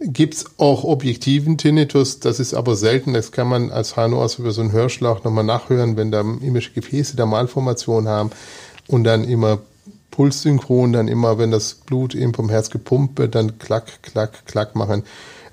Gibt's 0.04 0.46
auch 0.56 0.82
objektiven 0.82 1.58
Tinnitus, 1.58 2.18
das 2.18 2.40
ist 2.40 2.54
aber 2.54 2.74
selten. 2.74 3.12
Das 3.12 3.30
kann 3.30 3.46
man 3.46 3.70
als 3.70 3.94
HNOs 3.94 4.38
über 4.38 4.50
so 4.50 4.60
einen 4.60 4.72
Hörschlag 4.72 5.24
nochmal 5.24 5.44
nachhören, 5.44 5.96
wenn 5.96 6.10
da 6.10 6.20
irgendwelche 6.20 6.72
Gefäße 6.72 7.14
der 7.14 7.26
Malformation 7.26 8.08
haben 8.08 8.30
und 8.88 9.04
dann 9.04 9.24
immer 9.24 9.60
pulssynchron, 10.12 10.92
dann 10.92 11.08
immer, 11.08 11.38
wenn 11.38 11.50
das 11.50 11.74
Blut 11.74 12.14
eben 12.14 12.32
vom 12.32 12.48
Herz 12.48 12.70
gepumpt 12.70 13.18
wird, 13.18 13.34
dann 13.34 13.58
klack, 13.58 14.02
klack, 14.02 14.46
klack 14.46 14.76
machen. 14.76 15.02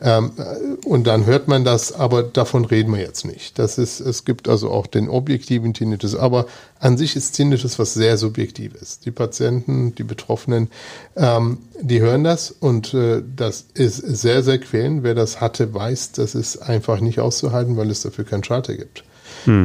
Ähm, 0.02 0.32
äh, 0.38 0.88
und 0.88 1.08
dann 1.08 1.26
hört 1.26 1.48
man 1.48 1.66
das, 1.66 1.92
aber 1.92 2.24
davon 2.24 2.64
reden 2.66 2.94
wir 2.94 3.02
jetzt 3.02 3.26
nicht. 3.26 3.60
Das 3.60 3.78
ist, 3.78 4.00
es 4.00 4.24
gibt 4.24 4.48
also 4.48 4.70
auch 4.70 4.88
den 4.88 5.10
objektiven 5.10 5.74
Tinnitus, 5.74 6.16
aber 6.16 6.46
an 6.80 6.98
sich 6.98 7.16
ist 7.16 7.32
Tinnitus 7.32 7.80
was 7.80 7.94
sehr 7.94 8.18
Subjektives. 8.18 9.00
Die 9.00 9.12
Patienten, 9.12 9.96
die 9.96 10.04
Betroffenen, 10.04 10.70
ähm, 11.16 11.58
die 11.82 12.00
hören 12.00 12.24
das 12.24 12.52
und 12.52 12.94
äh, 12.94 13.22
das 13.36 13.66
ist 13.74 13.98
sehr, 13.98 14.44
sehr 14.44 14.60
quälend. 14.60 15.04
Wer 15.04 15.16
das 15.16 15.42
hatte, 15.42 15.74
weiß, 15.74 16.14
das 16.14 16.36
ist 16.36 16.58
einfach 16.58 17.02
nicht 17.02 17.20
auszuhalten, 17.20 17.76
weil 17.76 17.90
es 17.90 18.02
dafür 18.02 18.24
keinen 18.24 18.44
Schalter 18.44 18.76
gibt. 18.76 19.04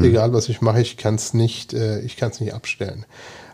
Egal 0.05 0.33
was 0.33 0.49
ich 0.49 0.61
mache, 0.61 0.81
ich 0.81 0.97
kann 0.97 1.17
es 1.17 1.35
nicht, 1.35 1.75
äh, 1.75 2.01
ich 2.01 2.17
kann 2.17 2.31
es 2.31 2.41
nicht 2.41 2.55
abstellen. 2.55 3.07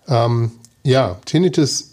Ähm, 0.08 0.52
ja, 0.84 1.18
Tinnitus 1.24 1.90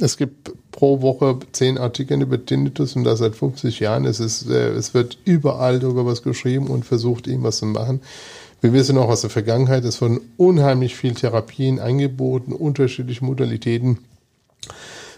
es 0.00 0.16
gibt 0.16 0.52
pro 0.72 1.02
Woche 1.02 1.38
zehn 1.52 1.78
Artikel 1.78 2.20
über 2.20 2.44
Tinnitus 2.44 2.96
und 2.96 3.04
das 3.04 3.20
seit 3.20 3.36
50 3.36 3.80
Jahren. 3.80 4.04
Es, 4.04 4.20
ist, 4.20 4.48
äh, 4.48 4.70
es 4.70 4.94
wird 4.94 5.18
überall 5.24 5.78
darüber 5.78 6.06
was 6.06 6.22
geschrieben 6.22 6.68
und 6.68 6.84
versucht, 6.84 7.26
irgendwas 7.26 7.58
zu 7.58 7.66
machen. 7.66 8.00
Wir 8.60 8.72
wissen 8.72 8.96
auch 8.96 9.08
aus 9.08 9.20
der 9.20 9.30
Vergangenheit, 9.30 9.84
es 9.84 10.00
wurden 10.00 10.20
unheimlich 10.36 10.96
viel 10.96 11.14
Therapien 11.14 11.80
angeboten, 11.80 12.52
unterschiedliche 12.52 13.24
Modalitäten, 13.24 13.98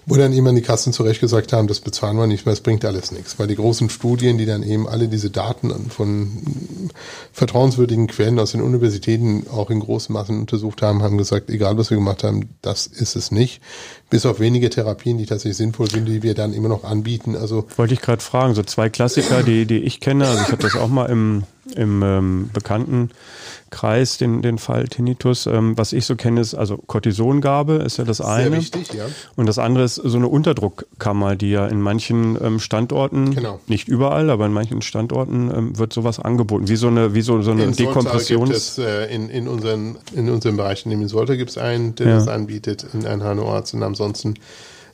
wo 0.08 0.14
dann 0.14 0.32
immer 0.32 0.52
die 0.52 0.62
Kassen 0.62 0.92
zurecht 0.92 1.20
gesagt 1.20 1.52
haben, 1.52 1.66
das 1.66 1.80
bezahlen 1.80 2.16
wir 2.16 2.28
nicht 2.28 2.46
mehr, 2.46 2.52
es 2.52 2.60
bringt 2.60 2.84
alles 2.84 3.10
nichts. 3.10 3.40
Weil 3.40 3.48
die 3.48 3.56
großen 3.56 3.90
Studien, 3.90 4.38
die 4.38 4.46
dann 4.46 4.62
eben 4.62 4.88
alle 4.88 5.08
diese 5.08 5.30
Daten 5.30 5.90
von 5.90 6.90
vertrauenswürdigen 7.32 8.06
Quellen 8.06 8.38
aus 8.38 8.52
den 8.52 8.62
Universitäten 8.62 9.48
auch 9.50 9.68
in 9.68 9.80
großen 9.80 10.12
Massen 10.12 10.38
untersucht 10.38 10.80
haben, 10.80 11.02
haben 11.02 11.18
gesagt, 11.18 11.50
egal 11.50 11.76
was 11.76 11.90
wir 11.90 11.96
gemacht 11.96 12.22
haben, 12.22 12.48
das 12.62 12.86
ist 12.86 13.16
es 13.16 13.32
nicht. 13.32 13.60
Bis 14.08 14.24
auf 14.24 14.38
wenige 14.38 14.70
Therapien, 14.70 15.18
die 15.18 15.26
tatsächlich 15.26 15.56
sinnvoll 15.56 15.90
sind, 15.90 16.06
die 16.06 16.22
wir 16.22 16.34
dann 16.34 16.52
immer 16.52 16.68
noch 16.68 16.84
anbieten. 16.84 17.34
Also 17.34 17.66
Wollte 17.76 17.94
ich 17.94 18.00
gerade 18.00 18.22
fragen, 18.22 18.54
so 18.54 18.62
zwei 18.62 18.88
Klassiker, 18.88 19.42
die, 19.42 19.66
die 19.66 19.78
ich 19.78 19.98
kenne, 20.00 20.26
also 20.28 20.42
ich 20.42 20.48
hatte 20.52 20.62
das 20.62 20.76
auch 20.76 20.88
mal 20.88 21.06
im, 21.06 21.42
im 21.74 22.02
ähm, 22.04 22.50
Bekanntenkreis, 22.52 24.18
den, 24.18 24.42
den 24.42 24.58
Fall 24.58 24.86
Tinnitus. 24.88 25.46
Ähm, 25.46 25.76
was 25.76 25.92
ich 25.92 26.06
so 26.06 26.16
kenne, 26.16 26.40
ist 26.40 26.54
also 26.54 26.76
Cortisongabe 26.76 27.74
ist 27.84 27.96
ja 27.98 28.04
das 28.04 28.20
eine. 28.20 28.56
wichtig, 28.56 28.92
ja. 28.94 29.06
Und 29.34 29.46
das 29.46 29.58
andere 29.58 29.84
ist 29.84 29.96
so 29.96 30.16
eine 30.16 30.28
Unterdruckkammer, 30.28 31.36
die 31.36 31.50
ja 31.50 31.66
in 31.66 31.80
manchen 31.80 32.38
ähm, 32.42 32.60
Standorten, 32.60 33.34
Genau. 33.34 33.60
nicht 33.66 33.88
überall, 33.88 34.30
aber 34.30 34.46
in 34.46 34.52
manchen 34.52 34.82
Standorten 34.82 35.50
ähm, 35.54 35.78
wird 35.78 35.92
sowas 35.92 36.18
angeboten, 36.20 36.68
wie 36.68 36.76
so 36.76 36.88
eine, 36.88 37.14
wie 37.14 37.22
so, 37.22 37.42
so 37.42 37.50
eine 37.50 37.64
In 37.64 37.74
Soltau 37.74 37.92
gibt 37.94 38.06
Dekompressions... 38.06 38.50
es, 38.56 38.78
äh, 38.78 39.12
in, 39.14 39.28
in, 39.30 39.48
unseren, 39.48 39.96
in 40.14 40.30
unserem 40.30 40.56
Bereich, 40.56 40.84
in 40.84 40.90
dem 40.90 41.02
in 41.02 41.08
Soltau 41.08 41.34
gibt 41.36 41.50
es 41.50 41.58
einen, 41.58 41.94
der 41.96 42.06
Ja. 42.08 42.14
das 42.16 42.28
anbietet, 42.28 42.86
in 42.94 43.06
einem 43.06 43.22
HNO-Arzt 43.22 43.74
und 43.74 43.82
ansonsten 44.00 44.34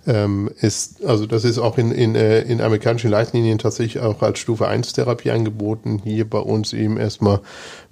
ähm, 0.07 0.51
ist, 0.61 1.05
also 1.05 1.27
das 1.27 1.45
ist 1.45 1.59
auch 1.59 1.79
in, 1.79 1.93
in, 1.93 2.15
äh, 2.17 2.43
in 2.43 2.61
amerikanischen 2.61 3.11
Leitlinien 3.11 3.59
tatsächlich 3.59 4.03
auch 4.03 4.21
als 4.23 4.41
Stufe 4.41 4.67
1 4.67 4.93
Therapie 4.93 5.31
angeboten. 5.31 6.01
Hier 6.03 6.29
bei 6.29 6.39
uns 6.39 6.73
eben 6.73 6.97
erstmal 6.97 7.41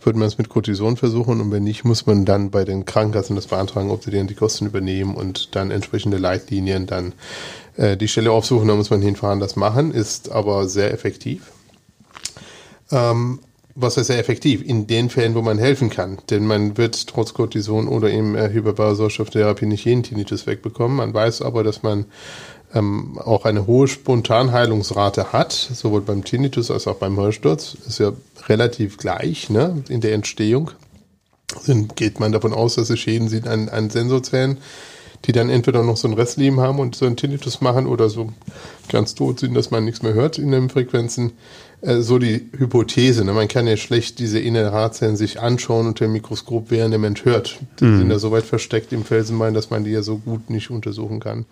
würde 0.00 0.18
man 0.18 0.26
es 0.26 0.38
mit 0.38 0.48
Cortison 0.48 0.96
versuchen 0.96 1.40
und 1.40 1.52
wenn 1.52 1.62
nicht, 1.62 1.84
muss 1.84 2.06
man 2.06 2.24
dann 2.24 2.50
bei 2.50 2.64
den 2.64 2.84
Krankenkassen 2.84 3.36
das 3.36 3.46
beantragen, 3.46 3.90
ob 3.90 4.02
sie 4.02 4.10
dann 4.10 4.26
die 4.26 4.34
Kosten 4.34 4.66
übernehmen 4.66 5.14
und 5.14 5.54
dann 5.54 5.70
entsprechende 5.70 6.16
Leitlinien 6.16 6.86
dann 6.86 7.12
äh, 7.76 7.96
die 7.96 8.08
Stelle 8.08 8.32
aufsuchen, 8.32 8.66
da 8.66 8.74
muss 8.74 8.90
man 8.90 9.02
hinfahren, 9.02 9.38
das 9.38 9.54
machen, 9.54 9.92
ist 9.92 10.32
aber 10.32 10.68
sehr 10.68 10.92
effektiv. 10.92 11.52
Ähm, 12.90 13.38
was 13.80 13.96
ist 13.96 14.08
sehr 14.08 14.18
effektiv 14.18 14.62
in 14.62 14.86
den 14.86 15.10
Fällen, 15.10 15.34
wo 15.34 15.42
man 15.42 15.58
helfen 15.58 15.90
kann. 15.90 16.18
Denn 16.30 16.46
man 16.46 16.76
wird 16.76 17.06
trotz 17.06 17.34
Cortison 17.34 17.88
oder 17.88 18.10
eben 18.10 18.34
äh, 18.34 18.50
Hyperbariosauerstofftherapie 18.52 19.66
nicht 19.66 19.84
jeden 19.84 20.02
Tinnitus 20.02 20.46
wegbekommen. 20.46 20.96
Man 20.96 21.14
weiß 21.14 21.42
aber, 21.42 21.62
dass 21.64 21.82
man 21.82 22.06
ähm, 22.74 23.18
auch 23.18 23.44
eine 23.44 23.66
hohe 23.66 23.88
Spontanheilungsrate 23.88 25.32
hat, 25.32 25.52
sowohl 25.52 26.02
beim 26.02 26.24
Tinnitus 26.24 26.70
als 26.70 26.86
auch 26.86 26.96
beim 26.96 27.16
Hörsturz. 27.16 27.76
Ist 27.86 27.98
ja 27.98 28.12
relativ 28.48 28.98
gleich 28.98 29.50
ne, 29.50 29.82
in 29.88 30.00
der 30.00 30.14
Entstehung. 30.14 30.70
Dann 31.66 31.88
geht 31.88 32.20
man 32.20 32.32
davon 32.32 32.52
aus, 32.52 32.76
dass 32.76 32.90
es 32.90 32.98
Schäden 33.00 33.28
sind 33.28 33.48
an, 33.48 33.68
an 33.68 33.90
Sensorzellen, 33.90 34.58
die 35.26 35.32
dann 35.32 35.50
entweder 35.50 35.82
noch 35.82 35.96
so 35.96 36.08
ein 36.08 36.14
Restleben 36.14 36.60
haben 36.60 36.78
und 36.78 36.94
so 36.94 37.06
einen 37.06 37.16
Tinnitus 37.16 37.60
machen 37.60 37.86
oder 37.86 38.08
so 38.08 38.32
ganz 38.90 39.14
tot 39.14 39.40
sind, 39.40 39.54
dass 39.54 39.70
man 39.70 39.84
nichts 39.84 40.02
mehr 40.02 40.14
hört 40.14 40.38
in 40.38 40.50
den 40.50 40.70
Frequenzen. 40.70 41.32
Äh, 41.82 42.00
so 42.00 42.18
die 42.18 42.50
Hypothese. 42.56 43.24
Ne? 43.24 43.32
Man 43.32 43.48
kann 43.48 43.66
ja 43.66 43.76
schlecht 43.76 44.18
diese 44.18 44.38
Innerhaarzellen 44.38 45.16
sich 45.16 45.40
anschauen 45.40 45.86
unter 45.86 46.04
dem 46.04 46.12
Mikroskop, 46.12 46.70
während 46.70 46.92
der 46.92 46.98
Mensch 46.98 47.24
hört. 47.24 47.58
Die 47.80 47.96
sind 47.96 48.10
ja 48.10 48.18
so 48.18 48.30
weit 48.32 48.44
versteckt 48.44 48.92
im 48.92 49.04
Felsenbein, 49.04 49.54
dass 49.54 49.70
man 49.70 49.84
die 49.84 49.90
ja 49.90 50.02
so 50.02 50.18
gut 50.18 50.50
nicht 50.50 50.70
untersuchen 50.70 51.20
kann. 51.20 51.46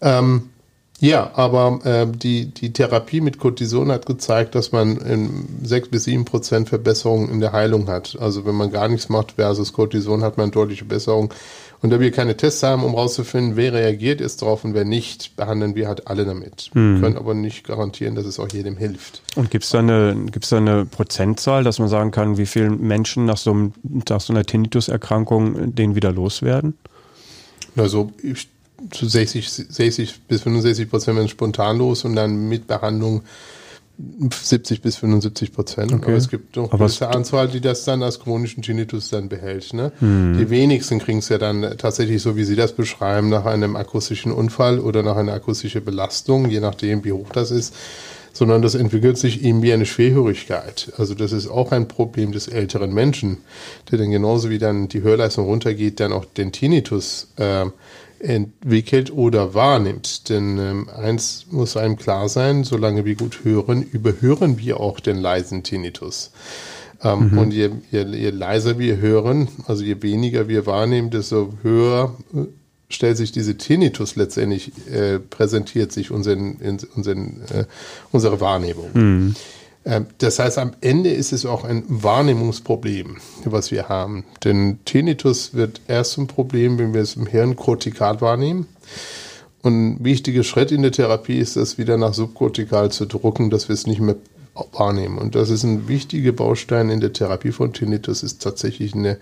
Ähm, 0.00 0.50
ja, 0.98 1.32
aber 1.34 1.80
äh, 1.84 2.06
die, 2.06 2.46
die 2.46 2.72
Therapie 2.72 3.20
mit 3.20 3.38
Cortison 3.38 3.90
hat 3.90 4.06
gezeigt, 4.06 4.54
dass 4.54 4.70
man 4.70 4.98
in 4.98 5.48
6 5.64 5.88
bis 5.88 6.04
7 6.04 6.24
Prozent 6.24 6.68
Verbesserung 6.68 7.28
in 7.28 7.40
der 7.40 7.52
Heilung 7.52 7.88
hat. 7.88 8.16
Also 8.20 8.44
wenn 8.44 8.54
man 8.54 8.70
gar 8.70 8.88
nichts 8.88 9.08
macht 9.08 9.32
versus 9.32 9.72
Cortison, 9.72 10.22
hat 10.22 10.38
man 10.38 10.52
deutliche 10.52 10.84
Besserung. 10.84 11.34
Und 11.82 11.90
da 11.90 11.98
wir 11.98 12.12
keine 12.12 12.36
Tests 12.36 12.62
haben, 12.62 12.84
um 12.84 12.94
rauszufinden, 12.94 13.56
wer 13.56 13.72
reagiert 13.72 14.20
ist 14.20 14.40
drauf 14.40 14.64
und 14.64 14.72
wer 14.72 14.84
nicht, 14.84 15.34
behandeln 15.34 15.74
wir 15.74 15.88
halt 15.88 16.06
alle 16.06 16.24
damit. 16.24 16.70
Wir 16.72 17.00
können 17.00 17.16
aber 17.16 17.34
nicht 17.34 17.66
garantieren, 17.66 18.14
dass 18.14 18.24
es 18.24 18.38
auch 18.38 18.48
jedem 18.52 18.76
hilft. 18.76 19.20
Und 19.34 19.50
gibt 19.50 19.64
es 19.64 19.70
da, 19.70 19.80
eine, 19.80 20.14
gibt's 20.30 20.50
da 20.50 20.58
eine 20.58 20.86
Prozentzahl, 20.86 21.64
dass 21.64 21.80
man 21.80 21.88
sagen 21.88 22.12
kann, 22.12 22.38
wie 22.38 22.46
viele 22.46 22.70
Menschen 22.70 23.24
nach 23.24 23.36
so, 23.36 23.50
einem, 23.50 23.72
nach 24.08 24.20
so 24.20 24.32
einer 24.32 24.44
Tinnitus-Erkrankung 24.44 25.74
den 25.74 25.96
wieder 25.96 26.12
loswerden? 26.12 26.74
Also 27.76 28.12
ich, 28.22 28.48
zu 28.92 29.08
60, 29.08 29.48
60 29.50 30.20
bis 30.28 30.42
65 30.42 30.88
Prozent 30.88 31.16
werden 31.16 31.28
spontan 31.28 31.78
los 31.78 32.04
und 32.04 32.14
dann 32.14 32.48
mit 32.48 32.68
Behandlung 32.68 33.22
70 33.98 34.82
bis 34.82 34.96
75 34.96 35.52
Prozent. 35.52 35.92
Okay. 35.92 36.06
Aber 36.06 36.16
es 36.16 36.28
gibt 36.28 36.56
noch 36.56 36.64
Aber 36.64 36.74
eine 36.74 36.84
gewisse 36.84 37.08
Anzahl, 37.08 37.48
die 37.48 37.60
das 37.60 37.84
dann 37.84 38.02
als 38.02 38.20
chronischen 38.20 38.62
Tinnitus 38.62 39.10
dann 39.10 39.28
behält. 39.28 39.72
Ne? 39.74 39.92
Die 40.00 40.50
wenigsten 40.50 40.98
kriegen 40.98 41.18
es 41.18 41.28
ja 41.28 41.38
dann 41.38 41.76
tatsächlich 41.78 42.22
so, 42.22 42.36
wie 42.36 42.44
Sie 42.44 42.56
das 42.56 42.72
beschreiben, 42.72 43.28
nach 43.28 43.44
einem 43.44 43.76
akustischen 43.76 44.32
Unfall 44.32 44.78
oder 44.80 45.02
nach 45.02 45.16
einer 45.16 45.34
akustischen 45.34 45.84
Belastung, 45.84 46.48
je 46.48 46.60
nachdem, 46.60 47.04
wie 47.04 47.12
hoch 47.12 47.30
das 47.32 47.50
ist. 47.50 47.74
Sondern 48.34 48.62
das 48.62 48.74
entwickelt 48.74 49.18
sich 49.18 49.44
eben 49.44 49.60
wie 49.60 49.74
eine 49.74 49.84
Schwerhörigkeit. 49.84 50.90
Also 50.96 51.14
das 51.14 51.32
ist 51.32 51.48
auch 51.48 51.70
ein 51.70 51.86
Problem 51.86 52.32
des 52.32 52.48
älteren 52.48 52.94
Menschen, 52.94 53.38
der 53.90 53.98
dann 53.98 54.10
genauso 54.10 54.48
wie 54.48 54.58
dann 54.58 54.88
die 54.88 55.02
Hörleistung 55.02 55.44
runtergeht, 55.44 56.00
dann 56.00 56.14
auch 56.14 56.24
den 56.24 56.50
Tinnitus 56.50 57.28
äh, 57.36 57.66
entwickelt 58.22 59.12
oder 59.12 59.54
wahrnimmt. 59.54 60.28
Denn 60.28 60.58
ähm, 60.58 60.88
eins 60.88 61.46
muss 61.50 61.76
einem 61.76 61.96
klar 61.96 62.28
sein, 62.28 62.64
solange 62.64 63.04
wir 63.04 63.16
gut 63.16 63.40
hören, 63.44 63.82
überhören 63.82 64.58
wir 64.58 64.80
auch 64.80 65.00
den 65.00 65.18
leisen 65.18 65.62
Tinnitus. 65.62 66.30
Ähm, 67.02 67.36
Und 67.36 67.52
je, 67.52 67.70
je, 67.90 68.04
je 68.04 68.30
leiser 68.30 68.78
wir 68.78 68.98
hören, 68.98 69.48
also 69.66 69.82
je 69.82 70.02
weniger 70.02 70.48
wir 70.48 70.66
wahrnehmen, 70.66 71.10
desto 71.10 71.52
höher 71.62 72.16
äh, 72.34 72.44
stellt 72.88 73.16
sich 73.16 73.32
diese 73.32 73.56
Tinnitus 73.56 74.16
letztendlich, 74.16 74.72
äh, 74.90 75.18
präsentiert 75.18 75.92
sich 75.92 76.10
unseren, 76.10 76.60
in, 76.60 76.78
unseren, 76.94 77.40
äh, 77.52 77.64
unsere 78.12 78.40
Wahrnehmung. 78.40 78.90
Ähm, 78.94 79.34
Das 80.18 80.38
heißt, 80.38 80.58
am 80.58 80.72
Ende 80.80 81.10
ist 81.10 81.32
es 81.32 81.44
auch 81.44 81.64
ein 81.64 81.82
Wahrnehmungsproblem, 81.88 83.16
was 83.44 83.72
wir 83.72 83.88
haben. 83.88 84.24
Denn 84.44 84.78
Tinnitus 84.84 85.54
wird 85.54 85.80
erst 85.88 86.18
ein 86.18 86.28
Problem, 86.28 86.78
wenn 86.78 86.94
wir 86.94 87.00
es 87.00 87.16
im 87.16 87.26
Hirn 87.26 87.56
kortikal 87.56 88.20
wahrnehmen. 88.20 88.68
Und 89.62 89.74
ein 89.74 90.04
wichtiger 90.04 90.44
Schritt 90.44 90.70
in 90.70 90.82
der 90.82 90.92
Therapie 90.92 91.38
ist, 91.38 91.56
das 91.56 91.78
wieder 91.78 91.96
nach 91.96 92.14
subkortikal 92.14 92.92
zu 92.92 93.06
drucken, 93.06 93.50
dass 93.50 93.68
wir 93.68 93.74
es 93.74 93.86
nicht 93.86 94.00
mehr 94.00 94.16
wahrnehmen. 94.72 95.18
Und 95.18 95.34
das 95.34 95.50
ist 95.50 95.64
ein 95.64 95.88
wichtiger 95.88 96.32
Baustein 96.32 96.90
in 96.90 97.00
der 97.00 97.12
Therapie 97.12 97.52
von 97.52 97.72
Tinnitus, 97.72 98.22
ist 98.22 98.42
tatsächlich 98.42 98.94
eine, 98.94 99.18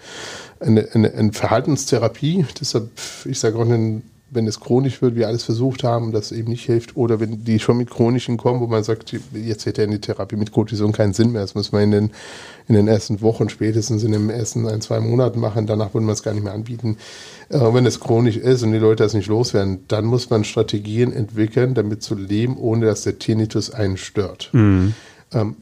eine, 0.58 0.88
eine, 0.92 1.12
eine 1.12 1.32
Verhaltenstherapie. 1.32 2.46
Deshalb, 2.60 2.90
ich 3.24 3.38
sage 3.38 3.56
auch, 3.58 3.68
ein 3.68 4.02
wenn 4.30 4.46
es 4.46 4.60
chronisch 4.60 5.02
wird, 5.02 5.16
wir 5.16 5.26
alles 5.26 5.42
versucht 5.42 5.82
haben, 5.84 6.12
das 6.12 6.32
eben 6.32 6.50
nicht 6.50 6.64
hilft, 6.64 6.96
oder 6.96 7.20
wenn 7.20 7.44
die 7.44 7.58
schon 7.58 7.76
mit 7.76 7.90
chronischen 7.90 8.36
kommen, 8.36 8.60
wo 8.60 8.66
man 8.66 8.84
sagt, 8.84 9.14
jetzt 9.32 9.66
hätte 9.66 9.82
ja 9.82 9.88
die 9.88 10.00
Therapie 10.00 10.36
mit 10.36 10.52
Cortison 10.52 10.92
keinen 10.92 11.12
Sinn 11.12 11.32
mehr, 11.32 11.42
das 11.42 11.54
muss 11.54 11.72
man 11.72 11.82
in 11.82 11.90
den, 11.90 12.10
in 12.68 12.74
den 12.74 12.88
ersten 12.88 13.20
Wochen, 13.20 13.48
spätestens 13.48 14.04
in 14.04 14.12
den 14.12 14.30
ersten 14.30 14.66
ein, 14.68 14.80
zwei 14.80 15.00
Monaten 15.00 15.40
machen, 15.40 15.66
danach 15.66 15.94
würde 15.94 16.06
man 16.06 16.14
es 16.14 16.22
gar 16.22 16.32
nicht 16.32 16.44
mehr 16.44 16.54
anbieten. 16.54 16.96
Äh, 17.48 17.58
wenn 17.58 17.86
es 17.86 18.00
chronisch 18.00 18.36
ist 18.36 18.62
und 18.62 18.72
die 18.72 18.78
Leute 18.78 19.02
das 19.02 19.14
nicht 19.14 19.28
loswerden, 19.28 19.84
dann 19.88 20.04
muss 20.04 20.30
man 20.30 20.44
Strategien 20.44 21.12
entwickeln, 21.12 21.74
damit 21.74 22.02
zu 22.02 22.14
leben, 22.14 22.56
ohne 22.56 22.86
dass 22.86 23.02
der 23.02 23.18
Tinnitus 23.18 23.70
einen 23.70 23.96
stört. 23.96 24.50
Mhm. 24.52 24.94
Ähm, 25.32 25.56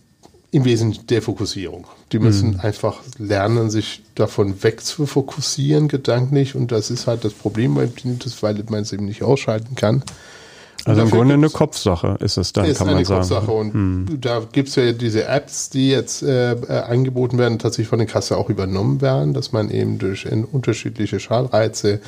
Im 0.51 0.64
Wesentlichen 0.64 1.07
der 1.09 1.20
Fokussierung. 1.20 1.86
Die 2.11 2.18
müssen 2.18 2.53
mhm. 2.53 2.61
einfach 2.61 3.01
lernen, 3.18 3.68
sich 3.68 4.03
davon 4.14 4.62
wegzufokussieren, 4.62 5.88
gedanklich. 5.88 6.55
Und 6.55 6.72
das 6.72 6.90
ist 6.90 7.07
halt 7.07 7.24
das 7.24 7.34
Problem 7.34 7.74
beim 7.74 7.94
Tinnitus, 7.94 8.42
weil 8.42 8.62
man 8.70 8.80
es 8.80 8.92
eben 8.92 9.05
nicht 9.05 9.22
ausschalten 9.22 9.74
kann. 9.74 10.03
Also 10.88 11.03
im 11.03 11.11
Grunde 11.11 11.34
eine 11.34 11.51
Kopfsache 11.51 12.16
ist 12.20 12.38
es 12.38 12.53
dann, 12.53 12.64
ist 12.64 12.78
kann 12.78 12.86
man 12.86 13.05
sagen. 13.05 13.20
Ist 13.20 13.32
eine 13.32 13.40
Kopfsache 13.40 13.59
und 13.59 13.74
hm. 13.74 14.20
da 14.20 14.40
gibt 14.51 14.70
es 14.70 14.76
ja 14.76 14.92
diese 14.92 15.26
Apps, 15.26 15.68
die 15.68 15.90
jetzt 15.90 16.22
äh, 16.22 16.53
äh, 16.53 16.80
angeboten 16.80 17.36
werden, 17.36 17.59
tatsächlich 17.59 17.88
von 17.88 17.99
der 17.99 18.09
Kasse 18.09 18.36
auch 18.36 18.49
übernommen 18.49 19.01
werden, 19.01 19.34
dass 19.34 19.53
man 19.53 19.70
eben 19.70 19.99
durch 19.99 20.26
unterschiedliche 20.53 21.20
Schallreize, 21.20 22.01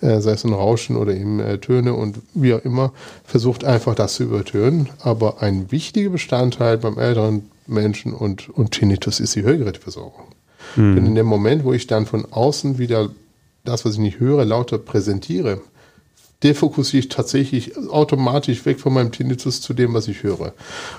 äh, 0.00 0.20
sei 0.20 0.32
es 0.32 0.44
ein 0.44 0.52
Rauschen 0.52 0.96
oder 0.96 1.14
eben 1.14 1.38
äh, 1.38 1.58
Töne 1.58 1.94
und 1.94 2.18
wie 2.34 2.54
auch 2.54 2.64
immer, 2.64 2.92
versucht 3.24 3.64
einfach 3.64 3.94
das 3.94 4.14
zu 4.14 4.24
übertönen. 4.24 4.88
Aber 5.00 5.40
ein 5.42 5.70
wichtiger 5.70 6.10
Bestandteil 6.10 6.78
beim 6.78 6.98
älteren 6.98 7.44
Menschen 7.68 8.12
und, 8.12 8.48
und 8.48 8.72
Tinnitus 8.72 9.20
ist 9.20 9.34
die 9.34 9.42
Hörgeräteversorgung. 9.42 10.28
Hm. 10.74 10.96
Denn 10.96 11.06
in 11.06 11.14
dem 11.14 11.26
Moment, 11.26 11.64
wo 11.64 11.72
ich 11.72 11.86
dann 11.86 12.06
von 12.06 12.26
außen 12.30 12.78
wieder 12.78 13.10
das, 13.64 13.84
was 13.84 13.94
ich 13.94 13.98
nicht 14.00 14.20
höre, 14.20 14.44
lauter 14.44 14.78
präsentiere, 14.78 15.60
defokussiere 16.42 17.00
ich 17.00 17.08
tatsächlich 17.08 17.76
automatisch 17.76 18.64
weg 18.64 18.78
von 18.78 18.92
meinem 18.92 19.10
Tinnitus 19.10 19.60
zu 19.60 19.74
dem, 19.74 19.94
was 19.94 20.08
ich 20.08 20.22
höre. 20.22 20.54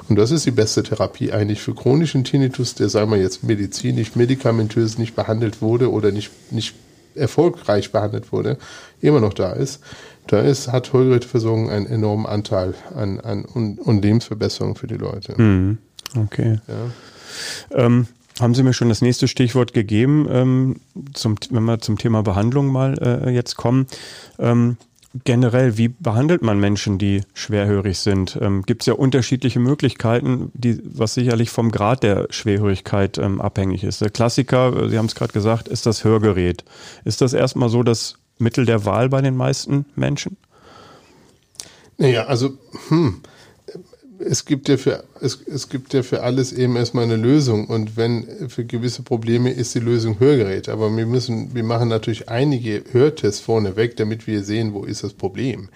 Und 0.09 0.17
das 0.17 0.31
ist 0.31 0.45
die 0.45 0.51
beste 0.51 0.83
Therapie 0.83 1.31
eigentlich 1.31 1.61
für 1.61 1.73
chronischen 1.73 2.23
Tinnitus, 2.23 2.75
der, 2.75 2.89
sagen 2.89 3.11
wir 3.11 3.19
jetzt, 3.19 3.43
medizinisch, 3.43 4.15
medikamentös 4.15 4.97
nicht 4.97 5.15
behandelt 5.15 5.61
wurde 5.61 5.91
oder 5.91 6.11
nicht, 6.11 6.31
nicht 6.51 6.75
erfolgreich 7.15 7.91
behandelt 7.91 8.31
wurde, 8.31 8.57
immer 9.01 9.21
noch 9.21 9.33
da 9.33 9.51
ist. 9.51 9.81
Da 10.27 10.41
ist, 10.41 10.71
hat 10.71 10.93
Hörgeräteversorgung 10.93 11.69
einen 11.69 11.87
enormen 11.87 12.25
Anteil 12.25 12.75
an, 12.93 13.19
an 13.19 13.45
und, 13.45 13.79
und 13.79 14.03
Lebensverbesserung 14.03 14.75
für 14.75 14.87
die 14.87 14.97
Leute. 14.97 15.41
Mhm. 15.41 15.77
Okay. 16.15 16.59
Ja. 16.67 17.85
Ähm, 17.85 18.07
haben 18.39 18.55
Sie 18.55 18.63
mir 18.63 18.73
schon 18.73 18.89
das 18.89 19.01
nächste 19.01 19.27
Stichwort 19.27 19.73
gegeben, 19.73 20.27
ähm, 20.31 20.75
zum, 21.13 21.35
wenn 21.49 21.63
wir 21.63 21.79
zum 21.79 21.97
Thema 21.97 22.23
Behandlung 22.23 22.67
mal 22.67 22.97
äh, 23.01 23.29
jetzt 23.31 23.57
kommen. 23.57 23.87
Ähm, 24.37 24.77
generell, 25.23 25.77
wie 25.77 25.87
behandelt 25.87 26.41
man 26.41 26.59
Menschen, 26.59 26.97
die 26.97 27.21
schwerhörig 27.33 27.99
sind? 27.99 28.37
Ähm, 28.41 28.63
Gibt 28.63 28.83
es 28.83 28.85
ja 28.85 28.93
unterschiedliche 28.93 29.59
Möglichkeiten, 29.59 30.51
die, 30.53 30.79
was 30.83 31.15
sicherlich 31.15 31.49
vom 31.49 31.71
Grad 31.71 32.03
der 32.03 32.27
Schwerhörigkeit 32.29 33.17
ähm, 33.17 33.41
abhängig 33.41 33.83
ist. 33.83 34.01
Der 34.01 34.09
Klassiker, 34.09 34.75
äh, 34.75 34.89
Sie 34.89 34.97
haben 34.97 35.07
es 35.07 35.15
gerade 35.15 35.33
gesagt, 35.33 35.67
ist 35.67 35.85
das 35.85 36.03
Hörgerät. 36.03 36.63
Ist 37.05 37.21
das 37.21 37.33
erstmal 37.33 37.69
so 37.69 37.83
das 37.83 38.17
Mittel 38.37 38.65
der 38.65 38.85
Wahl 38.85 39.09
bei 39.09 39.21
den 39.21 39.35
meisten 39.35 39.85
Menschen? 39.95 40.37
Naja, 41.97 42.25
also, 42.25 42.57
hm, 42.87 43.21
es 44.19 44.45
gibt 44.45 44.67
ja 44.67 44.77
für 44.77 45.03
es, 45.21 45.39
es 45.45 45.69
gibt 45.69 45.93
ja 45.93 46.03
für 46.03 46.23
alles 46.23 46.51
eben 46.53 46.75
erstmal 46.75 47.05
eine 47.05 47.15
Lösung. 47.15 47.67
Und 47.67 47.97
wenn 47.97 48.25
für 48.49 48.65
gewisse 48.65 49.01
Probleme 49.01 49.51
ist 49.51 49.75
die 49.75 49.79
Lösung 49.79 50.19
Hörgerät, 50.19 50.69
aber 50.69 50.95
wir 50.95 51.05
müssen 51.05 51.53
wir 51.53 51.63
machen 51.63 51.89
natürlich 51.89 52.29
einige 52.29 52.83
Hörtests 52.91 53.39
vorneweg, 53.39 53.95
damit 53.97 54.27
wir 54.27 54.43
sehen, 54.43 54.73
wo 54.73 54.83
ist 54.83 55.03
das 55.03 55.13
Problem. 55.13 55.69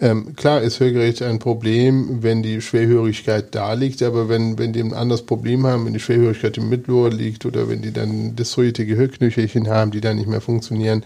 Ähm, 0.00 0.36
klar 0.36 0.62
ist 0.62 0.80
Hörgerät 0.80 1.22
ein 1.22 1.38
Problem, 1.38 2.22
wenn 2.22 2.42
die 2.42 2.60
Schwerhörigkeit 2.60 3.54
da 3.54 3.72
liegt, 3.72 4.02
aber 4.02 4.28
wenn 4.28 4.58
wenn 4.58 4.72
die 4.72 4.80
ein 4.80 4.94
anderes 4.94 5.22
Problem 5.22 5.66
haben, 5.66 5.86
wenn 5.86 5.94
die 5.94 6.00
Schwerhörigkeit 6.00 6.56
im 6.58 6.68
Mittelohr 6.68 7.10
liegt 7.10 7.46
oder 7.46 7.68
wenn 7.68 7.82
die 7.82 7.92
dann 7.92 8.36
destroyierte 8.36 8.86
Gehörknöchelchen 8.86 9.68
haben, 9.68 9.90
die 9.90 10.00
dann 10.00 10.16
nicht 10.16 10.28
mehr 10.28 10.40
funktionieren, 10.40 11.04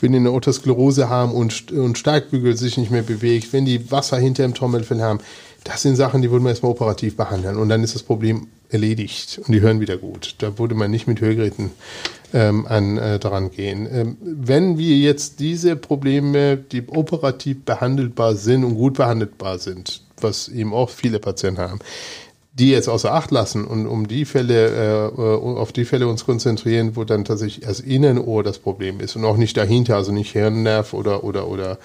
wenn 0.00 0.12
die 0.12 0.18
eine 0.18 0.32
Otosklerose 0.32 1.08
haben 1.08 1.32
und, 1.32 1.72
und 1.72 1.98
Starkbügel 1.98 2.56
sich 2.56 2.78
nicht 2.78 2.90
mehr 2.90 3.02
bewegt, 3.02 3.52
wenn 3.52 3.64
die 3.64 3.90
Wasser 3.90 4.18
hinter 4.18 4.44
dem 4.44 4.54
Trommelfell 4.54 5.00
haben, 5.00 5.20
das 5.64 5.82
sind 5.82 5.96
Sachen, 5.96 6.22
die 6.22 6.30
würden 6.30 6.44
wir 6.44 6.50
erstmal 6.50 6.72
operativ 6.72 7.16
behandeln 7.16 7.56
und 7.56 7.68
dann 7.68 7.82
ist 7.82 7.94
das 7.94 8.02
Problem 8.02 8.48
erledigt 8.70 9.40
und 9.44 9.52
die 9.52 9.60
hören 9.60 9.80
wieder 9.80 9.96
gut. 9.96 10.36
Da 10.38 10.58
würde 10.58 10.74
man 10.74 10.90
nicht 10.90 11.06
mit 11.06 11.20
Hörgeräten 11.20 11.70
ähm, 12.32 12.66
an, 12.66 12.98
äh, 12.98 13.18
dran 13.18 13.50
gehen. 13.50 13.88
Ähm, 13.90 14.16
wenn 14.20 14.78
wir 14.78 14.96
jetzt 14.96 15.40
diese 15.40 15.76
Probleme, 15.76 16.56
die 16.56 16.86
operativ 16.88 17.64
behandelbar 17.64 18.34
sind 18.34 18.64
und 18.64 18.74
gut 18.74 18.94
behandelbar 18.94 19.58
sind, 19.58 20.02
was 20.20 20.48
eben 20.48 20.74
auch 20.74 20.90
viele 20.90 21.18
Patienten 21.18 21.60
haben, 21.60 21.78
die 22.58 22.70
jetzt 22.70 22.88
außer 22.88 23.12
Acht 23.12 23.30
lassen 23.30 23.64
und 23.64 23.86
um 23.86 24.08
die 24.08 24.24
Fälle, 24.24 25.12
äh, 25.16 25.20
auf 25.20 25.72
die 25.72 25.84
Fälle 25.84 26.08
uns 26.08 26.24
konzentrieren, 26.24 26.96
wo 26.96 27.04
dann 27.04 27.24
tatsächlich 27.24 27.64
das 27.64 27.80
Innenohr 27.80 28.42
das 28.42 28.58
Problem 28.58 29.00
ist 29.00 29.16
und 29.16 29.24
auch 29.24 29.36
nicht 29.36 29.56
dahinter, 29.56 29.96
also 29.96 30.12
nicht 30.12 30.32
Hirnnerv 30.32 30.92
oder, 30.92 31.22
oder, 31.24 31.48
oder, 31.48 31.78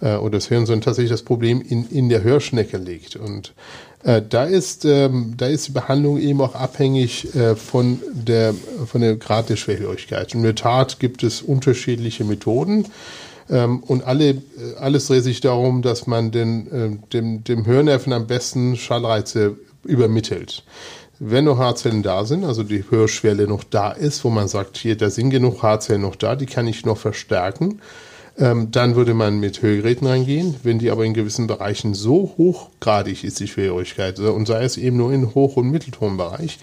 äh, 0.00 0.14
oder 0.14 0.38
das 0.38 0.46
Hirn, 0.46 0.66
sondern 0.66 0.82
tatsächlich 0.82 1.10
das 1.10 1.22
Problem 1.22 1.60
in, 1.60 1.88
in 1.88 2.08
der 2.08 2.22
Hörschnecke 2.22 2.78
liegt. 2.78 3.16
Und 3.16 3.52
äh, 4.04 4.22
da 4.26 4.44
ist, 4.44 4.84
ähm, 4.84 5.34
da 5.36 5.46
ist 5.46 5.68
die 5.68 5.72
Behandlung 5.72 6.18
eben 6.18 6.40
auch 6.40 6.54
abhängig 6.54 7.34
äh, 7.34 7.56
von 7.56 8.00
der, 8.12 8.54
von 8.86 9.00
der 9.00 9.16
Grad 9.16 9.48
der 9.48 9.56
Schwerhörigkeit. 9.56 10.34
In 10.34 10.42
der 10.42 10.54
Tat 10.54 11.00
gibt 11.00 11.24
es 11.24 11.42
unterschiedliche 11.42 12.24
Methoden. 12.24 12.86
Ähm, 13.50 13.80
und 13.80 14.04
alle, 14.04 14.30
äh, 14.30 14.40
alles 14.78 15.08
dreht 15.08 15.24
sich 15.24 15.40
darum, 15.40 15.82
dass 15.82 16.06
man 16.06 16.30
den, 16.30 16.70
äh, 16.70 16.90
dem, 17.12 17.42
dem 17.42 17.66
Hörnerven 17.66 18.12
am 18.12 18.26
besten 18.26 18.76
Schallreize 18.76 19.56
übermittelt. 19.84 20.64
Wenn 21.18 21.44
noch 21.44 21.58
Haarzellen 21.58 22.02
da 22.02 22.24
sind, 22.24 22.44
also 22.44 22.62
die 22.62 22.84
Hörschwelle 22.88 23.46
noch 23.46 23.64
da 23.64 23.92
ist, 23.92 24.24
wo 24.24 24.30
man 24.30 24.48
sagt, 24.48 24.76
hier, 24.76 24.96
da 24.96 25.08
sind 25.08 25.30
genug 25.30 25.62
Haarzellen 25.62 26.02
noch 26.02 26.16
da, 26.16 26.34
die 26.34 26.46
kann 26.46 26.66
ich 26.66 26.84
noch 26.84 26.98
verstärken, 26.98 27.80
ähm, 28.38 28.70
dann 28.70 28.96
würde 28.96 29.14
man 29.14 29.38
mit 29.38 29.62
Hörgeräten 29.62 30.06
reingehen. 30.06 30.56
Wenn 30.62 30.78
die 30.78 30.90
aber 30.90 31.04
in 31.04 31.14
gewissen 31.14 31.46
Bereichen 31.46 31.94
so 31.94 32.34
hochgradig 32.38 33.24
ist, 33.24 33.40
die 33.40 33.46
Schwerhörigkeit, 33.46 34.18
und 34.18 34.46
sei 34.46 34.64
es 34.64 34.76
eben 34.76 34.96
nur 34.96 35.12
in 35.12 35.34
Hoch- 35.34 35.56
und 35.56 35.70
Mitteltonbereich, 35.70 36.58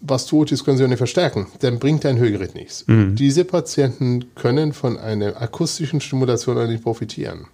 was 0.00 0.26
tot 0.26 0.50
ist, 0.52 0.64
können 0.64 0.76
sie 0.76 0.84
auch 0.84 0.88
nicht 0.88 0.98
verstärken. 0.98 1.46
Dann 1.60 1.78
bringt 1.78 2.04
ein 2.06 2.18
Hörgerät 2.18 2.54
nichts. 2.54 2.84
Mhm. 2.86 3.16
Diese 3.16 3.44
Patienten 3.44 4.34
können 4.34 4.72
von 4.72 4.98
einer 4.98 5.40
akustischen 5.40 6.00
Stimulation 6.00 6.66
nicht 6.68 6.82
profitieren. 6.82 7.46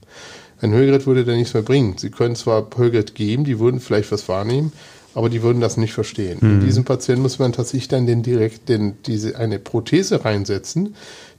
Ein 0.61 0.73
Hörgerät 0.73 1.07
würde 1.07 1.25
da 1.25 1.33
nichts 1.33 1.55
mehr 1.55 1.63
bringen. 1.63 1.97
Sie 1.99 2.11
können 2.11 2.37
zwar 2.37 2.67
Hörgerät 2.77 3.15
geben, 3.15 3.45
die 3.45 3.59
würden 3.59 3.81
vielleicht 3.81 4.13
was 4.13 4.29
wahrnehmen, 4.29 4.73
aber 5.15 5.29
die 5.29 5.43
würden 5.43 5.61
das 5.61 5.77
nicht 5.77 5.93
verstehen. 5.93 6.39
Mhm. 6.41 6.51
In 6.51 6.61
diesem 6.67 6.85
Patienten 6.85 7.23
muss 7.23 7.39
man 7.39 7.53
tatsächlich 7.53 7.89
dann 7.89 8.07
den 8.07 8.23
direkt 8.23 8.69
den, 8.69 8.97
diese, 9.07 9.39
eine 9.39 9.59
Prothese 9.59 10.25
reinsetzen, 10.25 10.95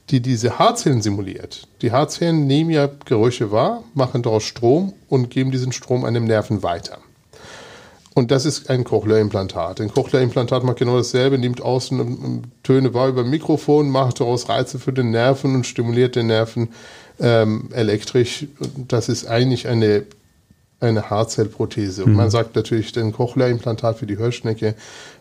die 0.09 0.19
diese 0.19 0.59
Haarzellen 0.59 1.01
simuliert. 1.01 1.67
Die 1.81 1.91
Haarzellen 1.91 2.45
nehmen 2.45 2.69
ja 2.69 2.89
Geräusche 3.05 3.51
wahr, 3.51 3.83
machen 3.93 4.21
daraus 4.21 4.43
Strom 4.43 4.93
und 5.09 5.29
geben 5.29 5.51
diesen 5.51 5.71
Strom 5.71 6.05
einem 6.05 6.25
Nerven 6.25 6.61
weiter. 6.61 6.99
Und 8.13 8.31
das 8.31 8.45
ist 8.45 8.69
ein 8.69 8.85
Cochlea-Implantat. 8.85 9.81
Ein 9.81 9.91
Cochlea-Implantat 9.91 10.63
macht 10.63 10.77
genau 10.77 10.95
dasselbe, 10.95 11.37
nimmt 11.37 11.61
außen 11.61 12.43
Töne 12.63 12.93
wahr 12.93 13.09
über 13.09 13.25
Mikrofon, 13.25 13.89
macht 13.89 14.21
daraus 14.21 14.47
Reize 14.47 14.79
für 14.79 14.93
den 14.93 15.11
Nerven 15.11 15.53
und 15.53 15.65
stimuliert 15.65 16.15
den 16.15 16.27
Nerven 16.27 16.69
ähm, 17.19 17.69
elektrisch. 17.73 18.47
Das 18.87 19.09
ist 19.09 19.25
eigentlich 19.25 19.67
eine, 19.67 20.03
eine 20.79 21.09
Haarzellprothese. 21.09 22.03
Und 22.03 22.11
mhm. 22.11 22.17
man 22.17 22.29
sagt 22.29 22.55
natürlich 22.55 22.97
ein 22.97 23.11
Cochlea-Implantat 23.11 23.97
für 23.97 24.05
die 24.05 24.17
Hörschnecke, 24.17 24.75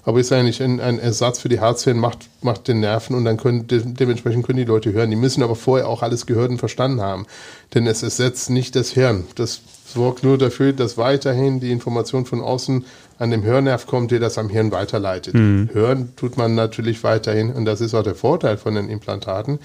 aber 0.05 0.21
ist 0.21 0.33
eigentlich 0.33 0.63
ein, 0.63 0.81
ein 0.81 0.99
Ersatz 0.99 1.39
für 1.39 1.49
die 1.49 1.61
Haarzellen, 1.61 1.99
macht, 1.99 2.29
macht 2.43 2.69
den 2.69 2.81
Nerven 2.81 3.17
und 3.17 3.25
dann 3.25 3.37
können 3.37 3.67
de 3.67 3.83
dementsprechend 3.85 4.45
können 4.45 4.59
die 4.59 4.65
Leute 4.65 4.93
hören. 4.93 5.11
Die 5.11 5.17
müssen 5.17 5.43
aber 5.43 5.57
vorher 5.57 5.89
auch 5.89 6.03
alles 6.03 6.27
gehört 6.27 6.51
und 6.51 6.59
verstanden 6.59 7.01
haben, 7.01 7.27
denn 7.75 7.87
es 7.87 8.03
ersetzt 8.03 8.51
nicht 8.51 8.77
das 8.77 8.91
Hirn. 8.91 9.25
Das 9.37 9.61
sorgt 9.87 10.25
nur 10.25 10.37
dafür, 10.37 10.73
dass 10.73 10.99
weiterhin 10.99 11.61
die 11.61 11.71
Information 11.71 12.27
von 12.27 12.41
außen 12.41 12.85
an 13.19 13.31
dem 13.31 13.45
Hörnerv 13.45 13.87
kommt, 13.87 14.11
der 14.11 14.19
das 14.19 14.39
am 14.39 14.49
Hirn 14.49 14.73
weiterleitet. 14.73 15.35
Mhm. 15.35 15.71
Hören 15.73 16.17
tut 16.17 16.37
man 16.37 16.55
natürlich 16.55 17.05
weiterhin 17.05 17.53
und 17.53 17.65
das 17.65 17.81
ist 17.81 17.95
auch 17.95 18.03
der 18.03 18.17
Vorteil 18.17 18.57
von 18.57 18.75
den 18.75 18.89
Implantaten 18.89 19.61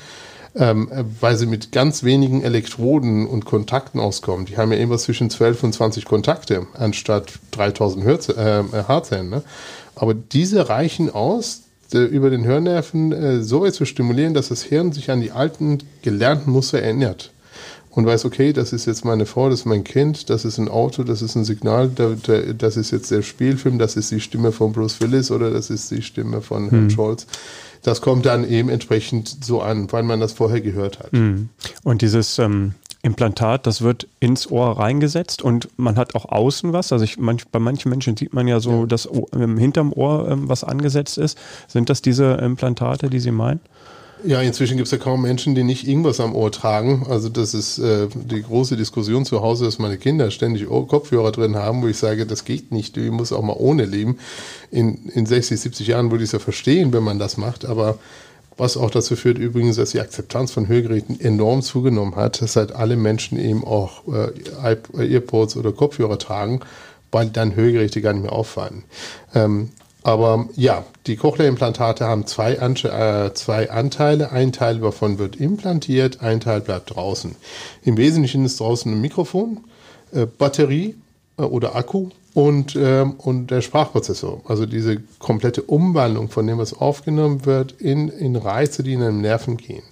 ähm, 0.55 0.89
weil 1.19 1.37
sie 1.37 1.45
mit 1.45 1.71
ganz 1.71 2.03
wenigen 2.03 2.41
Elektroden 2.41 3.27
und 3.27 3.45
Kontakten 3.45 3.99
auskommen. 3.99 4.45
Die 4.45 4.57
haben 4.57 4.71
ja 4.71 4.77
irgendwas 4.77 5.03
zwischen 5.03 5.29
12 5.29 5.63
und 5.63 5.73
20 5.73 6.05
Kontakte 6.05 6.67
anstatt 6.73 7.33
3000 7.51 8.05
Hertz, 8.05 8.29
äh. 8.29 9.23
Ne? 9.23 9.43
Aber 9.95 10.13
diese 10.13 10.69
reichen 10.69 11.09
aus, 11.09 11.63
über 11.91 12.29
den 12.29 12.45
Hörnerven 12.45 13.11
äh, 13.11 13.41
so 13.41 13.63
weit 13.63 13.73
zu 13.73 13.85
stimulieren, 13.85 14.35
dass 14.35 14.49
das 14.49 14.61
Hirn 14.61 14.91
sich 14.91 15.09
an 15.09 15.21
die 15.21 15.31
alten 15.31 15.79
gelernten 16.03 16.51
Muster 16.51 16.79
erinnert 16.79 17.31
und 17.89 18.05
weiß, 18.05 18.25
okay, 18.25 18.53
das 18.53 18.73
ist 18.73 18.85
jetzt 18.85 19.03
meine 19.05 19.25
Frau, 19.25 19.49
das 19.49 19.61
ist 19.61 19.65
mein 19.65 19.83
Kind, 19.83 20.29
das 20.29 20.45
ist 20.45 20.57
ein 20.59 20.69
Auto, 20.69 21.03
das 21.03 21.21
ist 21.21 21.35
ein 21.35 21.45
Signal, 21.45 21.89
das 21.89 22.77
ist 22.77 22.91
jetzt 22.91 23.09
der 23.11 23.23
Spielfilm, 23.23 23.79
das 23.79 23.95
ist 23.95 24.11
die 24.11 24.21
Stimme 24.21 24.51
von 24.51 24.71
Bruce 24.71 25.01
Willis 25.01 25.31
oder 25.31 25.49
das 25.49 25.69
ist 25.69 25.89
die 25.89 26.01
Stimme 26.01 26.41
von 26.41 26.65
hm. 26.65 26.69
Herrn 26.69 26.89
Scholz 26.91 27.25
das 27.83 28.01
kommt 28.01 28.25
dann 28.25 28.47
eben 28.49 28.69
entsprechend 28.69 29.43
so 29.43 29.61
an, 29.61 29.91
weil 29.91 30.03
man 30.03 30.19
das 30.19 30.33
vorher 30.33 30.61
gehört 30.61 30.99
hat. 30.99 31.13
Mhm. 31.13 31.49
Und 31.83 32.01
dieses 32.01 32.39
ähm, 32.39 32.73
Implantat, 33.01 33.65
das 33.65 33.81
wird 33.81 34.07
ins 34.19 34.51
Ohr 34.51 34.77
reingesetzt 34.77 35.41
und 35.41 35.69
man 35.77 35.95
hat 35.95 36.15
auch 36.15 36.25
außen 36.25 36.73
was. 36.73 36.91
Also 36.91 37.05
ich, 37.05 37.17
manch, 37.17 37.47
bei 37.47 37.59
manchen 37.59 37.89
Menschen 37.89 38.17
sieht 38.17 38.33
man 38.33 38.47
ja 38.47 38.59
so, 38.59 38.81
ja. 38.81 38.85
dass 38.85 39.07
ähm, 39.33 39.57
hinterm 39.57 39.93
Ohr 39.93 40.27
ähm, 40.29 40.49
was 40.49 40.63
angesetzt 40.63 41.17
ist. 41.17 41.37
Sind 41.67 41.89
das 41.89 42.01
diese 42.01 42.33
Implantate, 42.33 43.09
die 43.09 43.19
Sie 43.19 43.31
meinen? 43.31 43.61
Ja, 44.25 44.41
inzwischen 44.41 44.75
gibt 44.75 44.87
es 44.87 44.91
ja 44.91 44.97
kaum 44.97 45.21
Menschen, 45.21 45.55
die 45.55 45.63
nicht 45.63 45.87
irgendwas 45.87 46.19
am 46.19 46.35
Ohr 46.35 46.51
tragen. 46.51 47.05
Also 47.09 47.29
das 47.29 47.53
ist 47.53 47.77
äh, 47.77 48.07
die 48.13 48.41
große 48.41 48.75
Diskussion 48.75 49.25
zu 49.25 49.41
Hause, 49.41 49.63
dass 49.63 49.79
meine 49.79 49.97
Kinder 49.97 50.29
ständig 50.29 50.67
Kopfhörer 50.67 51.31
drin 51.31 51.55
haben, 51.55 51.81
wo 51.81 51.87
ich 51.87 51.97
sage, 51.97 52.25
das 52.25 52.43
geht 52.43 52.71
nicht, 52.71 52.97
du 52.97 53.01
musst 53.11 53.31
auch 53.31 53.41
mal 53.41 53.55
ohne 53.57 53.85
leben. 53.85 54.17
In, 54.71 55.09
in 55.13 55.25
60, 55.25 55.59
70 55.59 55.87
Jahren 55.87 56.11
würde 56.11 56.23
ich 56.23 56.29
es 56.29 56.33
ja 56.33 56.39
verstehen, 56.39 56.91
wenn 56.91 57.03
man 57.03 57.17
das 57.17 57.37
macht, 57.37 57.65
aber 57.65 57.97
was 58.57 58.75
auch 58.75 58.91
dazu 58.91 59.15
führt 59.15 59.37
übrigens, 59.37 59.77
dass 59.77 59.91
die 59.91 60.01
Akzeptanz 60.01 60.51
von 60.51 60.67
Hörgeräten 60.67 61.17
enorm 61.21 61.61
zugenommen 61.61 62.17
hat, 62.17 62.41
dass 62.41 62.57
halt 62.57 62.73
alle 62.73 62.97
Menschen 62.97 63.39
eben 63.39 63.63
auch 63.63 64.01
äh, 64.13 65.13
Earpods 65.13 65.55
oder 65.55 65.71
Kopfhörer 65.71 66.17
tragen, 66.17 66.59
weil 67.09 67.29
dann 67.29 67.55
Hörgeräte 67.55 68.01
gar 68.01 68.11
nicht 68.11 68.23
mehr 68.23 68.33
auffallen. 68.33 68.83
Ähm, 69.33 69.69
aber 70.03 70.47
ja, 70.55 70.85
die 71.07 71.17
Cochlea-Implantate 71.17 72.05
haben 72.05 72.25
zwei, 72.25 72.53
äh, 72.53 73.33
zwei, 73.33 73.69
Anteile. 73.69 74.31
Ein 74.31 74.53
Teil 74.53 74.79
davon 74.79 75.19
wird 75.19 75.35
implantiert, 75.35 76.21
ein 76.21 76.39
Teil 76.39 76.61
bleibt 76.61 76.95
draußen. 76.95 77.35
Im 77.83 77.97
Wesentlichen 77.97 78.45
ist 78.45 78.59
draußen 78.59 78.91
ein 78.91 79.01
Mikrofon, 79.01 79.65
äh, 80.13 80.25
Batterie 80.25 80.95
äh, 81.37 81.41
oder 81.41 81.75
Akku 81.75 82.09
und, 82.33 82.77
ähm, 82.77 83.15
und 83.17 83.51
der 83.51 83.61
Sprachprozessor. 83.61 84.41
Also 84.45 84.65
diese 84.65 85.01
komplette 85.19 85.63
Umwandlung 85.63 86.29
von 86.29 86.47
dem, 86.47 86.59
was 86.59 86.73
aufgenommen 86.73 87.45
wird, 87.45 87.73
in, 87.73 88.07
in 88.07 88.35
Reize, 88.35 88.83
die 88.83 88.93
in 88.93 89.01
den 89.01 89.21
Nerven 89.21 89.57
gehen. 89.57 89.83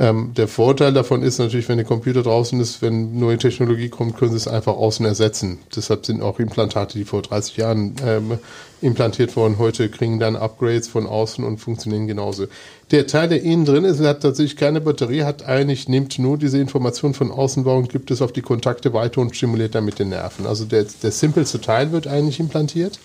Ähm, 0.00 0.32
der 0.36 0.46
Vorteil 0.46 0.92
davon 0.92 1.22
ist 1.22 1.38
natürlich, 1.38 1.68
wenn 1.68 1.78
der 1.78 1.86
Computer 1.86 2.22
draußen 2.22 2.60
ist, 2.60 2.82
wenn 2.82 3.18
neue 3.18 3.36
Technologie 3.36 3.88
kommt, 3.88 4.16
können 4.16 4.30
sie 4.30 4.36
es 4.36 4.46
einfach 4.46 4.76
außen 4.76 5.04
ersetzen. 5.04 5.58
Deshalb 5.74 6.06
sind 6.06 6.22
auch 6.22 6.38
Implantate, 6.38 6.96
die 6.96 7.04
vor 7.04 7.22
30 7.22 7.56
Jahren 7.56 7.96
ähm, 8.06 8.38
implantiert 8.80 9.34
wurden, 9.34 9.58
heute 9.58 9.88
kriegen 9.88 10.20
dann 10.20 10.36
Upgrades 10.36 10.86
von 10.86 11.06
außen 11.06 11.44
und 11.44 11.58
funktionieren 11.58 12.06
genauso. 12.06 12.46
Der 12.92 13.08
Teil, 13.08 13.28
der 13.28 13.42
innen 13.42 13.64
drin 13.64 13.84
ist, 13.84 14.00
hat 14.00 14.22
tatsächlich 14.22 14.56
keine 14.56 14.80
Batterie, 14.80 15.24
hat 15.24 15.44
eigentlich, 15.44 15.88
nimmt 15.88 16.16
nur 16.20 16.38
diese 16.38 16.58
Information 16.58 17.12
von 17.12 17.32
außen 17.32 17.64
wahr 17.64 17.76
und 17.76 17.88
gibt 17.88 18.12
es 18.12 18.22
auf 18.22 18.32
die 18.32 18.42
Kontakte 18.42 18.92
weiter 18.92 19.20
und 19.20 19.34
stimuliert 19.34 19.74
damit 19.74 19.98
den 19.98 20.10
Nerven. 20.10 20.46
Also 20.46 20.64
der, 20.64 20.86
der 21.02 21.10
simpelste 21.10 21.60
Teil 21.60 21.90
wird 21.90 22.06
eigentlich 22.06 22.38
implantiert. 22.38 23.00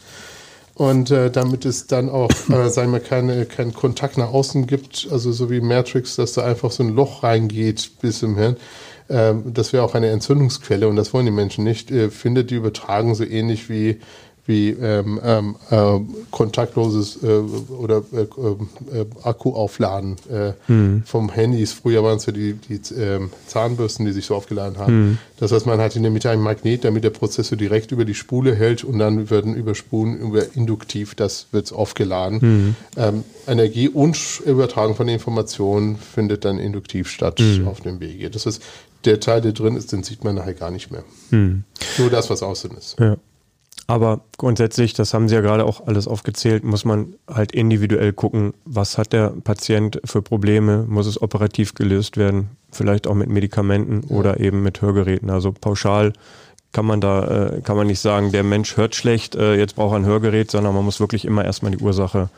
Und 0.76 1.12
äh, 1.12 1.30
damit 1.30 1.66
es 1.66 1.86
dann 1.86 2.10
auch, 2.10 2.32
äh, 2.50 2.70
sagen 2.70 2.92
wir, 2.92 3.00
keine, 3.00 3.46
keinen 3.46 3.74
Kontakt 3.74 4.18
nach 4.18 4.34
außen 4.34 4.66
gibt, 4.66 5.08
also 5.12 5.32
so 5.32 5.52
wie 5.52 5.62
Matrix, 5.62 6.16
dass 6.16 6.34
da 6.34 6.44
einfach 6.44 6.72
so 6.72 6.84
ein 6.84 6.90
Loch 6.90 7.22
reingeht 7.22 7.92
bis 8.02 8.24
im 8.24 8.36
Hirn, 8.36 8.58
äh, 9.08 9.34
das 9.46 9.72
wäre 9.72 9.84
auch 9.84 9.94
eine 9.94 10.10
Entzündungsquelle 10.10 10.88
und 10.88 10.96
das 10.96 11.14
wollen 11.14 11.26
die 11.26 11.32
Menschen 11.32 11.64
nicht. 11.64 11.92
Äh, 11.92 12.10
findet 12.10 12.50
die 12.50 12.56
Übertragung 12.56 13.14
so 13.14 13.24
ähnlich 13.24 13.70
wie 13.70 14.00
wie 14.46 14.70
ähm, 14.72 15.20
ähm, 15.24 15.56
äh, 15.70 16.00
kontaktloses 16.32 17.24
äh, 17.24 17.28
oder 17.28 18.04
äh, 18.12 18.24
äh 18.24 19.06
Akku 19.24 19.54
aufladen 19.54 20.18
äh, 20.30 20.52
mhm. 20.68 21.04
vom 21.06 21.30
Handys. 21.30 21.72
Früher 21.72 22.04
waren 22.04 22.18
es 22.18 22.26
ja 22.26 22.34
die, 22.34 22.54
die 22.54 22.82
ähm, 22.96 23.30
Zahnbürsten, 23.48 24.06
die 24.06 24.12
sich 24.12 24.26
so 24.26 24.36
aufgeladen 24.36 24.78
haben. 24.78 24.94
Mhm. 24.94 25.18
Das 25.38 25.54
heißt, 25.54 25.66
man 25.66 25.80
hat 25.80 25.96
in 25.96 26.04
der 26.04 26.12
Mitte 26.12 26.30
einen 26.30 26.42
Magnet, 26.42 26.84
damit 26.84 27.06
der 27.06 27.12
Prozessor 27.12 27.58
direkt 27.58 27.94
über 27.94 28.04
die 28.04 28.16
Spule 28.16 28.54
hält 28.54 28.84
und 28.84 29.00
dann 29.00 29.30
werden 29.30 29.56
über 29.56 29.76
Spulen 29.76 30.20
über 30.20 30.56
induktiv, 30.56 31.16
das 31.16 31.48
wird 31.52 31.72
aufgeladen. 31.72 32.40
Mhm. 32.42 32.76
Ähm, 32.98 33.24
Energie 33.48 33.88
und 33.88 34.42
Übertragung 34.46 34.96
von 34.96 35.08
Informationen 35.08 35.96
findet 35.96 36.44
dann 36.44 36.60
induktiv 36.60 37.08
statt 37.08 37.40
mhm. 37.40 37.68
auf 37.68 37.80
dem 37.80 38.02
Wege. 38.02 38.30
Das 38.30 38.46
heißt, 38.46 38.62
der 39.06 39.20
Teil, 39.20 39.42
der 39.42 39.54
drin 39.54 39.76
ist, 39.78 39.92
den 39.92 40.04
sieht 40.04 40.24
man 40.24 40.36
nachher 40.36 40.54
gar 40.54 40.72
nicht 40.72 40.92
mehr. 40.92 41.04
Mhm. 41.30 41.64
Nur 41.98 42.10
das, 42.10 42.30
was 42.30 42.44
außen 42.44 42.72
ist. 42.72 42.98
Ja. 43.00 43.18
Aber 43.86 44.22
grundsätzlich, 44.38 44.94
das 44.94 45.14
haben 45.14 45.28
Sie 45.28 45.36
ja 45.36 45.42
gerade 45.42 45.66
auch 45.66 45.88
alles 45.88 46.08
aufgezählt, 46.08 46.64
muss 46.64 46.86
man 46.86 47.16
halt 47.28 47.52
individuell 47.52 48.14
gucken, 48.14 48.54
was 48.64 48.98
hat 48.98 49.12
der 49.12 49.34
Patient 49.44 50.00
für 50.06 50.22
Probleme, 50.22 50.86
muss 50.88 51.06
es 51.06 51.22
operativ 51.22 51.74
gelöst 51.76 52.16
werden, 52.16 52.52
vielleicht 52.72 53.08
auch 53.08 53.14
mit 53.14 53.30
Medikamenten 53.30 54.04
ja. 54.08 54.16
oder 54.16 54.40
eben 54.40 54.64
mit 54.64 54.82
Hörgeräten. 54.82 55.30
Also 55.30 55.52
pauschal 55.52 56.14
kann 56.72 56.86
man 56.86 57.02
da, 57.02 57.50
äh, 57.56 57.62
kann 57.62 57.76
man 57.76 57.88
nicht 57.88 58.00
sagen, 58.00 58.32
der 58.32 58.44
Mensch 58.44 58.78
hört 58.78 58.96
schlecht, 58.96 59.36
äh, 59.36 59.56
jetzt 59.56 59.76
braucht 59.76 59.94
er 59.94 59.98
ein 59.98 60.06
Hörgerät, 60.06 60.50
sondern 60.50 60.74
man 60.74 60.86
muss 60.86 61.00
wirklich 61.00 61.26
immer 61.26 61.44
erstmal 61.44 61.72
die 61.72 61.84
Ursache 61.84 62.30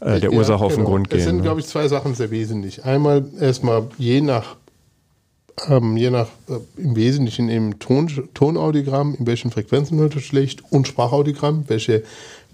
äh, 0.00 0.20
der 0.20 0.30
ja, 0.30 0.36
Ursache 0.36 0.64
auf 0.64 0.72
den 0.72 0.78
genau. 0.78 0.90
Grund 0.90 1.10
gehen. 1.10 1.18
Es 1.18 1.24
sind, 1.26 1.36
ne? 1.36 1.42
glaube 1.42 1.60
ich, 1.60 1.66
zwei 1.66 1.88
Sachen 1.88 2.14
sehr 2.14 2.30
wesentlich. 2.30 2.84
Einmal 2.84 3.24
erstmal 3.40 3.88
je 3.98 4.20
nach 4.20 4.56
ähm, 5.68 5.96
je 5.96 6.10
nach, 6.10 6.28
äh, 6.48 6.80
im 6.80 6.96
Wesentlichen 6.96 7.48
im 7.48 7.78
Ton, 7.78 8.08
Tonaudiogramm, 8.34 9.16
in 9.18 9.26
welchen 9.26 9.50
Frequenzen 9.50 9.98
hört 9.98 10.14
er 10.14 10.20
schlecht 10.20 10.62
und 10.70 10.88
Sprachaudiogramm, 10.88 11.64
welche, 11.68 12.02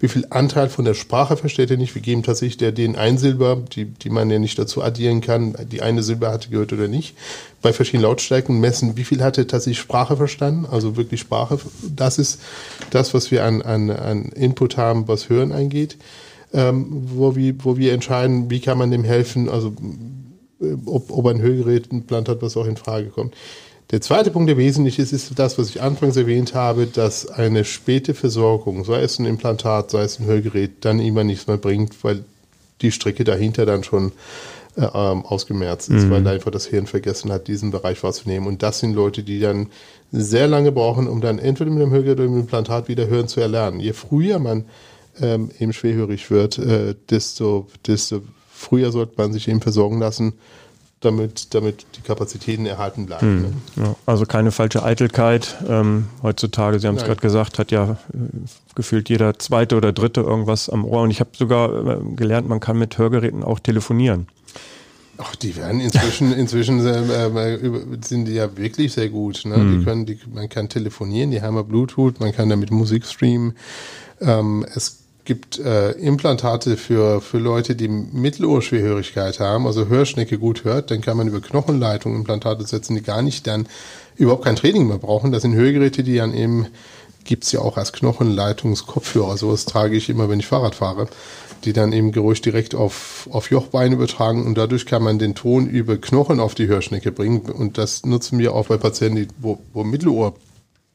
wie 0.00 0.08
viel 0.08 0.26
Anteil 0.30 0.68
von 0.68 0.84
der 0.84 0.94
Sprache 0.94 1.36
versteht 1.36 1.70
er 1.70 1.76
nicht. 1.76 1.94
Wir 1.94 2.02
geben 2.02 2.22
tatsächlich 2.22 2.56
der, 2.56 2.72
den 2.72 2.96
Einsilber, 2.96 3.56
die, 3.56 3.86
die 3.86 4.10
man 4.10 4.30
ja 4.30 4.38
nicht 4.38 4.58
dazu 4.58 4.82
addieren 4.82 5.20
kann, 5.20 5.54
die 5.70 5.82
eine 5.82 6.02
Silbe 6.02 6.30
hatte 6.30 6.50
gehört 6.50 6.72
oder 6.72 6.88
nicht. 6.88 7.16
Bei 7.62 7.72
verschiedenen 7.72 8.04
Lautstärken 8.04 8.60
messen, 8.60 8.96
wie 8.96 9.04
viel 9.04 9.22
hat 9.22 9.38
er 9.38 9.46
tatsächlich 9.46 9.78
Sprache 9.78 10.16
verstanden, 10.16 10.66
also 10.70 10.96
wirklich 10.96 11.20
Sprache. 11.20 11.58
Das 11.94 12.18
ist 12.18 12.40
das, 12.90 13.14
was 13.14 13.30
wir 13.30 13.44
an, 13.44 13.62
an, 13.62 13.90
an 13.90 14.24
Input 14.30 14.76
haben, 14.76 15.08
was 15.08 15.28
Hören 15.28 15.52
eingeht. 15.52 15.96
Ähm, 16.52 16.86
wo, 16.90 17.34
wir, 17.34 17.54
wo 17.64 17.76
wir 17.76 17.92
entscheiden, 17.92 18.48
wie 18.48 18.60
kann 18.60 18.78
man 18.78 18.92
dem 18.92 19.02
helfen, 19.02 19.48
also 19.48 19.72
ob, 20.86 21.10
ob 21.10 21.26
ein 21.26 21.40
Hörgerät 21.40 21.90
ein 21.92 21.98
Implant 21.98 22.28
hat, 22.28 22.42
was 22.42 22.56
auch 22.56 22.66
in 22.66 22.76
Frage 22.76 23.08
kommt. 23.08 23.34
Der 23.90 24.00
zweite 24.00 24.30
Punkt, 24.30 24.48
der 24.48 24.56
wesentlich 24.56 24.98
ist, 24.98 25.12
ist 25.12 25.38
das, 25.38 25.58
was 25.58 25.68
ich 25.68 25.82
anfangs 25.82 26.16
erwähnt 26.16 26.54
habe, 26.54 26.86
dass 26.86 27.28
eine 27.28 27.64
späte 27.64 28.14
Versorgung, 28.14 28.84
sei 28.84 29.02
es 29.02 29.18
ein 29.18 29.26
Implantat, 29.26 29.90
sei 29.90 30.02
es 30.02 30.18
ein 30.18 30.26
Hörgerät, 30.26 30.72
dann 30.80 31.00
immer 31.00 31.22
nichts 31.22 31.46
mehr 31.46 31.58
bringt, 31.58 32.02
weil 32.02 32.24
die 32.80 32.92
Strecke 32.92 33.24
dahinter 33.24 33.66
dann 33.66 33.84
schon 33.84 34.12
äh, 34.76 34.86
ähm, 34.92 35.24
ausgemerzt 35.24 35.90
ist, 35.90 36.06
mhm. 36.06 36.10
weil 36.10 36.26
einfach 36.26 36.50
das 36.50 36.66
Hirn 36.66 36.86
vergessen 36.86 37.30
hat, 37.30 37.46
diesen 37.46 37.70
Bereich 37.70 38.02
wahrzunehmen. 38.02 38.48
Und 38.48 38.62
das 38.62 38.80
sind 38.80 38.94
Leute, 38.94 39.22
die 39.22 39.38
dann 39.38 39.68
sehr 40.10 40.48
lange 40.48 40.72
brauchen, 40.72 41.06
um 41.06 41.20
dann 41.20 41.38
entweder 41.38 41.70
mit 41.70 41.82
dem 41.82 41.92
Hörgerät 41.92 42.18
oder 42.18 42.28
mit 42.28 42.34
dem 42.34 42.40
Implantat 42.40 42.88
wieder 42.88 43.06
hören 43.06 43.28
zu 43.28 43.40
erlernen. 43.40 43.78
Je 43.78 43.92
früher 43.92 44.38
man 44.38 44.64
ähm, 45.20 45.50
eben 45.60 45.72
schwerhörig 45.72 46.30
wird, 46.30 46.58
äh, 46.58 46.94
desto, 47.10 47.68
desto 47.86 48.22
früher 48.64 48.92
sollte 48.92 49.14
man 49.16 49.32
sich 49.32 49.48
eben 49.48 49.60
versorgen 49.60 49.98
lassen, 49.98 50.34
damit, 51.00 51.54
damit 51.54 51.84
die 51.96 52.00
Kapazitäten 52.00 52.66
erhalten 52.66 53.06
bleiben. 53.06 53.26
Hm, 53.26 53.42
ne? 53.42 53.52
ja, 53.76 53.96
also 54.06 54.24
keine 54.24 54.50
falsche 54.50 54.82
Eitelkeit. 54.82 55.56
Ähm, 55.68 56.06
heutzutage, 56.22 56.80
Sie 56.80 56.86
haben 56.86 56.96
es 56.96 57.04
gerade 57.04 57.20
gesagt, 57.20 57.58
hat 57.58 57.70
ja 57.70 57.92
äh, 57.92 58.16
gefühlt 58.74 59.08
jeder 59.08 59.38
zweite 59.38 59.76
oder 59.76 59.92
dritte 59.92 60.22
irgendwas 60.22 60.68
am 60.68 60.84
Ohr. 60.84 61.02
Und 61.02 61.10
ich 61.10 61.20
habe 61.20 61.30
sogar 61.34 62.00
äh, 62.00 62.14
gelernt, 62.16 62.48
man 62.48 62.60
kann 62.60 62.78
mit 62.78 62.96
Hörgeräten 62.96 63.44
auch 63.44 63.58
telefonieren. 63.58 64.28
Ach, 65.18 65.36
die 65.36 65.56
werden 65.56 65.80
inzwischen, 65.80 66.32
inzwischen 66.36 66.84
äh, 66.84 67.58
sind 68.02 68.26
die 68.26 68.34
ja 68.34 68.56
wirklich 68.56 68.92
sehr 68.92 69.10
gut. 69.10 69.42
Ne? 69.44 69.56
Hm. 69.56 69.78
Die 69.78 69.84
können, 69.84 70.06
die, 70.06 70.18
man 70.32 70.48
kann 70.48 70.68
telefonieren, 70.68 71.30
die 71.30 71.42
haben 71.42 71.56
ja 71.56 71.62
Bluetooth, 71.62 72.18
man 72.20 72.32
kann 72.32 72.48
damit 72.48 72.70
Musik 72.70 73.04
streamen. 73.04 73.54
Ähm, 74.20 74.64
es 74.74 75.03
gibt 75.24 75.58
äh, 75.58 75.92
Implantate 75.92 76.76
für, 76.76 77.20
für 77.20 77.38
Leute, 77.38 77.74
die 77.74 77.88
Mittelohrschwerhörigkeit 77.88 79.40
haben, 79.40 79.66
also 79.66 79.88
Hörschnecke 79.88 80.38
gut 80.38 80.64
hört, 80.64 80.90
dann 80.90 81.00
kann 81.00 81.16
man 81.16 81.28
über 81.28 81.40
Knochenleitung 81.40 82.14
Implantate 82.14 82.66
setzen, 82.66 82.94
die 82.94 83.02
gar 83.02 83.22
nicht 83.22 83.46
dann 83.46 83.66
überhaupt 84.16 84.44
kein 84.44 84.56
Training 84.56 84.86
mehr 84.86 84.98
brauchen. 84.98 85.32
Das 85.32 85.42
sind 85.42 85.54
Hörgeräte, 85.54 86.02
die 86.02 86.16
dann 86.16 86.34
eben, 86.34 86.66
gibt's 87.24 87.52
ja 87.52 87.60
auch 87.60 87.78
als 87.78 87.92
Knochenleitungskopfhörer, 87.94 89.38
sowas 89.38 89.64
trage 89.64 89.96
ich 89.96 90.10
immer, 90.10 90.28
wenn 90.28 90.40
ich 90.40 90.46
Fahrrad 90.46 90.74
fahre, 90.74 91.08
die 91.64 91.72
dann 91.72 91.92
eben 91.92 92.12
Geräusch 92.12 92.42
direkt 92.42 92.74
auf, 92.74 93.26
auf 93.32 93.50
Jochbeine 93.50 93.94
übertragen 93.94 94.44
und 94.44 94.58
dadurch 94.58 94.84
kann 94.84 95.02
man 95.02 95.18
den 95.18 95.34
Ton 95.34 95.66
über 95.66 95.96
Knochen 95.96 96.38
auf 96.38 96.54
die 96.54 96.66
Hörschnecke 96.66 97.12
bringen 97.12 97.40
und 97.40 97.78
das 97.78 98.04
nutzen 98.04 98.38
wir 98.38 98.54
auch 98.54 98.66
bei 98.66 98.76
Patienten, 98.76 99.16
die, 99.16 99.28
wo, 99.38 99.58
wo 99.72 99.84
Mittelohr 99.84 100.34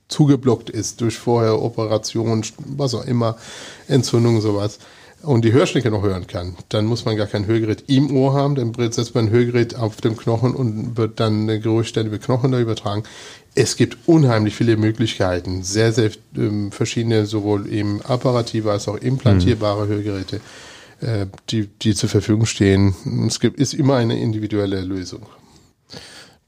zugeblockt 0.10 0.70
ist 0.70 1.01
durch 1.01 1.18
vorher 1.18 1.62
Operationen, 1.62 2.43
was 2.57 2.93
auch 2.93 3.05
immer, 3.05 3.38
Entzündung, 3.88 4.41
sowas, 4.41 4.80
und 5.22 5.43
die 5.43 5.51
Hörschnecke 5.51 5.91
noch 5.91 6.03
hören 6.03 6.28
kann, 6.28 6.55
dann 6.70 6.86
muss 6.86 7.05
man 7.05 7.18
gar 7.18 7.28
kein 7.28 7.45
Hörgerät 7.45 7.84
im 7.88 8.16
Ohr 8.16 8.34
haben, 8.34 8.55
dann 8.55 8.74
setzt 8.91 9.16
man 9.16 9.26
ein 9.26 9.32
Hörgerät 9.32 9.76
auf 9.76 9.97
dem 9.97 10.16
Knochen 10.16 10.55
und 10.55 10.97
wird 10.97 11.20
dann 11.20 11.41
eine 11.41 11.60
Geräuschstelle 11.60 12.07
über 12.07 12.20
Knochen 12.20 12.51
da 12.51 12.60
übertragen. 12.60 13.03
Es 13.55 13.76
gibt 13.76 13.97
unheimlich 14.07 14.55
viele 14.55 14.78
Möglichkeiten, 14.78 15.64
sehr, 15.64 15.91
sehr 15.91 16.12
ähm, 16.38 16.72
verschiedene, 16.72 17.26
sowohl 17.26 17.68
eben 17.68 18.01
apparative 18.01 18.72
als 18.72 18.88
auch 18.88 18.95
implantierbare 18.95 19.86
mhm. 19.86 19.89
Hörgeräte, 19.89 20.41
äh, 21.01 21.26
die, 21.49 21.68
die 21.68 21.95
zur 21.95 22.10
Verfügung 22.10 22.45
stehen. 22.45 22.95
Es 23.28 23.39
gibt, 23.39 23.60
ist 23.60 23.74
immer 23.74 23.95
eine 23.95 24.20
individuelle 24.20 24.82
Lösung. 24.82 25.24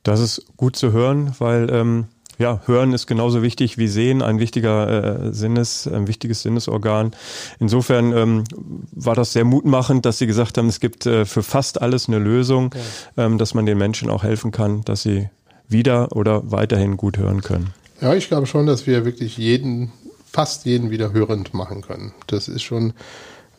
Das 0.04 0.20
ist 0.20 0.46
gut 0.56 0.78
zu 0.78 0.94
hören, 0.94 1.36
weil 1.40 1.70
ähm, 1.70 2.06
ja, 2.42 2.60
Hören 2.66 2.92
ist 2.92 3.06
genauso 3.06 3.44
wichtig 3.44 3.78
wie 3.78 3.88
Sehen, 3.88 4.22
ein 4.22 4.40
wichtiger 4.40 5.28
äh, 5.28 5.34
Sinnes, 5.34 5.88
ein 5.88 6.08
wichtiges 6.08 6.42
Sinnesorgan. 6.42 7.12
Insofern 7.60 8.12
ähm, 8.18 8.44
war 8.92 9.16
das 9.16 9.32
sehr 9.32 9.46
mutmachend, 9.46 10.06
dass 10.06 10.18
Sie 10.18 10.28
gesagt 10.28 10.58
haben, 10.58 10.68
es 10.68 10.80
gibt 10.80 11.06
äh, 11.06 11.26
für 11.26 11.44
fast 11.44 11.82
alles 11.82 12.08
eine 12.08 12.18
Lösung, 12.18 12.74
ja. 13.16 13.26
ähm, 13.26 13.38
dass 13.38 13.54
man 13.54 13.66
den 13.66 13.78
Menschen 13.78 14.10
auch 14.10 14.24
helfen 14.24 14.52
kann, 14.52 14.82
dass 14.82 15.04
sie 15.04 15.30
wieder 15.68 16.16
oder 16.16 16.52
weiterhin 16.52 16.98
gut 16.98 17.18
hören 17.18 17.42
können? 17.42 17.70
Ja, 18.02 18.16
ich 18.16 18.28
glaube 18.28 18.48
schon, 18.48 18.66
dass 18.66 18.88
wir 18.88 19.06
wirklich 19.06 19.38
jeden, 19.38 19.92
fast 20.26 20.66
jeden 20.66 20.90
wieder 20.90 21.14
hörend 21.14 21.54
machen 21.54 21.82
können. 21.82 22.14
Das 22.26 22.48
ist 22.48 22.64
schon 22.64 22.94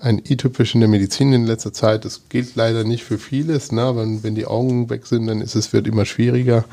ein 0.01 0.20
i-typisch 0.28 0.74
in 0.74 0.80
der 0.80 0.89
Medizin 0.89 1.33
in 1.33 1.47
letzter 1.47 1.72
Zeit. 1.72 2.05
Das 2.05 2.22
gilt 2.28 2.57
leider 2.57 2.83
nicht 2.83 3.05
für 3.05 3.18
vieles. 3.18 3.70
Ne? 3.70 3.95
Wenn, 3.95 4.24
wenn 4.24 4.35
die 4.35 4.47
Augen 4.47 4.91
weg 4.91 5.07
sind, 5.07 5.28
dann 5.28 5.41
ist 5.41 5.55
es 5.55 5.72
wird 5.72 5.87
immer 5.87 6.05
schwieriger. 6.05 6.64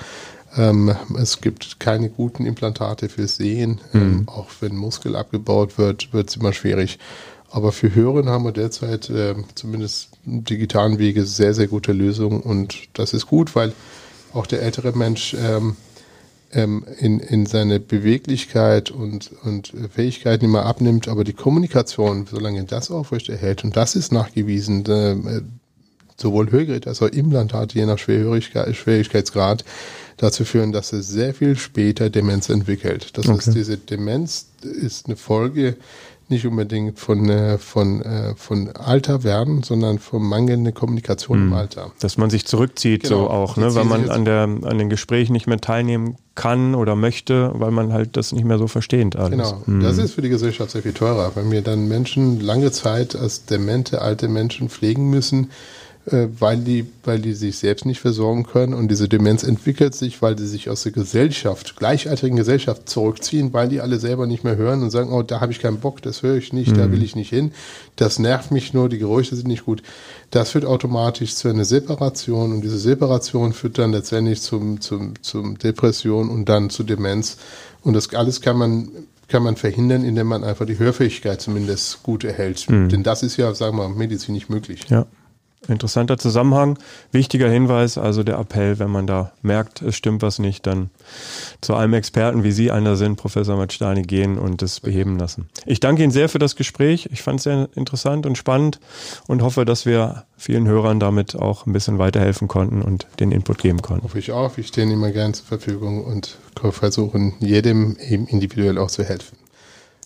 Ähm, 0.58 0.95
es 1.18 1.41
gibt 1.41 1.80
keine 1.80 2.10
guten 2.10 2.45
Implantate 2.45 3.10
für 3.10 3.28
Sehen. 3.28 3.82
Mhm. 3.93 4.02
Ähm, 4.02 4.24
auch 4.28 4.47
wenn 4.60 4.76
Muskel 4.76 5.16
abgebaut 5.16 5.78
wird, 5.78 6.14
wird 6.14 6.30
es 6.30 6.36
immer 6.36 6.54
schwierig. 6.54 7.00
Aber 7.52 7.72
für 7.72 7.93
Hören 7.95 8.30
haben 8.30 8.45
wir 8.45 8.52
derzeit 8.52 9.10
äh, 9.10 9.36
zumindest 9.56 10.10
digitalen 10.26 11.00
Wege 11.00 11.26
sehr, 11.26 11.54
sehr 11.54 11.68
gute 11.68 11.93
Lösungen. 11.93 12.41
Und 12.41 12.89
das 12.93 13.14
ist 13.14 13.28
gut, 13.28 13.56
weil 13.56 13.74
auch 14.34 14.45
der 14.45 14.62
ältere 14.62 14.95
Mensch 14.95 15.36
ähm, 15.39 15.76
ähm, 16.52 16.84
in, 16.97 17.20
in 17.20 17.45
seine 17.45 17.80
Beweglichkeit 17.80 18.91
und, 18.91 19.32
und 19.43 19.74
Fähigkeiten 19.91 20.45
immer 20.45 20.66
abnimmt, 20.66 21.08
aber 21.08 21.24
die 21.24 21.34
Kommunikation, 21.34 22.28
solange 22.30 22.64
das 22.64 22.91
aufrechterhält, 22.91 23.64
und 23.64 23.76
das 23.78 23.95
ist 23.95 24.12
nachgewiesen, 24.12 24.86
äh, 24.86 25.41
sowohl 26.18 26.52
Hörgeräte 26.52 26.89
als 26.89 27.02
auch 27.02 27.08
Implantate, 27.08 27.78
je 27.78 27.86
nach 27.86 27.97
Schwerhörigkeit, 27.97 28.76
Schwierigkeitsgrad, 28.76 29.64
dazu 30.20 30.45
führen, 30.45 30.72
dass 30.72 30.93
es 30.93 31.07
sehr 31.09 31.34
viel 31.34 31.57
später 31.57 32.09
Demenz 32.09 32.49
entwickelt. 32.49 33.17
Das 33.17 33.28
okay. 33.28 33.38
ist 33.38 33.55
diese 33.55 33.78
Demenz 33.78 34.47
ist 34.61 35.07
eine 35.07 35.15
Folge 35.15 35.78
nicht 36.30 36.45
unbedingt 36.45 36.99
von, 36.99 37.28
äh, 37.28 37.57
von, 37.57 38.01
äh, 38.03 38.36
von 38.36 38.70
Alter 38.76 39.24
werden, 39.24 39.63
sondern 39.63 39.97
von 39.97 40.22
mangelnder 40.22 40.72
Kommunikation 40.72 41.39
mhm. 41.39 41.47
im 41.47 41.53
Alter. 41.53 41.91
Dass 41.99 42.17
man 42.17 42.30
sich 42.30 42.45
zurückzieht, 42.45 43.03
genau. 43.03 43.24
so 43.24 43.30
auch, 43.30 43.57
ne? 43.57 43.74
weil 43.74 43.86
man 43.86 44.09
an, 44.09 44.26
der, 44.26 44.43
an 44.43 44.78
den 44.78 44.89
Gesprächen 44.89 45.34
nicht 45.34 45.47
mehr 45.47 45.59
teilnehmen 45.59 46.17
kann 46.36 46.76
oder 46.76 46.95
möchte, 46.95 47.51
weil 47.55 47.72
man 47.72 47.91
halt 47.91 48.15
das 48.15 48.32
nicht 48.32 48.45
mehr 48.45 48.59
so 48.59 48.67
versteht. 48.67 49.15
Alles. 49.15 49.32
Genau, 49.32 49.63
mhm. 49.65 49.82
das 49.82 49.97
ist 49.97 50.13
für 50.13 50.22
die 50.22 50.30
Gesellschaft 50.30 50.72
sehr 50.72 50.84
viel 50.84 50.93
teurer, 50.93 51.32
wenn 51.34 51.49
wir 51.49 51.63
dann 51.63 51.88
Menschen 51.88 52.39
lange 52.39 52.72
Zeit 52.72 53.15
als 53.15 53.45
demente 53.45 54.01
alte 54.01 54.28
Menschen 54.28 54.70
pflegen 54.70 55.09
müssen, 55.09 55.49
weil 56.39 56.58
die, 56.58 56.86
weil 57.04 57.20
die 57.20 57.34
sich 57.34 57.58
selbst 57.58 57.86
nicht 57.86 58.00
versorgen 58.00 58.45
können 58.45 58.74
und 58.74 58.89
diese 58.89 59.08
Demenz 59.08 59.43
entwickelt 59.43 59.93
sich, 59.93 60.22
weil 60.22 60.36
die 60.36 60.45
sich 60.45 60.70
aus 60.70 60.84
der 60.84 60.91
Gesellschaft, 60.91 61.76
gleichaltrigen 61.76 62.38
Gesellschaft 62.38 62.89
zurückziehen, 62.89 63.54
weil 63.54 63.70
die 63.70 63.82
alle 63.82 64.00
selber 64.00 64.26
nicht 64.26 64.43
mehr 64.43 64.56
hören 64.56 64.82
und 64.82 64.91
sagen, 64.91 65.12
oh, 65.12 65.22
da 65.24 65.41
habe 65.41 65.52
ich 65.52 65.60
keinen 65.60 65.80
Bock, 65.80 66.02
das 66.02 66.24
höre 66.24 66.38
ich 66.38 66.54
nicht, 66.54 66.72
mhm. 66.72 66.78
da 66.78 66.91
will 66.91 67.04
ich 67.04 67.16
nicht 67.16 67.30
hin, 67.30 67.52
das 67.95 68.18
nervt 68.18 68.52
mich 68.52 68.74
nur, 68.74 68.89
die 68.89 68.97
Geräusche 68.97 69.36
sind 69.36 69.47
nicht 69.47 69.66
gut. 69.66 69.84
Das 70.32 70.52
führt 70.52 70.66
automatisch 70.66 71.36
zu 71.36 71.47
einer 71.47 71.66
Separation 71.66 72.54
und 72.54 72.62
diese 72.62 72.80
Separation 72.80 73.54
führt 73.54 73.78
dann 73.78 73.91
letztendlich 73.91 74.41
zum, 74.41 74.82
zum, 74.82 75.14
zum 75.22 75.58
Depression 75.58 76.30
und 76.30 76.47
dann 76.47 76.70
zu 76.70 76.84
Demenz. 76.84 77.38
Und 77.84 77.93
das 77.93 78.14
alles 78.14 78.41
kann 78.41 78.58
man 78.58 78.89
kann 79.28 79.43
man 79.43 79.58
verhindern, 79.58 80.04
indem 80.04 80.26
man 80.26 80.43
einfach 80.43 80.66
die 80.66 80.80
Hörfähigkeit 80.80 81.39
zumindest 81.39 82.02
gut 82.02 82.24
erhält. 82.24 82.68
Mhm. 82.68 82.89
Denn 82.89 83.04
das 83.04 83.22
ist 83.22 83.38
ja, 83.38 83.54
sagen 83.54 83.78
wir 83.78 83.88
mal, 83.88 83.95
medizinisch 83.95 84.50
möglich. 84.50 84.82
Ja. 84.89 85.06
Interessanter 85.68 86.18
Zusammenhang, 86.18 86.80
wichtiger 87.12 87.49
Hinweis, 87.49 87.97
also 87.97 88.24
der 88.24 88.39
Appell, 88.39 88.80
wenn 88.80 88.89
man 88.89 89.05
da 89.07 89.34
merkt, 89.41 89.82
es 89.82 89.95
stimmt 89.95 90.22
was 90.22 90.39
nicht, 90.39 90.66
dann 90.66 90.89
zu 91.62 91.76
einem 91.76 91.93
Experten, 91.93 92.43
wie 92.43 92.51
Sie 92.51 92.72
einer 92.72 92.95
sind, 92.95 93.18
Professor 93.18 93.57
Matstani, 93.57 94.03
gehen 94.03 94.38
und 94.38 94.62
es 94.62 94.80
beheben 94.80 95.20
lassen. 95.20 95.49
Ich 95.66 95.80
danke 95.80 96.03
Ihnen 96.03 96.12
sehr 96.12 96.30
für 96.30 96.39
das 96.39 96.55
Gespräch. 96.55 97.10
Ich 97.12 97.22
fand 97.22 97.39
es 97.39 97.43
sehr 97.43 97.70
interessant 97.76 98.26
und 98.26 98.38
spannend 98.38 98.80
und 99.28 99.41
hoffe, 99.41 99.66
dass 99.66 99.86
wir 99.86 100.24
vielen 100.38 100.68
Hörern 100.68 100.99
damit 100.99 101.36
auch 101.36 101.66
ein 101.66 101.74
bisschen 101.74 101.99
weiterhelfen 101.99 102.47
konnten 102.47 102.82
und 102.82 103.07
den 103.20 103.32
Input 103.32 103.57
geben 103.57 103.82
konnten. 103.82 104.03
Hoffe 104.03 104.20
ich 104.20 104.32
auch. 104.32 104.57
Ich 104.57 104.68
stehe 104.68 104.89
immer 104.91 105.12
gern 105.12 105.34
zur 105.34 105.45
Verfügung 105.45 106.05
und 106.05 106.38
versuchen, 106.72 107.34
jedem 107.39 107.97
eben 107.97 108.28
individuell 108.28 108.78
auch 108.78 108.91
zu 108.91 109.03
helfen. 109.03 109.38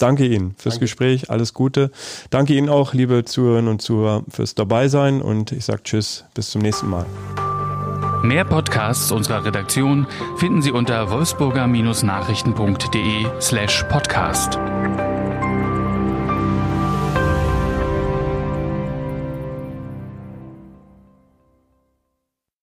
Danke 0.03 0.25
Ihnen 0.25 0.53
fürs 0.57 0.75
Danke. 0.75 0.83
Gespräch, 0.83 1.29
alles 1.29 1.53
Gute. 1.53 1.89
Danke 2.29 2.55
Ihnen 2.55 2.67
auch, 2.67 2.93
liebe 2.93 3.23
Zuhörerinnen 3.23 3.71
und 3.71 3.81
Zuhörer, 3.81 4.23
fürs 4.27 4.53
Dabeisein 4.53 5.21
und 5.21 5.53
ich 5.53 5.63
sage 5.63 5.83
Tschüss, 5.83 6.25
bis 6.33 6.51
zum 6.51 6.61
nächsten 6.61 6.89
Mal. 6.89 7.05
Mehr 8.21 8.43
Podcasts 8.43 9.13
unserer 9.13 9.45
Redaktion 9.45 10.05
finden 10.35 10.61
Sie 10.61 10.71
unter 10.71 11.09
wolfsburger-nachrichten.de 11.09 13.27
slash 13.39 13.83
podcast. 13.83 14.59